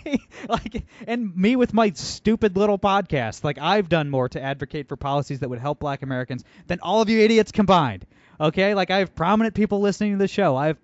like 0.47 0.83
and 1.07 1.35
me 1.35 1.55
with 1.55 1.73
my 1.73 1.91
stupid 1.91 2.57
little 2.57 2.77
podcast. 2.77 3.43
Like 3.43 3.57
I've 3.57 3.89
done 3.89 4.09
more 4.09 4.29
to 4.29 4.41
advocate 4.41 4.87
for 4.87 4.95
policies 4.95 5.39
that 5.39 5.49
would 5.49 5.59
help 5.59 5.79
black 5.79 6.03
Americans 6.03 6.43
than 6.67 6.79
all 6.81 7.01
of 7.01 7.09
you 7.09 7.19
idiots 7.19 7.51
combined. 7.51 8.05
Okay? 8.39 8.75
Like 8.75 8.91
I 8.91 8.99
have 8.99 9.15
prominent 9.15 9.55
people 9.55 9.79
listening 9.79 10.11
to 10.13 10.17
the 10.17 10.27
show. 10.27 10.55
I 10.55 10.67
have 10.67 10.77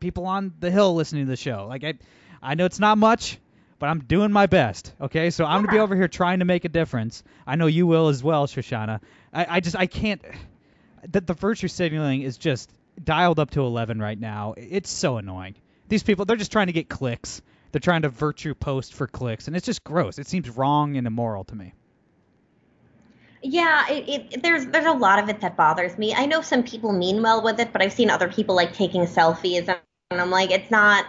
people 0.00 0.26
on 0.26 0.52
the 0.58 0.70
hill 0.70 0.94
listening 0.94 1.24
to 1.24 1.30
the 1.30 1.36
show. 1.36 1.66
Like 1.68 1.84
I 1.84 1.94
I 2.42 2.54
know 2.56 2.66
it's 2.66 2.80
not 2.80 2.98
much, 2.98 3.38
but 3.78 3.88
I'm 3.88 4.00
doing 4.00 4.32
my 4.32 4.46
best. 4.46 4.92
Okay? 5.00 5.30
So 5.30 5.44
I'm 5.44 5.62
going 5.62 5.66
to 5.66 5.72
be 5.72 5.78
over 5.78 5.96
here 5.96 6.08
trying 6.08 6.40
to 6.40 6.44
make 6.44 6.64
a 6.64 6.68
difference. 6.68 7.22
I 7.46 7.56
know 7.56 7.66
you 7.66 7.86
will 7.86 8.08
as 8.08 8.22
well, 8.22 8.46
Shoshana. 8.46 9.00
I, 9.32 9.46
I 9.48 9.60
just 9.60 9.76
I 9.76 9.86
can't 9.86 10.20
that 11.10 11.26
the 11.26 11.34
virtue 11.34 11.68
signaling 11.68 12.22
is 12.22 12.38
just 12.38 12.70
dialed 13.02 13.38
up 13.38 13.50
to 13.50 13.62
11 13.62 14.00
right 14.00 14.18
now. 14.18 14.54
It's 14.56 14.90
so 14.90 15.16
annoying. 15.16 15.56
These 15.88 16.02
people, 16.02 16.24
they're 16.24 16.36
just 16.36 16.52
trying 16.52 16.68
to 16.68 16.72
get 16.72 16.88
clicks. 16.88 17.42
They're 17.72 17.80
trying 17.80 18.02
to 18.02 18.08
virtue 18.08 18.54
post 18.54 18.94
for 18.94 19.06
clicks, 19.06 19.48
and 19.48 19.56
it's 19.56 19.66
just 19.66 19.82
gross. 19.82 20.18
It 20.18 20.28
seems 20.28 20.48
wrong 20.48 20.96
and 20.96 21.06
immoral 21.06 21.44
to 21.44 21.56
me. 21.56 21.74
Yeah, 23.42 23.90
it, 23.90 24.08
it, 24.08 24.42
there's 24.42 24.66
there's 24.66 24.86
a 24.86 24.92
lot 24.92 25.18
of 25.18 25.28
it 25.28 25.40
that 25.40 25.56
bothers 25.56 25.98
me. 25.98 26.14
I 26.14 26.24
know 26.24 26.40
some 26.40 26.62
people 26.62 26.92
mean 26.92 27.20
well 27.20 27.42
with 27.42 27.60
it, 27.60 27.72
but 27.72 27.82
I've 27.82 27.92
seen 27.92 28.08
other 28.10 28.28
people 28.28 28.54
like 28.54 28.72
taking 28.72 29.02
selfies, 29.02 29.68
and 29.68 30.20
I'm 30.20 30.30
like, 30.30 30.50
it's 30.50 30.70
not 30.70 31.04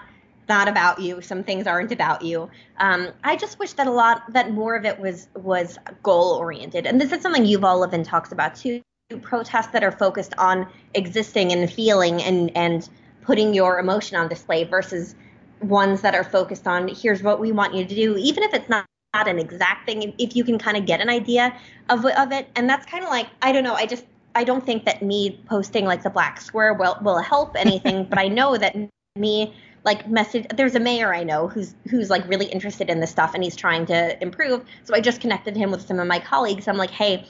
not 0.49 0.67
about 0.67 0.99
you. 0.99 1.21
Some 1.21 1.43
things 1.43 1.67
aren't 1.67 1.91
about 1.91 2.23
you. 2.23 2.49
Um, 2.77 3.09
I 3.23 3.35
just 3.35 3.57
wish 3.57 3.73
that 3.73 3.87
a 3.87 3.91
lot 3.91 4.23
that 4.33 4.51
more 4.51 4.75
of 4.75 4.85
it 4.85 4.99
was 4.99 5.29
was 5.35 5.77
goal 6.03 6.33
oriented, 6.33 6.85
and 6.85 6.99
this 6.99 7.11
is 7.11 7.21
something 7.21 7.45
Yuval 7.45 7.79
Levin 7.79 8.03
talks 8.03 8.31
about 8.31 8.55
too. 8.55 8.81
Protests 9.21 9.67
that 9.67 9.83
are 9.83 9.91
focused 9.91 10.33
on 10.39 10.67
existing 10.95 11.51
and 11.51 11.71
feeling 11.71 12.23
and 12.23 12.49
and 12.57 12.89
putting 13.21 13.53
your 13.53 13.77
emotion 13.77 14.17
on 14.17 14.27
display 14.27 14.63
versus 14.63 15.13
ones 15.61 16.01
that 16.01 16.15
are 16.15 16.23
focused 16.23 16.65
on 16.65 16.87
here's 16.87 17.21
what 17.21 17.39
we 17.39 17.51
want 17.51 17.75
you 17.75 17.85
to 17.85 17.95
do, 17.95 18.17
even 18.17 18.41
if 18.41 18.51
it's 18.55 18.67
not 18.67 18.87
not 19.13 19.27
an 19.27 19.37
exact 19.37 19.85
thing 19.85 20.11
if 20.17 20.35
you 20.35 20.43
can 20.43 20.57
kind 20.57 20.75
of 20.75 20.87
get 20.87 21.01
an 21.01 21.09
idea 21.09 21.55
of, 21.89 22.03
of 22.03 22.31
it. 22.31 22.49
And 22.55 22.67
that's 22.67 22.87
kind 22.87 23.03
of 23.03 23.11
like 23.11 23.27
i 23.43 23.51
don't 23.51 23.63
know 23.63 23.75
i 23.75 23.85
just 23.85 24.05
i 24.33 24.43
don't 24.43 24.65
think 24.65 24.85
that 24.85 25.03
me 25.03 25.39
posting 25.45 25.85
like 25.85 26.01
the 26.01 26.09
black 26.09 26.41
square 26.41 26.73
will 26.73 26.97
will 27.03 27.19
help 27.19 27.55
anything 27.59 28.05
but 28.05 28.17
i 28.17 28.27
know 28.27 28.57
that 28.57 28.75
me 29.15 29.53
like 29.83 30.09
message 30.09 30.47
there's 30.57 30.73
a 30.73 30.79
mayor 30.79 31.13
i 31.13 31.23
know 31.23 31.47
who's 31.47 31.75
who's 31.91 32.09
like 32.09 32.27
really 32.27 32.47
interested 32.47 32.89
in 32.89 32.99
this 33.01 33.11
stuff 33.11 33.35
and 33.35 33.43
he's 33.43 33.55
trying 33.55 33.85
to 33.85 34.19
improve. 34.23 34.65
So 34.83 34.95
i 34.95 34.99
just 34.99 35.21
connected 35.21 35.55
him 35.55 35.69
with 35.69 35.85
some 35.85 35.99
of 35.99 36.07
my 36.07 36.17
colleagues. 36.17 36.67
I'm 36.67 36.77
like 36.77 36.89
hey 36.89 37.27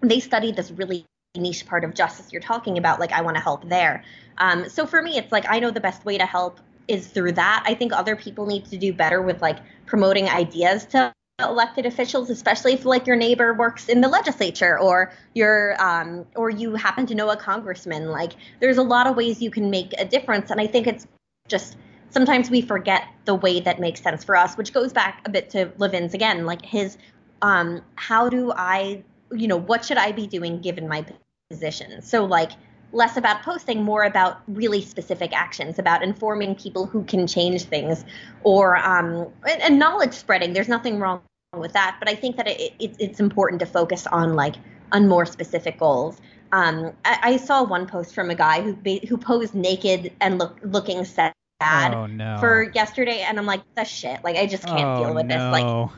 they 0.00 0.20
study 0.20 0.52
this 0.52 0.70
really 0.70 1.04
niche 1.36 1.66
part 1.66 1.84
of 1.84 1.94
justice 1.94 2.32
you're 2.32 2.40
talking 2.40 2.78
about 2.78 2.98
like 2.98 3.12
i 3.12 3.20
want 3.20 3.36
to 3.36 3.42
help 3.42 3.68
there. 3.68 4.02
Um, 4.38 4.68
so 4.68 4.86
for 4.86 5.02
me 5.02 5.16
it's 5.18 5.32
like 5.32 5.44
i 5.48 5.58
know 5.58 5.70
the 5.70 5.80
best 5.80 6.04
way 6.04 6.18
to 6.18 6.26
help 6.26 6.60
is 6.88 7.08
through 7.08 7.32
that. 7.32 7.64
I 7.66 7.74
think 7.74 7.92
other 7.92 8.14
people 8.14 8.46
need 8.46 8.64
to 8.66 8.78
do 8.78 8.92
better 8.92 9.20
with 9.20 9.42
like 9.42 9.58
promoting 9.86 10.28
ideas 10.28 10.84
to 10.86 11.12
elected 11.40 11.84
officials 11.84 12.30
especially 12.30 12.72
if 12.72 12.86
like 12.86 13.06
your 13.06 13.16
neighbor 13.16 13.52
works 13.52 13.90
in 13.90 14.00
the 14.00 14.08
legislature 14.08 14.78
or 14.78 15.12
you're 15.34 15.76
um, 15.82 16.24
or 16.34 16.48
you 16.48 16.74
happen 16.74 17.04
to 17.06 17.14
know 17.14 17.28
a 17.28 17.36
congressman. 17.36 18.10
Like 18.10 18.32
there's 18.60 18.78
a 18.78 18.82
lot 18.82 19.06
of 19.06 19.16
ways 19.16 19.42
you 19.42 19.50
can 19.50 19.68
make 19.68 19.92
a 19.98 20.04
difference 20.04 20.50
and 20.50 20.60
i 20.60 20.66
think 20.66 20.86
it's 20.86 21.06
just 21.48 21.76
sometimes 22.08 22.50
we 22.50 22.62
forget 22.62 23.04
the 23.24 23.34
way 23.34 23.60
that 23.60 23.78
makes 23.80 24.00
sense 24.00 24.24
for 24.24 24.36
us 24.36 24.56
which 24.56 24.72
goes 24.72 24.92
back 24.92 25.20
a 25.26 25.30
bit 25.30 25.50
to 25.50 25.70
levin's 25.76 26.14
again 26.14 26.46
like 26.46 26.64
his 26.64 26.96
um, 27.42 27.82
how 27.96 28.28
do 28.28 28.52
i 28.56 29.02
you 29.32 29.48
know 29.48 29.56
what 29.56 29.84
should 29.84 29.96
i 29.96 30.12
be 30.12 30.26
doing 30.26 30.60
given 30.60 30.88
my 30.88 31.04
position? 31.50 32.02
So 32.02 32.24
like 32.24 32.52
less 32.92 33.16
about 33.16 33.42
posting 33.42 33.82
more 33.82 34.04
about 34.04 34.42
really 34.48 34.80
specific 34.80 35.32
actions 35.32 35.78
about 35.78 36.02
informing 36.02 36.54
people 36.54 36.86
who 36.86 37.04
can 37.04 37.26
change 37.26 37.64
things 37.64 38.04
or 38.44 38.76
um, 38.76 39.28
and, 39.48 39.62
and 39.62 39.78
knowledge 39.78 40.12
spreading. 40.12 40.52
There's 40.52 40.68
nothing 40.68 40.98
wrong 40.98 41.22
with 41.56 41.72
that 41.72 41.96
but 41.98 42.08
i 42.08 42.14
think 42.14 42.36
that 42.36 42.46
it, 42.46 42.74
it, 42.78 42.94
it's 42.98 43.18
important 43.18 43.60
to 43.60 43.64
focus 43.64 44.06
on 44.08 44.34
like 44.34 44.56
on 44.92 45.08
more 45.08 45.26
specific 45.26 45.78
goals. 45.78 46.20
Um, 46.52 46.92
I, 47.04 47.18
I 47.22 47.36
saw 47.38 47.64
one 47.64 47.86
post 47.86 48.14
from 48.14 48.30
a 48.30 48.34
guy 48.34 48.62
who 48.62 48.72
who 49.08 49.16
posed 49.16 49.54
naked 49.54 50.12
and 50.20 50.38
look, 50.38 50.58
looking 50.62 51.04
sad 51.04 51.32
Oh, 51.60 52.06
no. 52.06 52.36
for 52.38 52.70
yesterday 52.74 53.24
and 53.26 53.38
i'm 53.38 53.46
like 53.46 53.62
that's 53.74 53.88
shit. 53.88 54.22
Like 54.22 54.36
i 54.36 54.46
just 54.46 54.64
can't 54.64 54.98
oh, 54.98 55.04
deal 55.04 55.14
with 55.14 55.28
this. 55.28 55.40
Like 55.40 55.64
no. 55.64 55.90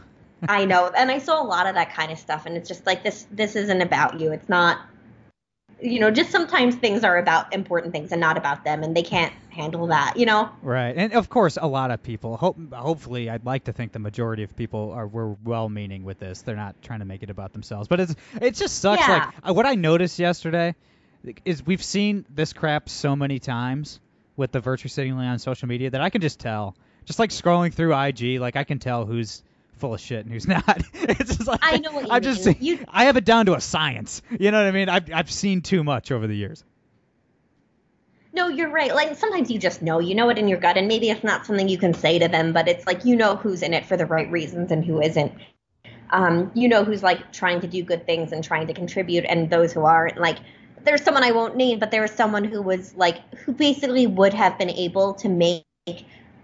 I 0.47 0.65
know, 0.65 0.91
and 0.97 1.11
I 1.11 1.19
saw 1.19 1.43
a 1.43 1.47
lot 1.47 1.67
of 1.67 1.75
that 1.75 1.93
kind 1.93 2.13
of 2.13 2.19
stuff, 2.19 2.47
and 2.47 2.57
it's 2.57 2.69
just 2.69 2.87
like 2.87 3.03
this. 3.03 3.27
This 3.31 3.57
isn't 3.57 3.81
about 3.81 4.21
you. 4.21 4.33
It's 4.33 4.49
not. 4.49 4.79
You 5.81 6.01
know, 6.01 6.11
just 6.11 6.31
sometimes 6.31 6.75
things 6.75 7.05
are 7.05 7.19
about 7.19 7.55
important 7.55 7.93
things 7.93 8.11
and 8.11 8.21
not 8.21 8.37
about 8.37 8.65
them, 8.65 8.83
and 8.83 8.97
they 8.97 9.03
can't 9.03 9.33
handle 9.51 9.87
that. 9.89 10.17
You 10.17 10.27
know. 10.27 10.51
Right, 10.63 10.95
and 10.97 11.13
of 11.13 11.29
course, 11.29 11.57
a 11.61 11.67
lot 11.67 11.91
of 11.91 12.03
people. 12.03 12.37
Hope, 12.37 12.57
hopefully, 12.73 13.31
I'd 13.31 13.45
like 13.45 13.65
to 13.65 13.73
think 13.73 13.93
the 13.93 13.99
majority 13.99 14.43
of 14.43 14.57
people 14.57 14.93
are 14.93 15.07
were 15.07 15.35
well-meaning 15.45 16.05
with 16.05 16.19
this. 16.19 16.43
They're 16.43 16.57
not 16.57 16.81
trying 16.83 17.01
to 17.01 17.05
make 17.05 17.23
it 17.23 17.31
about 17.31 17.53
themselves. 17.53 17.89
But 17.89 18.01
it's 18.01 18.15
it 18.41 18.55
just 18.55 18.79
sucks. 18.81 19.07
Yeah. 19.07 19.27
Like 19.27 19.51
uh, 19.51 19.55
what 19.55 19.67
I 19.67 19.75
noticed 19.75 20.19
yesterday 20.19 20.75
is 21.45 21.65
we've 21.65 21.83
seen 21.83 22.27
this 22.31 22.53
crap 22.53 22.89
so 22.89 23.17
many 23.17 23.39
times 23.39 24.01
with 24.37 24.53
the 24.53 24.61
virtue 24.61 24.89
signaling 24.89 25.27
on 25.27 25.39
social 25.39 25.69
media 25.69 25.91
that 25.91 26.01
I 26.01 26.11
can 26.11 26.21
just 26.21 26.39
tell. 26.39 26.77
Just 27.05 27.19
like 27.19 27.31
scrolling 27.31 27.73
through 27.73 27.99
IG, 27.99 28.39
like 28.41 28.57
I 28.57 28.65
can 28.65 28.79
tell 28.79 29.07
who's 29.07 29.43
full 29.79 29.95
of 29.95 30.01
shit 30.01 30.25
and 30.25 30.33
who's 30.33 30.47
not. 30.57 30.83
it's 30.95 31.37
just 31.37 31.47
like 31.49 31.61
I 31.63 31.79
know 31.79 31.93
what 31.93 32.09
you 32.13 32.21
just 32.21 32.45
mean. 32.47 32.55
seen- 32.57 32.65
You- 32.65 32.85
I 32.89 33.05
have 33.05 33.17
it 33.17 33.25
down 33.25 33.47
to 33.47 33.55
a 33.55 33.61
science. 33.61 34.23
You 34.31 34.51
know 34.51 34.59
what 34.59 34.67
I 34.69 34.73
mean? 34.73 34.89
I've 34.89 35.13
I've 35.13 35.31
seen 35.31 35.63
too 35.63 35.83
much 35.85 36.13
over 36.13 36.27
the 36.27 36.37
years. 36.37 36.65
No, 38.33 38.49
you're 38.49 38.69
right. 38.71 38.95
Like 38.95 39.17
sometimes 39.17 39.51
you 39.51 39.59
just 39.59 39.83
know, 39.83 39.99
you 40.01 40.15
know 40.15 40.29
it 40.29 40.39
in 40.39 40.49
your 40.49 40.59
gut, 40.59 40.77
and 40.77 40.87
maybe 40.87 41.11
it's 41.11 41.25
not 41.25 41.47
something 41.47 41.69
you 41.69 41.79
can 41.79 41.95
say 41.95 42.19
to 42.19 42.29
them, 42.29 42.53
but 42.53 42.69
it's 42.69 42.87
like 42.87 43.05
you 43.05 43.17
know 43.17 43.37
who's 43.37 43.63
in 43.63 43.73
it 43.75 43.87
for 43.87 43.97
the 43.97 44.07
right 44.07 44.31
reasons 44.31 44.71
and 44.71 44.85
who 44.85 45.01
isn't. 45.01 45.33
um, 46.11 46.51
you 46.55 46.69
know 46.69 46.85
who's 46.85 47.03
like 47.03 47.33
trying 47.33 47.61
to 47.61 47.67
do 47.67 47.83
good 47.83 48.07
things 48.07 48.33
and 48.33 48.45
trying 48.45 48.67
to 48.67 48.75
contribute, 48.75 49.25
and 49.25 49.51
those 49.51 49.73
who 49.73 49.85
aren't. 49.85 50.19
Like 50.19 50.39
there's 50.85 51.03
someone 51.03 51.25
I 51.25 51.33
won't 51.33 51.57
name, 51.57 51.79
but 51.79 51.91
there 51.91 52.03
was 52.03 52.13
someone 52.13 52.45
who 52.45 52.63
was 52.63 52.95
like 52.95 53.35
who 53.35 53.53
basically 53.53 54.07
would 54.07 54.35
have 54.35 54.59
been 54.59 54.71
able 54.71 55.15
to 55.15 55.29
make 55.29 55.65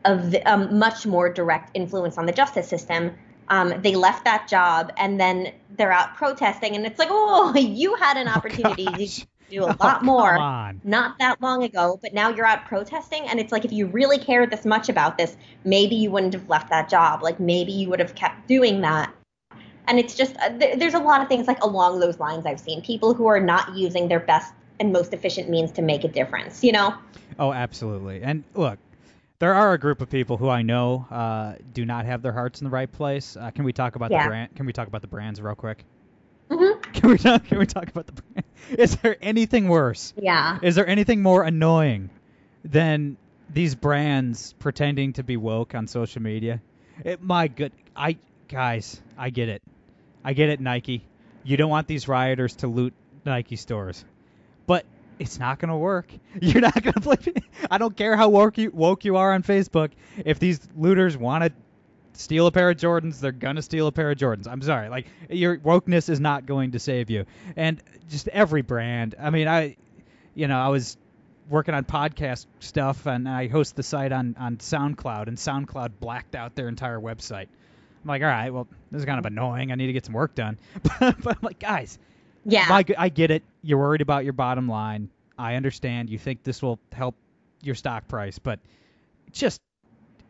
a, 0.05 0.43
a 0.47 0.57
much 0.57 1.07
more 1.07 1.33
direct 1.33 1.71
influence 1.75 2.19
on 2.19 2.27
the 2.27 2.33
justice 2.33 2.69
system. 2.69 3.13
Um, 3.49 3.75
they 3.83 3.95
left 3.95 4.25
that 4.25 4.49
job 4.49 4.93
and 4.97 5.21
then 5.21 5.53
they're 5.77 5.93
out 5.93 6.15
protesting, 6.17 6.77
and 6.77 6.87
it's 6.87 6.99
like, 6.99 7.09
oh, 7.11 7.55
you 7.57 7.95
had 7.97 8.17
an 8.17 8.29
opportunity 8.29 8.87
Oh, 8.87 8.97
to 8.97 9.27
do 9.51 9.63
a 9.63 9.67
Oh, 9.67 9.67
lot 9.69 9.79
come 9.81 10.07
more 10.07 10.39
not 10.85 11.19
that 11.19 11.41
long 11.41 11.63
ago, 11.63 11.99
but 12.03 12.13
now 12.13 12.29
you're 12.29 12.47
out 12.47 12.67
protesting, 12.67 13.27
and 13.27 13.41
it's 13.41 13.51
like 13.53 13.65
if 13.65 13.73
you 13.73 13.87
really 13.87 14.19
cared 14.19 14.51
this 14.51 14.65
much 14.65 14.89
about 14.89 15.17
this, 15.17 15.37
maybe 15.65 15.97
you 15.97 16.11
wouldn't 16.11 16.35
have 16.35 16.49
left 16.49 16.69
that 16.71 16.89
job. 16.89 17.23
Like 17.23 17.41
maybe 17.41 17.73
you 17.73 17.89
would 17.89 18.01
have 18.01 18.15
kept 18.15 18.47
doing 18.47 18.83
that. 18.83 19.13
And 19.87 19.99
it's 19.99 20.15
just 20.15 20.37
uh, 20.39 20.51
th- 20.51 20.79
there's 20.79 20.95
a 20.95 20.99
lot 20.99 21.23
of 21.23 21.29
things 21.29 21.47
like 21.47 21.63
along 21.63 22.01
those 22.01 22.19
lines 22.19 22.47
I've 22.47 22.61
seen 22.61 22.83
people 22.83 23.15
who 23.15 23.27
are 23.27 23.41
not 23.41 23.77
using 23.77 24.09
their 24.09 24.21
best 24.21 24.53
and 24.81 24.93
most 24.93 25.13
efficient 25.13 25.49
means 25.49 25.73
to 25.73 25.83
make 25.83 26.05
a 26.05 26.09
difference. 26.09 26.63
You 26.63 26.73
know? 26.73 26.95
Oh, 27.39 27.53
absolutely. 27.53 28.23
And 28.23 28.45
look, 28.55 28.79
there 29.39 29.55
are 29.55 29.73
a 29.73 29.79
group 29.79 30.01
of 30.01 30.11
people 30.11 30.37
who 30.37 30.49
I 30.49 30.63
know 30.63 31.07
uh, 31.11 31.55
do 31.73 31.85
not 31.85 32.07
have 32.07 32.23
their 32.23 32.33
hearts 32.33 32.61
in 32.61 32.65
the 32.65 32.71
right 32.71 32.91
place. 32.91 33.37
Uh, 33.37 33.51
can 33.51 33.65
we 33.65 33.73
talk 33.73 33.97
about 33.97 34.11
Yeah. 34.11 34.25
the 34.25 34.29
brand? 34.29 34.55
Can 34.57 34.67
we 34.67 34.73
talk 34.73 34.89
about 34.89 35.03
the 35.03 35.09
brands 35.09 35.41
real 35.41 35.55
quick? 35.55 35.85
hmm 36.51 36.73
Can 36.93 37.11
we 37.11 37.19
talk? 37.19 37.45
Can 37.47 37.59
we 37.59 37.67
talk 37.67 37.89
about 37.89 38.07
the 38.07 38.13
brand? 38.13 38.45
Is 38.79 38.97
there 38.97 39.17
anything 39.21 39.69
worse? 39.69 40.15
Yeah. 40.17 40.59
Is 40.63 40.75
there 40.77 40.87
anything 40.87 41.23
more 41.23 41.43
annoying 41.43 42.11
than 42.65 43.17
these 43.53 43.75
brands 43.75 44.55
pretending 44.59 45.15
to 45.15 45.23
be 45.23 45.37
woke 45.37 45.75
on 45.75 45.87
social 45.87 46.23
media? 46.23 46.61
It, 47.05 47.21
my 47.23 47.49
good, 47.49 47.73
I 47.97 48.17
guys, 48.49 49.01
I 49.19 49.31
get 49.31 49.49
it. 49.49 49.63
I 50.25 50.33
get 50.33 50.49
it, 50.49 50.61
Nike. 50.61 51.03
You 51.43 51.57
don't 51.57 51.69
want 51.71 51.89
these 51.89 52.09
rioters 52.09 52.57
to 52.57 52.69
loot 52.69 52.95
Nike 53.27 53.57
stores, 53.57 54.05
but 54.67 54.87
it's 55.19 55.39
not 55.39 55.59
gonna 55.59 55.79
work. 55.79 56.13
You're 56.41 56.63
not 56.63 56.81
gonna 56.83 57.01
play. 57.01 57.17
I 57.71 57.79
don't 57.79 57.97
care 57.97 58.17
how 58.17 58.29
woke 58.29 58.59
you 58.59 58.71
woke 58.71 59.05
you 59.05 59.17
are 59.17 59.33
on 59.33 59.43
Facebook. 59.43 59.91
If 60.25 60.39
these 60.39 60.61
looters 60.77 61.17
want 61.17 61.45
to 61.45 61.53
steal 62.15 62.47
a 62.47 62.53
pair 62.53 62.71
of 62.71 62.77
Jordans, 62.77 63.21
they're 63.21 63.33
gonna 63.33 63.63
steal 63.63 63.87
a 63.87 63.93
pair 63.93 64.11
of 64.11 64.19
Jordans. 64.19 64.47
I'm 64.49 64.63
sorry, 64.63 64.89
like 64.89 65.07
your 65.29 65.59
wokeness 65.59 66.09
is 66.09 66.21
not 66.21 66.47
going 66.47 66.73
to 66.73 66.79
save 66.79 67.11
you. 67.11 67.27
And 67.57 67.83
just 68.09 68.29
every 68.29 68.63
brand. 68.63 69.15
I 69.21 69.31
mean, 69.31 69.49
I, 69.49 69.77
you 70.35 70.49
know, 70.49 70.59
I 70.59 70.69
was 70.69 70.97
working 71.49 71.75
on 71.75 71.85
podcast 71.85 72.47
stuff, 72.61 73.07
and 73.07 73.29
I 73.29 73.49
host 73.49 73.77
the 73.77 73.83
site 73.83 74.13
on 74.13 74.37
on 74.39 74.57
SoundCloud, 74.57 75.29
and 75.29 75.37
SoundCloud 75.37 75.93
blacked 76.01 76.35
out 76.35 76.55
their 76.55 76.69
entire 76.69 77.01
website. 77.01 77.49
I'm 78.05 78.09
like, 78.09 78.23
all 78.23 78.29
right, 78.29 78.51
well, 78.53 78.69
this 78.91 79.01
is 79.01 79.07
kind 79.07 79.19
of 79.19 79.25
annoying. 79.25 79.73
I 79.73 79.77
need 79.77 79.87
to 79.87 79.93
get 79.95 80.05
some 80.05 80.15
work 80.15 80.35
done. 80.35 80.59
but, 80.83 80.99
but 81.23 81.37
I'm 81.37 81.43
like, 81.43 81.59
guys, 81.59 81.99
Yeah. 82.45 82.67
my, 82.69 82.85
I 82.99 83.09
get 83.09 83.31
it. 83.31 83.43
You're 83.63 83.79
worried 83.79 84.01
about 84.01 84.25
your 84.25 84.33
bottom 84.33 84.69
line. 84.69 85.09
I 85.39 85.55
understand. 85.57 86.11
You 86.11 86.19
think 86.19 86.43
this 86.43 86.63
will 86.63 86.79
help 86.93 87.15
your 87.63 87.75
stock 87.75 88.07
price, 88.09 88.39
but 88.39 88.59
just 89.33 89.61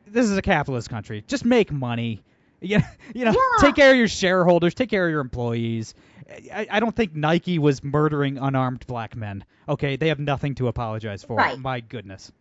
this 0.06 0.26
is 0.30 0.36
a 0.36 0.42
capitalist 0.42 0.88
country. 0.88 1.24
Just 1.26 1.44
make 1.44 1.72
money. 1.72 2.22
You 2.60 2.78
know, 2.78 2.84
you 3.14 3.24
know 3.24 3.32
Yeah. 3.32 3.60
take 3.60 3.74
care 3.74 3.90
of 3.90 3.96
your 3.96 4.08
shareholders, 4.08 4.74
take 4.74 4.90
care 4.90 5.04
of 5.06 5.10
your 5.10 5.20
employees. 5.20 5.94
I, 6.52 6.66
I 6.70 6.80
don't 6.80 6.94
think 6.94 7.14
Nike 7.14 7.58
was 7.58 7.84
murdering 7.84 8.38
unarmed 8.38 8.86
black 8.86 9.14
men. 9.14 9.44
Okay, 9.68 9.96
they 9.96 10.08
have 10.08 10.18
nothing 10.18 10.54
to 10.56 10.68
apologize 10.68 11.22
for. 11.22 11.36
Right. 11.36 11.58
My 11.58 11.80
goodness. 11.80 12.32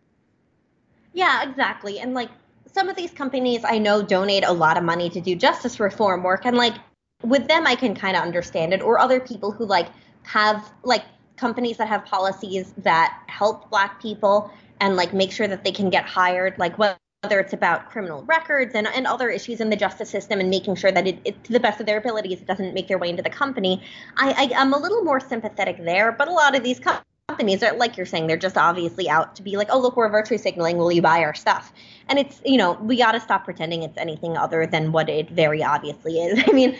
Yeah, 1.13 1.49
exactly. 1.49 1.99
And 1.99 2.13
like 2.13 2.29
some 2.73 2.89
of 2.89 2.95
these 2.95 3.11
companies 3.11 3.63
I 3.65 3.77
know 3.79 4.01
donate 4.01 4.45
a 4.45 4.51
lot 4.53 4.77
of 4.77 4.83
money 4.83 5.09
to 5.11 5.21
do 5.21 5.35
justice 5.35 5.79
reform 5.79 6.23
work 6.23 6.45
and 6.45 6.55
like 6.57 6.75
with 7.23 7.47
them 7.47 7.65
I 7.65 7.75
can 7.75 7.95
kind 7.95 8.15
of 8.15 8.23
understand 8.23 8.73
it. 8.73 8.81
Or 8.81 8.99
other 8.99 9.19
people 9.19 9.51
who 9.51 9.65
like 9.65 9.87
have 10.23 10.71
like 10.83 11.03
companies 11.35 11.77
that 11.77 11.87
have 11.87 12.05
policies 12.05 12.73
that 12.77 13.21
help 13.27 13.69
black 13.69 14.01
people 14.01 14.51
and 14.79 14.95
like 14.95 15.13
make 15.13 15.31
sure 15.31 15.47
that 15.47 15.63
they 15.63 15.71
can 15.71 15.89
get 15.89 16.05
hired 16.05 16.57
like 16.57 16.77
whether 16.77 16.97
it's 17.39 17.53
about 17.53 17.89
criminal 17.89 18.23
records 18.23 18.75
and, 18.75 18.87
and 18.87 19.07
other 19.07 19.29
issues 19.29 19.59
in 19.59 19.69
the 19.69 19.75
justice 19.75 20.09
system 20.09 20.39
and 20.39 20.49
making 20.49 20.75
sure 20.75 20.91
that 20.91 21.07
it, 21.07 21.19
it 21.25 21.43
to 21.43 21.51
the 21.51 21.59
best 21.59 21.79
of 21.79 21.85
their 21.85 21.97
abilities 21.97 22.41
it 22.41 22.47
doesn't 22.47 22.73
make 22.73 22.87
their 22.87 22.97
way 22.97 23.09
into 23.09 23.23
the 23.23 23.29
company. 23.29 23.81
I, 24.17 24.51
I 24.53 24.61
i'm 24.61 24.73
a 24.73 24.77
little 24.77 25.03
more 25.03 25.19
sympathetic 25.19 25.83
there 25.83 26.11
but 26.11 26.27
a 26.27 26.31
lot 26.31 26.55
of 26.55 26.63
these 26.63 26.79
com- 26.79 26.99
companies 27.29 27.63
are 27.63 27.75
like 27.77 27.97
you're 27.97 28.05
saying 28.05 28.27
they're 28.27 28.37
just 28.37 28.57
obviously 28.57 29.09
out 29.09 29.35
to 29.35 29.41
be 29.41 29.57
like 29.57 29.69
oh 29.71 29.79
look 29.79 29.95
we're 29.95 30.09
virtue 30.09 30.37
signaling. 30.37 30.77
Will 30.77 30.91
you 30.91 31.01
buy 31.01 31.23
our 31.23 31.33
stuff? 31.33 31.73
And 32.09 32.19
it's 32.19 32.41
you 32.45 32.57
know 32.57 32.73
we 32.73 32.97
got 32.97 33.13
to 33.13 33.19
stop 33.19 33.45
pretending 33.45 33.83
it's 33.83 33.97
anything 33.97 34.37
other 34.37 34.67
than 34.67 34.91
what 34.91 35.09
it 35.09 35.29
very 35.29 35.63
obviously 35.63 36.19
is. 36.19 36.43
I 36.47 36.51
mean 36.51 36.77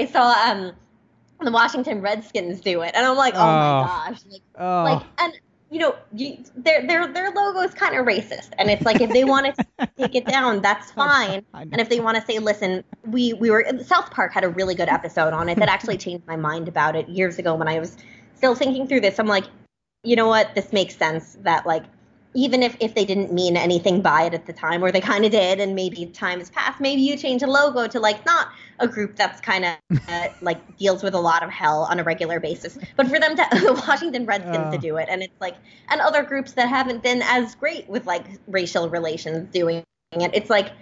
i 0.00 0.06
saw 0.06 0.32
um 0.50 0.72
the 1.40 1.50
washington 1.50 2.00
redskins 2.00 2.60
do 2.60 2.82
it 2.82 2.92
and 2.94 3.06
i'm 3.06 3.16
like 3.16 3.34
oh, 3.34 3.40
Oh. 3.40 3.42
my 3.42 3.86
gosh 3.86 4.20
like, 4.30 4.42
Oh, 4.58 4.82
like 4.84 5.02
and 5.18 5.32
you 5.70 5.78
know 5.78 5.94
you, 6.12 6.42
their 6.56 6.86
their 6.86 7.06
their 7.12 7.30
logo 7.30 7.60
is 7.60 7.72
kind 7.74 7.94
of 7.96 8.04
racist 8.04 8.50
and 8.58 8.68
it's 8.70 8.84
like 8.84 9.00
if 9.00 9.10
they 9.10 9.24
want 9.24 9.54
to 9.54 9.88
take 9.98 10.14
it 10.14 10.26
down 10.26 10.60
that's 10.60 10.90
fine 10.90 11.44
and 11.54 11.80
if 11.80 11.88
they 11.88 12.00
want 12.00 12.16
to 12.16 12.24
say 12.24 12.38
listen 12.38 12.82
we 13.06 13.32
we 13.34 13.50
were 13.50 13.64
south 13.84 14.10
park 14.10 14.32
had 14.32 14.42
a 14.44 14.48
really 14.48 14.74
good 14.74 14.88
episode 14.88 15.32
on 15.32 15.48
it 15.48 15.56
that 15.58 15.68
actually 15.68 15.96
changed 16.06 16.26
my 16.26 16.36
mind 16.36 16.66
about 16.66 16.96
it 16.96 17.08
years 17.08 17.38
ago 17.38 17.54
when 17.54 17.68
i 17.68 17.78
was 17.78 17.96
still 18.34 18.54
thinking 18.54 18.88
through 18.88 19.00
this. 19.00 19.18
I'm 19.18 19.26
like 19.26 19.44
you 20.02 20.16
know 20.16 20.28
what? 20.28 20.54
This 20.54 20.72
makes 20.72 20.96
sense 20.96 21.36
that 21.42 21.66
like 21.66 21.84
even 22.34 22.62
if, 22.62 22.76
if 22.80 22.94
they 22.94 23.04
didn't 23.04 23.32
mean 23.32 23.56
anything 23.56 24.00
by 24.02 24.22
it 24.22 24.34
at 24.34 24.46
the 24.46 24.52
time 24.52 24.84
or 24.84 24.92
they 24.92 25.00
kind 25.00 25.24
of 25.24 25.32
did 25.32 25.58
and 25.60 25.74
maybe 25.74 26.06
time 26.06 26.38
has 26.38 26.50
passed 26.50 26.80
maybe 26.80 27.02
you 27.02 27.16
change 27.16 27.42
a 27.42 27.46
logo 27.46 27.86
to 27.86 27.98
like 27.98 28.24
not 28.24 28.48
a 28.78 28.86
group 28.86 29.16
that's 29.16 29.40
kind 29.40 29.64
of 29.64 29.74
uh, 30.08 30.28
like 30.40 30.76
deals 30.78 31.02
with 31.02 31.14
a 31.14 31.20
lot 31.20 31.42
of 31.42 31.50
hell 31.50 31.86
on 31.90 31.98
a 31.98 32.04
regular 32.04 32.38
basis 32.40 32.78
but 32.96 33.08
for 33.08 33.18
them 33.18 33.34
to 33.36 33.46
the 33.52 33.84
washington 33.86 34.26
redskins 34.26 34.56
Oh. 34.60 34.70
to 34.72 34.78
do 34.78 34.96
it 34.96 35.08
and 35.10 35.22
it's 35.22 35.40
like 35.40 35.56
and 35.88 36.00
other 36.00 36.22
groups 36.22 36.52
that 36.52 36.68
haven't 36.68 37.02
been 37.02 37.22
as 37.22 37.54
great 37.54 37.88
with 37.88 38.06
like 38.06 38.24
racial 38.46 38.88
relations 38.88 39.48
doing 39.52 39.82
it 40.12 40.30
it's 40.34 40.50
like 40.50 40.72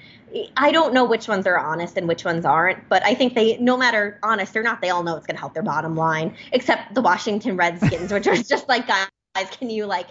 i 0.57 0.71
don't 0.71 0.95
know 0.95 1.05
which 1.05 1.29
ones 1.29 1.47
are 1.47 1.59
honest 1.59 1.97
and 1.97 2.09
which 2.09 2.25
ones 2.25 2.45
aren't 2.45 2.89
but 2.89 3.05
i 3.05 3.15
think 3.15 3.35
they 3.35 3.57
no 3.59 3.77
matter 3.77 4.19
honest 4.23 4.57
or 4.57 4.63
not 4.63 4.81
they 4.81 4.91
all 4.91 5.03
know 5.03 5.17
it's 5.17 5.27
going 5.27 5.35
to 5.37 5.41
help 5.41 5.55
their 5.55 5.63
bottom 5.63 5.97
line 5.97 6.35
except 6.53 6.95
the 6.95 7.01
washington 7.03 7.57
redskins 7.57 8.13
which 8.13 8.27
are 8.27 8.37
just 8.43 8.69
like 8.69 8.87
guys 8.87 9.07
can 9.51 9.69
you 9.71 9.85
like 9.87 10.07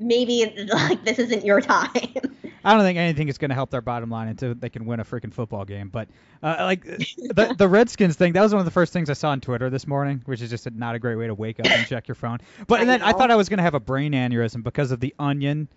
maybe 0.00 0.66
like 0.72 1.04
this 1.04 1.18
isn't 1.18 1.44
your 1.44 1.60
time 1.60 1.90
I 2.64 2.74
don't 2.74 2.82
think 2.82 2.98
anything 2.98 3.28
is 3.28 3.38
going 3.38 3.48
to 3.48 3.54
help 3.54 3.70
their 3.70 3.80
bottom 3.80 4.10
line 4.10 4.28
until 4.28 4.54
they 4.54 4.68
can 4.68 4.84
win 4.84 5.00
a 5.00 5.04
freaking 5.04 5.32
football 5.32 5.64
game. 5.64 5.88
But 5.88 6.08
uh, 6.42 6.56
like 6.60 6.84
the 6.84 7.54
the 7.56 7.66
Redskins 7.66 8.16
thing, 8.16 8.34
that 8.34 8.42
was 8.42 8.52
one 8.52 8.58
of 8.58 8.66
the 8.66 8.70
first 8.70 8.92
things 8.92 9.08
I 9.08 9.14
saw 9.14 9.30
on 9.30 9.40
Twitter 9.40 9.70
this 9.70 9.86
morning, 9.86 10.20
which 10.26 10.42
is 10.42 10.50
just 10.50 10.66
a, 10.66 10.70
not 10.70 10.94
a 10.94 10.98
great 10.98 11.16
way 11.16 11.26
to 11.26 11.34
wake 11.34 11.58
up 11.58 11.64
and 11.64 11.86
check 11.86 12.06
your 12.06 12.16
phone. 12.16 12.36
But 12.66 12.80
and 12.80 12.88
then 12.90 13.00
I 13.00 13.12
thought 13.12 13.30
I 13.30 13.36
was 13.36 13.48
going 13.48 13.56
to 13.58 13.62
have 13.62 13.72
a 13.72 13.80
brain 13.80 14.12
aneurysm 14.12 14.62
because 14.62 14.90
of 14.90 15.00
the 15.00 15.14
onion. 15.18 15.68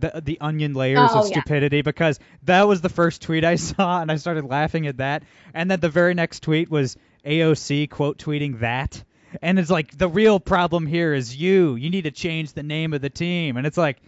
The, 0.00 0.20
the 0.24 0.40
onion 0.40 0.74
layers 0.74 1.10
Oh, 1.12 1.20
of 1.20 1.26
yeah. 1.30 1.40
stupidity 1.40 1.82
because 1.82 2.18
that 2.44 2.66
was 2.66 2.80
the 2.80 2.88
first 2.88 3.22
tweet 3.22 3.44
I 3.44 3.54
saw 3.56 4.00
and 4.02 4.10
I 4.10 4.16
started 4.16 4.44
laughing 4.44 4.88
at 4.88 4.96
that 4.96 5.22
and 5.54 5.70
then 5.70 5.78
the 5.80 5.88
very 5.88 6.14
next 6.14 6.42
tweet 6.44 6.70
was 6.70 6.96
AOC 7.24 7.90
quote 7.90 8.18
tweeting 8.18 8.60
that 8.60 9.02
and 9.42 9.58
it's 9.58 9.70
like 9.70 9.96
the 9.96 10.08
real 10.08 10.40
problem 10.40 10.86
here 10.86 11.14
is 11.14 11.36
you 11.36 11.74
you 11.76 11.90
need 11.90 12.02
to 12.02 12.10
change 12.10 12.52
the 12.52 12.62
name 12.62 12.92
of 12.92 13.00
the 13.00 13.10
team 13.10 13.56
and 13.56 13.66
it's 13.66 13.76
like 13.76 14.00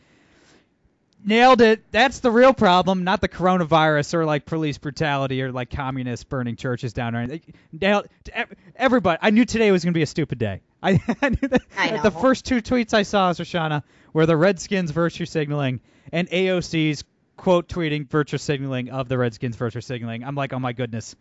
Nailed 1.25 1.61
it. 1.61 1.85
That's 1.93 2.19
the 2.19 2.33
real 2.33 2.53
problem, 2.53 3.05
not 3.05 3.21
the 3.21 3.29
coronavirus 3.29 4.15
or 4.15 4.25
like 4.25 4.45
police 4.45 4.79
brutality 4.79 5.41
or 5.43 5.53
like 5.53 5.71
communists 5.71 6.25
burning 6.25 6.57
churches 6.57 6.93
down 6.93 7.15
or 7.15 7.21
anything. 7.21 7.55
Nailed 7.73 8.09
ev- 8.33 8.53
everybody. 8.75 9.19
I 9.23 9.31
knew 9.31 9.45
today 9.45 9.71
was 9.71 9.85
going 9.85 9.93
to 9.93 9.99
be 9.99 10.03
a 10.03 10.07
stupid 10.07 10.39
day. 10.39 10.63
I, 10.83 11.01
I 11.23 11.29
knew 11.29 11.49
that. 11.49 11.63
I 11.79 11.97
The 11.99 12.11
first 12.11 12.45
two 12.45 12.61
tweets 12.61 12.93
I 12.93 13.05
saw, 13.05 13.33
Shoshana, 13.33 13.85
were 14.13 14.27
the 14.27 14.37
Redskins 14.37 14.91
virtue 14.91 15.27
signaling 15.27 15.81
and 16.13 16.29
AOC's 16.29 17.05
quote 17.37 17.69
tweeting 17.69 18.11
virtue 18.11 18.39
signaling 18.39 18.91
of 18.91 19.09
the 19.09 19.17
Redskins 19.17 19.55
virtue 19.55 19.81
signaling. 19.81 20.25
I'm 20.25 20.35
like, 20.35 20.53
oh 20.53 20.59
my 20.59 20.73
goodness, 20.73 21.15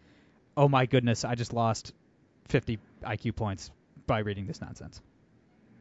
oh 0.57 0.67
my 0.67 0.87
goodness, 0.87 1.23
I 1.23 1.35
just 1.35 1.53
lost 1.53 1.93
50 2.47 2.79
IQ 3.03 3.35
points 3.35 3.69
by 4.11 4.19
reading 4.19 4.45
this 4.45 4.59
nonsense. 4.59 5.01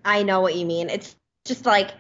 I 0.05 0.23
know 0.23 0.41
what 0.41 0.55
you 0.55 0.65
mean. 0.65 0.89
It's 0.89 1.17
just 1.45 1.67
like 1.67 1.91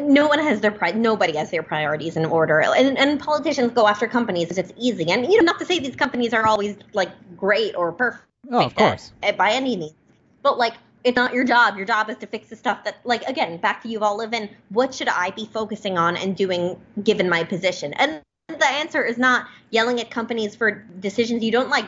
no 0.00 0.26
one 0.26 0.40
has 0.40 0.60
their 0.60 0.72
pri- 0.72 0.90
nobody 0.90 1.36
has 1.36 1.50
their 1.50 1.62
priorities 1.62 2.16
in 2.16 2.24
order, 2.24 2.60
and, 2.60 2.98
and 2.98 3.20
politicians 3.20 3.72
go 3.72 3.86
after 3.86 4.08
companies 4.08 4.58
it's 4.58 4.72
easy. 4.76 5.10
And 5.10 5.24
you 5.30 5.36
know, 5.38 5.44
not 5.44 5.58
to 5.60 5.64
say 5.64 5.78
these 5.78 5.96
companies 5.96 6.34
are 6.34 6.44
always 6.44 6.76
like 6.92 7.10
great 7.36 7.76
or 7.76 7.92
perfect. 7.92 8.24
Oh, 8.50 8.66
of 8.66 8.74
course. 8.74 9.12
uh, 9.22 9.32
by 9.32 9.52
any 9.52 9.76
means, 9.76 9.94
but 10.42 10.58
like 10.58 10.74
it's 11.04 11.14
not 11.14 11.32
your 11.32 11.44
job. 11.44 11.76
Your 11.76 11.86
job 11.86 12.10
is 12.10 12.16
to 12.16 12.26
fix 12.26 12.48
the 12.48 12.56
stuff 12.56 12.82
that, 12.82 12.96
like, 13.04 13.22
again, 13.22 13.58
back 13.58 13.80
to 13.82 13.88
Yuval 13.88 14.18
Levin. 14.18 14.50
What 14.70 14.92
should 14.92 15.08
I 15.08 15.30
be 15.30 15.46
focusing 15.46 15.96
on 15.96 16.16
and 16.16 16.36
doing 16.36 16.80
given 17.04 17.28
my 17.28 17.44
position? 17.44 17.92
And 17.94 18.22
the 18.58 18.66
answer 18.66 19.04
is 19.04 19.18
not 19.18 19.46
yelling 19.70 20.00
at 20.00 20.10
companies 20.10 20.54
for 20.54 20.84
decisions 21.00 21.42
you 21.42 21.52
don't 21.52 21.68
like, 21.68 21.86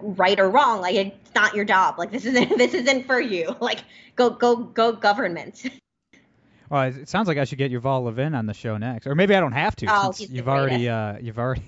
right 0.00 0.38
or 0.38 0.50
wrong. 0.50 0.80
Like 0.80 0.94
it's 0.94 1.34
not 1.34 1.54
your 1.54 1.64
job. 1.64 1.98
Like 1.98 2.10
this 2.10 2.24
isn't 2.24 2.48
this 2.58 2.74
isn't 2.74 3.06
for 3.06 3.20
you. 3.20 3.54
Like 3.66 3.80
go 4.14 4.30
go 4.30 4.56
go 4.56 4.92
government. 4.92 5.64
Well, 6.68 6.82
it 6.82 7.08
sounds 7.08 7.28
like 7.28 7.38
I 7.38 7.44
should 7.44 7.58
get 7.58 7.70
Yuval 7.70 8.02
Levin 8.02 8.34
on 8.34 8.46
the 8.46 8.52
show 8.52 8.76
next, 8.76 9.06
or 9.06 9.14
maybe 9.14 9.36
I 9.36 9.40
don't 9.40 9.52
have 9.52 9.76
to 9.76 9.86
Oh, 9.88 10.10
since 10.10 10.30
you've 10.32 10.48
already 10.48 10.88
uh, 10.88 11.16
you've 11.20 11.38
already 11.38 11.62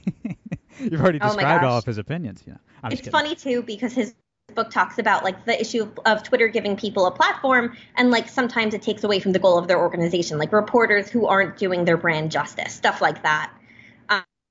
you've 0.81 1.01
already 1.01 1.21
Oh 1.21 1.29
described 1.29 1.65
all 1.65 1.79
of 1.79 1.85
his 1.85 1.99
opinions. 1.99 2.43
You 2.45 2.55
know, 2.55 2.59
I'm 2.83 2.91
it's 2.91 3.07
funny 3.07 3.37
too 3.37 3.63
because 3.63 3.93
his 3.93 4.15
book 4.55 4.71
talks 4.71 4.99
about 4.99 5.25
like 5.25 5.45
the 5.45 5.61
issue 5.61 5.83
of, 5.83 5.99
of 6.05 6.23
Twitter 6.23 6.49
giving 6.49 6.77
people 6.77 7.07
a 7.07 7.11
platform 7.11 7.77
and 7.97 8.11
like 8.11 8.29
sometimes 8.29 8.75
it 8.75 8.83
takes 8.83 9.05
away 9.05 9.21
from 9.21 9.33
the 9.33 9.39
goal 9.39 9.59
of 9.59 9.69
their 9.69 9.79
organization, 9.79 10.39
like 10.39 10.53
reporters 10.53 11.09
who 11.09 11.27
aren't 11.27 11.57
doing 11.59 11.85
their 11.85 11.97
brand 11.97 12.31
justice, 12.31 12.75
stuff 12.75 13.01
like 13.01 13.23
that. 13.23 13.53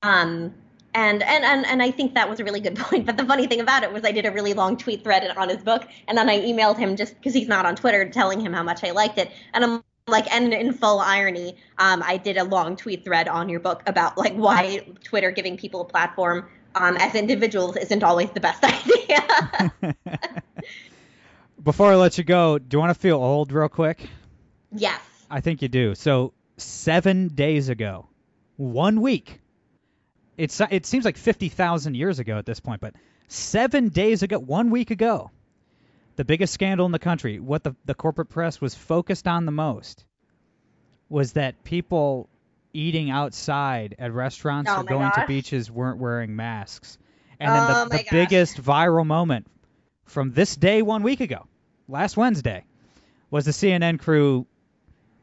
Um, 0.02 0.54
and, 0.94 1.22
and 1.22 1.44
and 1.44 1.66
and 1.66 1.82
I 1.82 1.90
think 1.90 2.14
that 2.14 2.28
was 2.28 2.40
a 2.40 2.44
really 2.44 2.60
good 2.60 2.76
point. 2.78 3.06
But 3.06 3.16
the 3.16 3.24
funny 3.24 3.46
thing 3.46 3.60
about 3.60 3.82
it 3.82 3.92
was 3.92 4.04
I 4.04 4.12
did 4.12 4.26
a 4.26 4.32
really 4.32 4.54
long 4.54 4.76
tweet 4.76 5.04
thread 5.04 5.28
on 5.36 5.48
his 5.48 5.58
book, 5.58 5.86
and 6.06 6.16
then 6.16 6.28
I 6.28 6.38
emailed 6.40 6.78
him 6.78 6.96
just 6.96 7.14
because 7.14 7.34
he's 7.34 7.48
not 7.48 7.66
on 7.66 7.76
Twitter, 7.76 8.08
telling 8.08 8.40
him 8.40 8.52
how 8.52 8.62
much 8.62 8.84
I 8.84 8.90
liked 8.90 9.18
it. 9.18 9.30
And 9.52 9.64
I'm 9.64 9.84
like, 10.06 10.32
and 10.32 10.52
in 10.52 10.72
full 10.72 11.00
irony, 11.00 11.56
um, 11.78 12.02
I 12.04 12.16
did 12.16 12.36
a 12.36 12.44
long 12.44 12.76
tweet 12.76 13.04
thread 13.04 13.28
on 13.28 13.48
your 13.48 13.60
book 13.60 13.82
about 13.86 14.16
like 14.16 14.34
why 14.34 14.86
Twitter 15.04 15.30
giving 15.30 15.56
people 15.56 15.82
a 15.82 15.84
platform 15.84 16.48
um, 16.74 16.96
as 16.96 17.14
individuals 17.14 17.76
isn't 17.76 18.02
always 18.02 18.30
the 18.30 18.40
best 18.40 18.64
idea. 19.84 19.94
Before 21.62 21.92
I 21.92 21.96
let 21.96 22.16
you 22.16 22.24
go, 22.24 22.58
do 22.58 22.76
you 22.76 22.78
want 22.78 22.94
to 22.94 23.00
feel 23.00 23.16
old 23.16 23.52
real 23.52 23.68
quick? 23.68 24.08
yes. 24.72 25.00
I 25.30 25.40
think 25.42 25.60
you 25.60 25.68
do. 25.68 25.94
So 25.94 26.32
seven 26.56 27.28
days 27.28 27.68
ago, 27.68 28.08
one 28.56 29.02
week. 29.02 29.40
It's 30.38 30.60
it 30.70 30.86
seems 30.86 31.04
like 31.04 31.16
fifty 31.16 31.48
thousand 31.48 31.96
years 31.96 32.20
ago 32.20 32.38
at 32.38 32.46
this 32.46 32.60
point, 32.60 32.80
but 32.80 32.94
seven 33.26 33.88
days 33.88 34.22
ago, 34.22 34.38
one 34.38 34.70
week 34.70 34.92
ago, 34.92 35.32
the 36.14 36.24
biggest 36.24 36.54
scandal 36.54 36.86
in 36.86 36.92
the 36.92 37.00
country, 37.00 37.40
what 37.40 37.64
the 37.64 37.74
the 37.84 37.94
corporate 37.94 38.28
press 38.28 38.60
was 38.60 38.72
focused 38.74 39.26
on 39.26 39.46
the 39.46 39.52
most, 39.52 40.04
was 41.08 41.32
that 41.32 41.64
people 41.64 42.28
eating 42.72 43.10
outside 43.10 43.96
at 43.98 44.12
restaurants 44.12 44.70
Oh 44.72 44.80
or 44.80 44.84
going 44.84 45.10
to 45.10 45.24
beaches 45.26 45.70
weren't 45.70 45.98
wearing 45.98 46.36
masks. 46.36 46.98
And 47.40 47.50
then 47.50 47.64
Oh 47.68 47.88
the, 47.88 47.96
the 47.96 48.04
biggest 48.10 48.62
viral 48.62 49.06
moment 49.06 49.48
from 50.04 50.32
this 50.32 50.54
day 50.54 50.82
one 50.82 51.02
week 51.02 51.20
ago, 51.20 51.46
last 51.88 52.16
Wednesday, 52.16 52.64
was 53.30 53.44
the 53.44 53.50
CNN 53.50 53.98
crew 53.98 54.46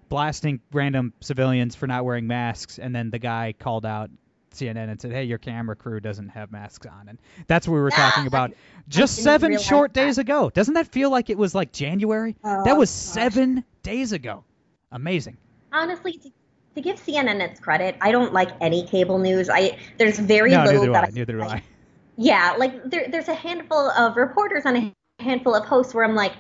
blasting 0.10 0.60
random 0.74 1.14
civilians 1.22 1.76
for 1.76 1.88
not 1.88 2.04
wearing 2.04 2.28
masks, 2.28 2.80
and 2.80 2.94
then 2.94 3.12
the 3.12 3.20
guy 3.20 3.54
called 3.58 3.86
out 3.86 4.10
CNN 4.56 4.90
and 4.90 5.00
said, 5.02 5.12
"Hey, 5.12 5.24
your 5.26 5.38
camera 5.38 5.76
crew 5.76 6.00
doesn't 6.00 6.30
have 6.30 6.52
masks 6.52 6.86
on," 6.88 7.08
and 7.10 7.18
that's 7.48 7.68
what 7.68 7.76
we 7.76 7.82
were 7.82 7.90
talking 8.04 8.24
Ah, 8.24 8.28
about 8.28 8.52
I 8.52 8.82
just 8.88 9.18
didn't 9.18 9.24
seven 9.24 9.60
short 9.60 9.94
that. 9.94 10.02
days 10.06 10.18
ago. 10.18 10.50
Doesn't 10.50 10.74
that 10.76 10.88
feel 10.88 11.10
like 11.10 11.30
it 11.30 11.38
was 11.38 11.54
like 11.56 11.72
January? 11.72 12.36
Oh, 12.44 12.64
that 12.66 12.78
was 12.78 12.90
gosh. 12.90 13.14
seven 13.14 13.64
days 13.84 14.12
ago. 14.12 14.44
Amazing. 14.92 15.38
Honestly, 15.74 16.14
to, 16.14 16.32
to 16.76 16.82
give 16.82 16.98
CNN 16.98 17.42
its 17.42 17.60
credit, 17.60 17.96
I 18.02 18.12
don't 18.12 18.34
like 18.34 18.50
any 18.62 18.86
cable 18.88 19.18
news. 19.20 19.50
I 19.50 19.78
there's 19.98 20.18
very 20.20 20.52
no, 20.52 20.64
little 20.64 20.74
neither 20.74 20.86
do 20.88 20.94
that 20.94 21.04
I. 21.04 21.10
Neither 21.12 21.34
do 21.34 21.42
I. 21.44 21.64
Yeah, 22.18 22.56
like 22.58 22.84
there, 22.90 23.08
there's 23.10 23.28
a 23.28 23.34
handful 23.36 23.90
of 23.92 24.16
reporters 24.16 24.64
and 24.66 24.78
a 24.78 25.24
handful 25.24 25.54
of 25.54 25.66
hosts 25.66 25.94
where 25.94 26.06
I'm 26.06 26.16
like, 26.16 26.32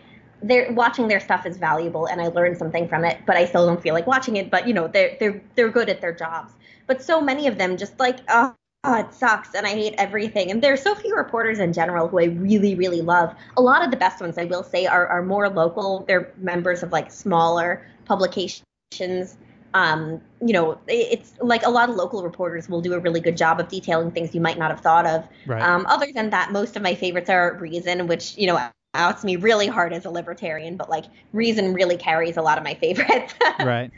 they're 0.42 0.72
watching 0.74 1.08
their 1.08 1.20
stuff 1.20 1.46
is 1.46 1.58
valuable 1.58 2.06
and 2.08 2.22
I 2.22 2.28
learned 2.28 2.58
something 2.58 2.88
from 2.88 3.06
it, 3.06 3.20
but 3.26 3.36
I 3.36 3.46
still 3.46 3.66
don't 3.66 3.82
feel 3.82 3.94
like 3.94 4.08
watching 4.08 4.36
it. 4.36 4.50
But 4.50 4.68
you 4.68 4.74
know, 4.74 4.88
they're 4.88 5.16
they're 5.20 5.42
they're 5.56 5.70
good 5.70 5.90
at 5.90 6.02
their 6.02 6.14
jobs. 6.14 6.54
But 6.88 7.02
so 7.02 7.20
many 7.22 7.48
of 7.48 7.58
them 7.58 7.78
just 7.78 8.00
like, 8.00 8.20
oh, 8.30 8.54
oh, 8.84 9.00
it 9.00 9.14
sucks 9.14 9.56
and 9.56 9.66
I 9.66 9.72
hate 9.72 9.96
everything. 9.98 10.52
And 10.52 10.62
there's 10.62 10.82
so 10.82 10.94
few 10.94 11.16
reporters 11.16 11.60
in 11.60 11.74
general 11.74 12.08
who 12.08 12.20
I 12.20 12.26
really 12.26 12.76
really 12.76 13.02
love. 13.02 13.34
A 13.58 13.62
lot 13.62 13.84
of 13.84 13.92
the 13.92 13.98
best 13.98 14.22
ones 14.22 14.38
I 14.38 14.46
will 14.46 14.64
say 14.64 14.86
are 14.86 15.08
are 15.08 15.24
more 15.24 15.50
local. 15.50 16.06
They're 16.08 16.32
members 16.38 16.84
of 16.84 16.92
like 16.92 17.12
smaller 17.12 17.86
publications 18.06 19.38
um, 19.76 20.22
you 20.40 20.54
know, 20.54 20.80
it's 20.88 21.34
like 21.42 21.66
a 21.66 21.70
lot 21.70 21.90
of 21.90 21.98
local 21.98 22.24
reporters 22.24 22.70
will 22.70 22.80
do 22.80 22.94
a 22.94 23.00
really 23.00 23.20
good 23.20 23.36
job 23.36 23.60
of 23.60 23.68
detailing 23.68 24.10
things 24.10 24.34
you 24.34 24.40
might 24.40 24.58
not 24.58 24.72
have 24.72 24.80
thought 24.80 25.06
of. 25.06 25.28
Right. 25.46 25.62
Um, 25.62 25.86
other 25.88 26.08
than 26.16 26.30
that, 26.30 26.54
most 26.54 26.78
of 26.78 26.82
my 26.82 26.96
favorites 26.96 27.30
are 27.30 27.58
Reason, 27.60 28.08
which 28.08 28.38
you 28.38 28.48
know 28.48 28.70
outs 28.96 29.24
me 29.24 29.36
really 29.36 29.68
hard 29.68 29.94
as 29.94 30.06
a 30.06 30.10
libertarian, 30.10 30.78
but 30.78 30.90
like 30.90 31.06
Reason 31.34 31.74
really 31.74 31.98
carries 31.98 32.38
a 32.38 32.42
lot 32.42 32.58
of 32.58 32.64
my 32.64 32.74
favorites. 32.76 33.34
right. 33.60 33.92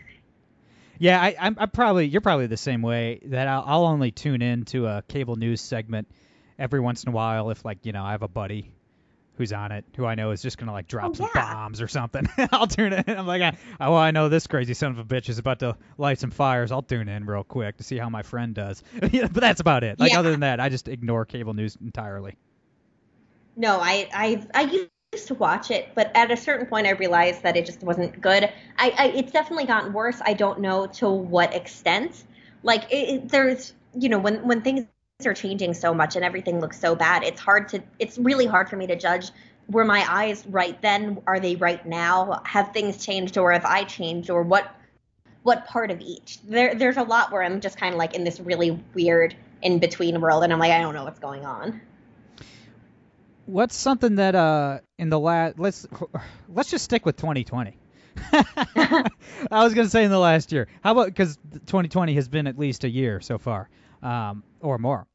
Yeah, 0.99 1.21
I, 1.21 1.35
I'm, 1.39 1.55
I'm 1.59 1.69
probably 1.69 2.07
you're 2.07 2.21
probably 2.21 2.47
the 2.47 2.57
same 2.57 2.81
way 2.81 3.19
that 3.25 3.47
I'll, 3.47 3.63
I'll 3.65 3.85
only 3.85 4.11
tune 4.11 4.41
in 4.41 4.65
to 4.65 4.87
a 4.87 5.03
cable 5.07 5.35
news 5.35 5.61
segment 5.61 6.07
every 6.57 6.79
once 6.79 7.03
in 7.03 7.09
a 7.09 7.11
while 7.11 7.51
if 7.51 7.63
like 7.63 7.85
you 7.85 7.91
know 7.91 8.03
I 8.03 8.11
have 8.11 8.23
a 8.23 8.27
buddy 8.27 8.71
who's 9.35 9.53
on 9.53 9.71
it 9.71 9.85
who 9.95 10.03
I 10.07 10.15
know 10.15 10.31
is 10.31 10.41
just 10.41 10.57
gonna 10.57 10.71
like 10.71 10.87
drop 10.87 11.11
Oh, 11.11 11.13
some 11.13 11.29
yeah. 11.35 11.53
bombs 11.53 11.81
or 11.81 11.87
something. 11.87 12.27
I'll 12.51 12.65
tune 12.65 12.93
in. 12.93 13.03
I'm 13.07 13.27
like, 13.27 13.43
ah, 13.43 13.51
oh, 13.79 13.91
well, 13.91 13.99
I 14.01 14.09
know 14.09 14.29
this 14.29 14.47
crazy 14.47 14.73
son 14.73 14.89
of 14.91 14.97
a 14.97 15.03
bitch 15.03 15.29
is 15.29 15.37
about 15.37 15.59
to 15.59 15.77
light 15.99 16.17
some 16.17 16.31
fires. 16.31 16.71
I'll 16.71 16.81
tune 16.81 17.07
in 17.07 17.25
real 17.27 17.43
quick 17.43 17.77
to 17.77 17.83
see 17.83 17.99
how 17.99 18.09
my 18.09 18.23
friend 18.23 18.55
does. 18.55 18.81
But 18.99 19.33
that's 19.35 19.59
about 19.61 19.83
it. 19.83 19.99
Like 19.99 20.13
Yeah. 20.13 20.19
other 20.19 20.31
than 20.31 20.39
that, 20.39 20.59
I 20.59 20.69
just 20.69 20.87
ignore 20.87 21.25
cable 21.25 21.53
news 21.53 21.77
entirely. 21.79 22.37
No, 23.57 23.79
I 23.81 24.09
I 24.13 24.47
I 24.55 24.61
used 25.13 25.27
to 25.27 25.35
watch 25.35 25.71
it, 25.71 25.89
but 25.95 26.11
at 26.15 26.31
a 26.31 26.37
certain 26.37 26.67
point 26.67 26.87
I 26.87 26.91
realized 26.91 27.43
that 27.43 27.57
it 27.57 27.65
just 27.65 27.83
wasn't 27.83 28.21
good. 28.21 28.45
I, 28.77 28.93
I 28.97 29.07
it's 29.15 29.31
definitely 29.31 29.65
gotten 29.65 29.93
worse. 29.93 30.21
I 30.25 30.33
don't 30.33 30.59
know 30.61 30.87
to 30.87 31.09
what 31.09 31.53
extent. 31.55 32.25
Like 32.63 32.85
it, 32.91 33.09
it- 33.23 33.29
there's 33.29 33.73
you 33.97 34.09
know 34.09 34.19
when 34.19 34.47
when 34.47 34.61
things 34.61 34.87
are 35.25 35.33
changing 35.33 35.73
so 35.73 35.93
much 35.93 36.15
and 36.15 36.23
everything 36.25 36.61
looks 36.61 36.79
so 36.79 36.95
bad, 36.95 37.23
it's 37.23 37.41
hard 37.41 37.69
to 37.69 37.81
it's 37.99 38.17
really 38.19 38.45
hard 38.45 38.69
for 38.69 38.77
me 38.77 38.87
to 38.87 38.95
judge. 38.95 39.31
Were 39.69 39.85
my 39.85 40.05
eyes 40.09 40.45
right 40.47 40.81
then? 40.81 41.21
Are 41.27 41.39
they 41.41 41.55
right 41.57 41.85
now? 41.85 42.41
Have 42.45 42.73
things 42.73 43.05
changed, 43.05 43.37
or 43.37 43.51
have 43.53 43.65
I 43.65 43.85
changed, 43.85 44.29
or 44.29 44.43
what? 44.43 44.73
What 45.43 45.65
part 45.67 45.91
of 45.91 46.01
each? 46.01 46.41
There, 46.43 46.75
there's 46.75 46.97
a 46.97 47.03
lot 47.03 47.31
where 47.31 47.43
I'm 47.43 47.61
just 47.61 47.77
kind 47.77 47.93
of 47.93 47.99
like 47.99 48.15
in 48.15 48.23
this 48.25 48.39
really 48.41 48.71
weird 48.95 49.35
in 49.63 49.79
between 49.79 50.21
world, 50.21 50.43
and 50.45 50.53
I'm 50.53 50.59
like, 50.59 50.71
I 50.73 50.81
don't 50.81 50.95
know 50.95 51.05
what's 51.05 51.19
going 51.19 51.45
on. 51.45 51.81
What's 53.47 53.75
something 53.75 54.15
that 54.15 54.35
uh 54.35 54.79
in 54.99 55.09
the 55.09 55.19
last 55.19 55.57
let's 55.57 55.87
let's 56.49 56.69
just 56.69 56.83
stick 56.83 57.05
with 57.05 57.15
2020. 57.15 57.77
I 58.33 59.09
was 59.51 59.73
gonna 59.73 59.89
say 59.89 60.03
in 60.03 60.11
the 60.11 60.19
last 60.19 60.51
year. 60.51 60.67
How 60.83 60.91
about 60.91 61.07
because 61.07 61.37
2020 61.53 62.13
has 62.15 62.27
been 62.27 62.45
at 62.45 62.59
least 62.59 62.83
a 62.83 62.89
year 62.89 63.21
so 63.21 63.37
far, 63.37 63.69
um, 64.03 64.43
or 64.59 64.77
more. 64.77 65.07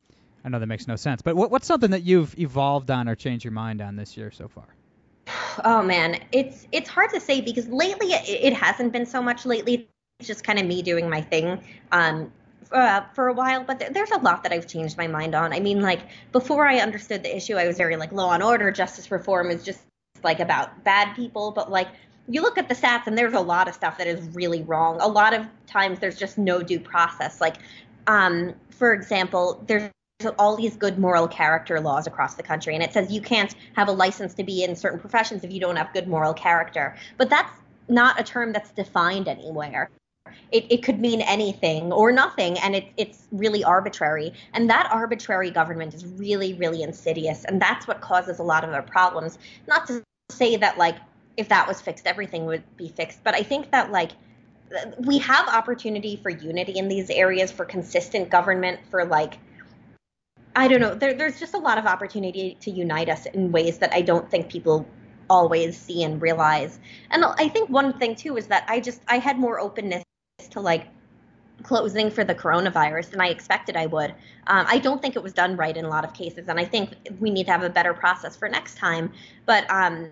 I 0.44 0.48
know 0.48 0.58
that 0.58 0.66
makes 0.66 0.88
no 0.88 0.96
sense, 0.96 1.22
but 1.22 1.36
what, 1.36 1.50
what's 1.50 1.66
something 1.66 1.90
that 1.90 2.02
you've 2.02 2.36
evolved 2.38 2.90
on 2.90 3.08
or 3.08 3.14
changed 3.14 3.44
your 3.44 3.52
mind 3.52 3.80
on 3.80 3.96
this 3.96 4.16
year 4.16 4.30
so 4.30 4.48
far? 4.48 4.66
Oh 5.64 5.82
man, 5.82 6.18
it's 6.32 6.66
it's 6.72 6.88
hard 6.88 7.10
to 7.10 7.20
say 7.20 7.42
because 7.42 7.68
lately 7.68 8.06
it, 8.12 8.26
it 8.26 8.52
hasn't 8.54 8.90
been 8.90 9.04
so 9.04 9.20
much. 9.20 9.44
Lately, 9.44 9.86
it's 10.18 10.26
just 10.26 10.44
kind 10.44 10.58
of 10.58 10.64
me 10.64 10.80
doing 10.80 11.10
my 11.10 11.20
thing 11.20 11.62
um, 11.92 12.32
uh, 12.72 13.02
for 13.14 13.28
a 13.28 13.32
while. 13.32 13.64
But 13.64 13.80
th- 13.80 13.92
there's 13.92 14.10
a 14.10 14.18
lot 14.18 14.42
that 14.42 14.52
I've 14.52 14.66
changed 14.66 14.96
my 14.96 15.06
mind 15.06 15.34
on. 15.34 15.52
I 15.52 15.60
mean, 15.60 15.80
like 15.80 16.00
before 16.32 16.66
I 16.66 16.78
understood 16.78 17.22
the 17.22 17.34
issue, 17.34 17.56
I 17.56 17.66
was 17.66 17.76
very 17.76 17.96
like 17.96 18.12
law 18.12 18.32
and 18.32 18.42
order, 18.42 18.70
justice 18.70 19.10
reform 19.10 19.50
is 19.50 19.64
just 19.64 19.80
like 20.22 20.40
about 20.40 20.84
bad 20.84 21.14
people. 21.14 21.50
But 21.50 21.70
like 21.70 21.88
you 22.28 22.42
look 22.42 22.58
at 22.58 22.68
the 22.68 22.74
stats, 22.74 23.06
and 23.06 23.16
there's 23.18 23.34
a 23.34 23.40
lot 23.40 23.68
of 23.68 23.74
stuff 23.74 23.98
that 23.98 24.06
is 24.06 24.20
really 24.34 24.62
wrong. 24.62 25.00
A 25.00 25.08
lot 25.08 25.34
of 25.34 25.46
times, 25.66 25.98
there's 25.98 26.18
just 26.18 26.38
no 26.38 26.62
due 26.62 26.80
process. 26.80 27.40
Like, 27.40 27.56
um, 28.06 28.54
for 28.70 28.92
example, 28.92 29.62
there's 29.66 29.90
all 30.38 30.56
these 30.56 30.76
good 30.76 30.98
moral 30.98 31.26
character 31.26 31.80
laws 31.80 32.06
across 32.06 32.34
the 32.34 32.42
country 32.42 32.74
and 32.74 32.82
it 32.84 32.92
says 32.92 33.10
you 33.10 33.20
can't 33.20 33.56
have 33.74 33.88
a 33.88 33.92
license 33.92 34.34
to 34.34 34.44
be 34.44 34.62
in 34.62 34.76
certain 34.76 35.00
professions 35.00 35.42
if 35.42 35.50
you 35.50 35.58
don't 35.58 35.74
have 35.74 35.92
good 35.92 36.06
moral 36.06 36.32
character 36.32 36.94
but 37.18 37.28
that's 37.28 37.50
not 37.88 38.20
a 38.20 38.22
term 38.22 38.52
that's 38.52 38.70
defined 38.70 39.26
anywhere 39.26 39.90
it, 40.50 40.64
it 40.70 40.82
could 40.82 41.00
mean 41.00 41.20
anything 41.22 41.92
or 41.92 42.12
nothing 42.12 42.58
and 42.58 42.74
it, 42.74 42.86
it's 42.96 43.28
really 43.32 43.64
arbitrary 43.64 44.32
and 44.52 44.68
that 44.70 44.88
arbitrary 44.90 45.50
government 45.50 45.94
is 45.94 46.04
really 46.06 46.54
really 46.54 46.82
insidious 46.82 47.44
and 47.44 47.60
that's 47.60 47.86
what 47.86 48.00
causes 48.00 48.38
a 48.38 48.42
lot 48.42 48.64
of 48.64 48.70
our 48.70 48.82
problems 48.82 49.38
not 49.66 49.86
to 49.86 50.02
say 50.30 50.56
that 50.56 50.78
like 50.78 50.96
if 51.36 51.48
that 51.48 51.66
was 51.66 51.80
fixed 51.80 52.06
everything 52.06 52.46
would 52.46 52.62
be 52.76 52.88
fixed 52.88 53.22
but 53.24 53.34
i 53.34 53.42
think 53.42 53.70
that 53.70 53.90
like 53.90 54.12
we 54.98 55.18
have 55.18 55.48
opportunity 55.48 56.16
for 56.22 56.30
unity 56.30 56.78
in 56.78 56.88
these 56.88 57.10
areas 57.10 57.52
for 57.52 57.64
consistent 57.64 58.30
government 58.30 58.80
for 58.90 59.04
like 59.04 59.38
I 60.54 60.68
don't 60.68 60.80
know. 60.80 60.94
There, 60.94 61.14
there's 61.14 61.40
just 61.40 61.54
a 61.54 61.58
lot 61.58 61.78
of 61.78 61.86
opportunity 61.86 62.56
to 62.60 62.70
unite 62.70 63.08
us 63.08 63.26
in 63.26 63.52
ways 63.52 63.78
that 63.78 63.92
I 63.94 64.02
don't 64.02 64.30
think 64.30 64.50
people 64.50 64.86
always 65.30 65.78
see 65.78 66.02
and 66.02 66.20
realize. 66.20 66.78
And 67.10 67.24
I 67.24 67.48
think 67.48 67.70
one 67.70 67.98
thing 67.98 68.14
too 68.14 68.36
is 68.36 68.46
that 68.48 68.64
I 68.68 68.80
just 68.80 69.00
I 69.08 69.18
had 69.18 69.38
more 69.38 69.58
openness 69.58 70.04
to 70.48 70.60
like 70.60 70.86
closing 71.62 72.10
for 72.10 72.24
the 72.24 72.34
coronavirus 72.34 73.10
than 73.10 73.20
I 73.20 73.28
expected 73.28 73.76
I 73.76 73.86
would. 73.86 74.10
Um, 74.46 74.66
I 74.68 74.78
don't 74.78 75.00
think 75.00 75.16
it 75.16 75.22
was 75.22 75.32
done 75.32 75.56
right 75.56 75.76
in 75.76 75.84
a 75.84 75.88
lot 75.88 76.04
of 76.04 76.12
cases, 76.14 76.48
and 76.48 76.58
I 76.58 76.64
think 76.64 76.94
we 77.20 77.30
need 77.30 77.46
to 77.46 77.52
have 77.52 77.62
a 77.62 77.70
better 77.70 77.94
process 77.94 78.36
for 78.36 78.48
next 78.48 78.76
time. 78.76 79.12
But 79.46 79.70
um, 79.70 80.10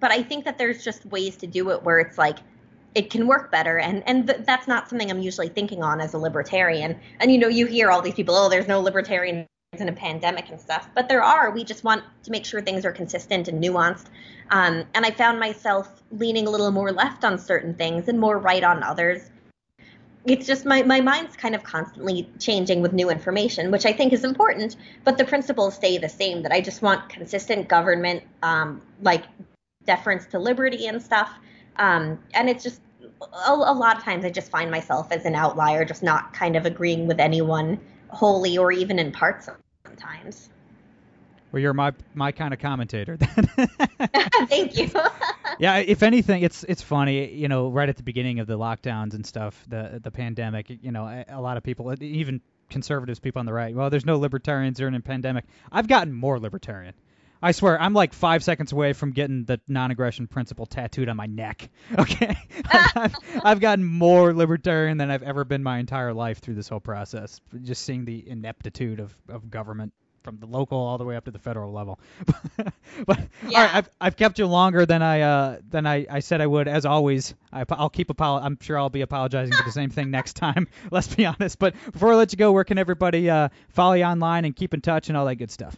but 0.00 0.12
I 0.12 0.22
think 0.22 0.44
that 0.44 0.58
there's 0.58 0.84
just 0.84 1.04
ways 1.06 1.36
to 1.38 1.46
do 1.46 1.70
it 1.70 1.82
where 1.82 1.98
it's 1.98 2.18
like 2.18 2.38
it 2.94 3.10
can 3.10 3.26
work 3.26 3.50
better 3.50 3.78
and 3.78 4.02
and 4.06 4.26
th- 4.26 4.40
that's 4.46 4.66
not 4.66 4.88
something 4.88 5.10
i'm 5.10 5.20
usually 5.20 5.48
thinking 5.48 5.82
on 5.82 6.00
as 6.00 6.14
a 6.14 6.18
libertarian. 6.18 6.98
And 7.20 7.32
you 7.32 7.38
know 7.38 7.48
you 7.48 7.66
hear 7.66 7.90
all 7.90 8.02
these 8.02 8.14
people 8.14 8.34
oh 8.34 8.48
there's 8.48 8.68
no 8.68 8.80
libertarians 8.80 9.46
in 9.76 9.88
a 9.88 9.92
pandemic 9.92 10.48
and 10.48 10.60
stuff. 10.60 10.88
But 10.94 11.08
there 11.08 11.22
are. 11.22 11.50
We 11.50 11.64
just 11.64 11.84
want 11.84 12.02
to 12.22 12.30
make 12.30 12.46
sure 12.46 12.62
things 12.62 12.86
are 12.86 12.92
consistent 12.92 13.48
and 13.48 13.62
nuanced. 13.62 14.06
Um, 14.50 14.84
and 14.94 15.04
i 15.04 15.10
found 15.10 15.40
myself 15.40 16.02
leaning 16.12 16.46
a 16.46 16.50
little 16.50 16.70
more 16.70 16.92
left 16.92 17.24
on 17.24 17.36
certain 17.36 17.74
things 17.74 18.06
and 18.06 18.20
more 18.20 18.38
right 18.38 18.62
on 18.62 18.84
others 18.84 19.30
it's 20.26 20.46
just 20.46 20.64
my, 20.64 20.82
my 20.82 21.00
mind's 21.00 21.36
kind 21.36 21.54
of 21.54 21.62
constantly 21.62 22.28
changing 22.38 22.82
with 22.82 22.92
new 22.92 23.10
information, 23.10 23.70
which 23.70 23.86
I 23.86 23.92
think 23.92 24.12
is 24.12 24.24
important, 24.24 24.76
but 25.04 25.18
the 25.18 25.24
principles 25.24 25.76
stay 25.76 25.98
the 25.98 26.08
same 26.08 26.42
that 26.42 26.52
I 26.52 26.60
just 26.60 26.82
want 26.82 27.08
consistent 27.08 27.68
government, 27.68 28.24
um, 28.42 28.82
like 29.02 29.24
deference 29.84 30.26
to 30.26 30.38
liberty 30.38 30.88
and 30.88 31.00
stuff. 31.00 31.30
Um, 31.76 32.18
and 32.34 32.48
it's 32.48 32.64
just 32.64 32.80
a, 33.20 33.52
a 33.52 33.52
lot 33.52 33.96
of 33.96 34.02
times 34.02 34.24
I 34.24 34.30
just 34.30 34.50
find 34.50 34.70
myself 34.70 35.12
as 35.12 35.24
an 35.24 35.34
outlier, 35.34 35.84
just 35.84 36.02
not 36.02 36.32
kind 36.32 36.56
of 36.56 36.66
agreeing 36.66 37.06
with 37.06 37.20
anyone 37.20 37.78
wholly 38.08 38.58
or 38.58 38.72
even 38.72 38.98
in 38.98 39.12
parts 39.12 39.48
sometimes. 39.86 40.50
Well, 41.56 41.62
you're 41.62 41.72
my 41.72 41.94
my 42.12 42.32
kind 42.32 42.52
of 42.52 42.60
commentator. 42.60 43.16
Thank 44.46 44.76
you. 44.76 44.90
yeah, 45.58 45.78
if 45.78 46.02
anything, 46.02 46.42
it's 46.42 46.64
it's 46.64 46.82
funny. 46.82 47.32
You 47.32 47.48
know, 47.48 47.70
right 47.70 47.88
at 47.88 47.96
the 47.96 48.02
beginning 48.02 48.40
of 48.40 48.46
the 48.46 48.58
lockdowns 48.58 49.14
and 49.14 49.24
stuff, 49.24 49.64
the 49.66 49.98
the 50.02 50.10
pandemic. 50.10 50.66
You 50.68 50.92
know, 50.92 51.06
a, 51.06 51.24
a 51.30 51.40
lot 51.40 51.56
of 51.56 51.62
people, 51.62 51.88
uh, 51.88 51.96
even 52.00 52.42
conservatives, 52.68 53.20
people 53.20 53.40
on 53.40 53.46
the 53.46 53.54
right. 53.54 53.74
Well, 53.74 53.88
there's 53.88 54.04
no 54.04 54.18
libertarians 54.18 54.76
during 54.76 54.94
a 54.94 55.00
pandemic. 55.00 55.46
I've 55.72 55.88
gotten 55.88 56.12
more 56.12 56.38
libertarian. 56.38 56.92
I 57.40 57.52
swear, 57.52 57.80
I'm 57.80 57.94
like 57.94 58.12
five 58.12 58.44
seconds 58.44 58.72
away 58.72 58.92
from 58.92 59.12
getting 59.12 59.44
the 59.44 59.58
non-aggression 59.66 60.26
principle 60.26 60.66
tattooed 60.66 61.08
on 61.08 61.16
my 61.16 61.26
neck. 61.26 61.70
Okay, 61.98 62.36
I've, 62.66 63.14
I've 63.42 63.60
gotten 63.60 63.84
more 63.84 64.34
libertarian 64.34 64.98
than 64.98 65.10
I've 65.10 65.22
ever 65.22 65.44
been 65.44 65.62
my 65.62 65.78
entire 65.78 66.12
life 66.12 66.40
through 66.40 66.54
this 66.56 66.68
whole 66.68 66.80
process. 66.80 67.40
Just 67.62 67.82
seeing 67.82 68.04
the 68.04 68.28
ineptitude 68.28 69.00
of, 69.00 69.16
of 69.30 69.50
government 69.50 69.94
from 70.26 70.38
the 70.38 70.46
local 70.46 70.76
all 70.76 70.98
the 70.98 71.04
way 71.04 71.14
up 71.14 71.24
to 71.24 71.30
the 71.30 71.38
federal 71.38 71.72
level. 71.72 72.00
but 73.06 73.20
yeah. 73.46 73.58
all 73.58 73.64
right, 73.64 73.74
I've, 73.76 73.90
I've 74.00 74.16
kept 74.16 74.40
you 74.40 74.46
longer 74.46 74.84
than 74.84 75.00
I 75.00 75.20
uh, 75.20 75.58
than 75.70 75.86
I, 75.86 76.04
I 76.10 76.18
said 76.18 76.40
I 76.40 76.48
would. 76.48 76.66
As 76.66 76.84
always, 76.84 77.32
I, 77.52 77.64
will 77.78 77.88
keep 77.88 78.10
apol- 78.10 78.38
I'm 78.38 78.58
sure 78.60 78.76
I'll 78.76 78.90
be 78.90 79.02
apologizing 79.02 79.54
for 79.54 79.62
the 79.62 79.70
same 79.70 79.88
thing 79.88 80.10
next 80.10 80.32
time. 80.32 80.66
Let's 80.90 81.14
be 81.14 81.26
honest. 81.26 81.60
But 81.60 81.74
before 81.92 82.12
I 82.12 82.16
let 82.16 82.32
you 82.32 82.38
go, 82.38 82.50
where 82.50 82.64
can 82.64 82.76
everybody 82.76 83.30
uh, 83.30 83.50
follow 83.68 83.92
you 83.92 84.02
online 84.02 84.44
and 84.44 84.56
keep 84.56 84.74
in 84.74 84.80
touch 84.80 85.08
and 85.08 85.16
all 85.16 85.26
that 85.26 85.36
good 85.36 85.52
stuff? 85.52 85.76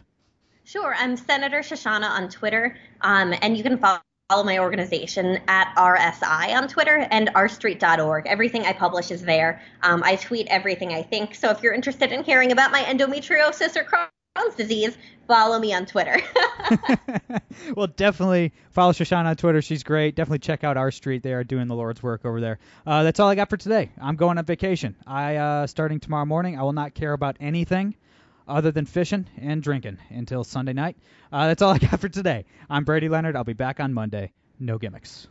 Sure, 0.63 0.95
I'm 0.97 1.15
Senator 1.15 1.59
Shoshana 1.59 2.09
on 2.09 2.27
Twitter, 2.29 2.75
um, 3.01 3.35
and 3.43 3.55
you 3.55 3.61
can 3.61 3.77
follow 3.77 3.99
follow 4.29 4.43
my 4.43 4.59
organization 4.59 5.39
at 5.47 5.73
RSI 5.75 6.55
on 6.55 6.67
Twitter 6.67 7.07
and 7.09 7.29
rstreet.org. 7.33 8.27
Everything 8.27 8.61
I 8.63 8.73
publish 8.73 9.09
is 9.09 9.23
there. 9.23 9.59
Um, 9.81 10.03
I 10.05 10.17
tweet 10.17 10.45
everything 10.51 10.93
I 10.93 11.01
think. 11.01 11.33
So 11.33 11.49
if 11.49 11.63
you're 11.63 11.73
interested 11.73 12.11
in 12.11 12.23
hearing 12.23 12.51
about 12.51 12.71
my 12.71 12.83
endometriosis 12.83 13.75
or 13.75 13.83
Crohn's 14.39 14.55
disease, 14.55 14.97
follow 15.27 15.59
me 15.59 15.73
on 15.73 15.85
Twitter. 15.85 16.21
well, 17.75 17.87
definitely 17.87 18.53
follow 18.71 18.91
Shoshana 18.91 19.25
on 19.25 19.35
Twitter. 19.35 19.61
She's 19.61 19.83
great. 19.83 20.15
Definitely 20.15 20.39
check 20.39 20.63
out 20.63 20.77
R 20.77 20.91
Street. 20.91 21.23
They 21.23 21.33
are 21.33 21.43
doing 21.43 21.67
the 21.67 21.75
Lord's 21.75 22.01
work 22.01 22.25
over 22.25 22.41
there. 22.41 22.59
Uh, 22.85 23.03
that's 23.03 23.19
all 23.19 23.29
I 23.29 23.35
got 23.35 23.49
for 23.49 23.57
today. 23.57 23.91
I'm 24.01 24.15
going 24.15 24.37
on 24.37 24.45
vacation. 24.45 24.95
I 25.05 25.35
uh, 25.37 25.67
starting 25.67 25.99
tomorrow 25.99 26.25
morning. 26.25 26.57
I 26.57 26.63
will 26.63 26.73
not 26.73 26.93
care 26.93 27.13
about 27.13 27.37
anything 27.39 27.95
other 28.47 28.71
than 28.71 28.85
fishing 28.85 29.27
and 29.37 29.61
drinking 29.61 29.97
until 30.09 30.43
Sunday 30.43 30.73
night. 30.73 30.97
Uh, 31.31 31.47
that's 31.47 31.61
all 31.61 31.73
I 31.73 31.77
got 31.77 31.99
for 31.99 32.09
today. 32.09 32.45
I'm 32.69 32.83
Brady 32.83 33.09
Leonard. 33.09 33.35
I'll 33.35 33.43
be 33.43 33.53
back 33.53 33.79
on 33.79 33.93
Monday. 33.93 34.31
No 34.59 34.77
gimmicks. 34.77 35.27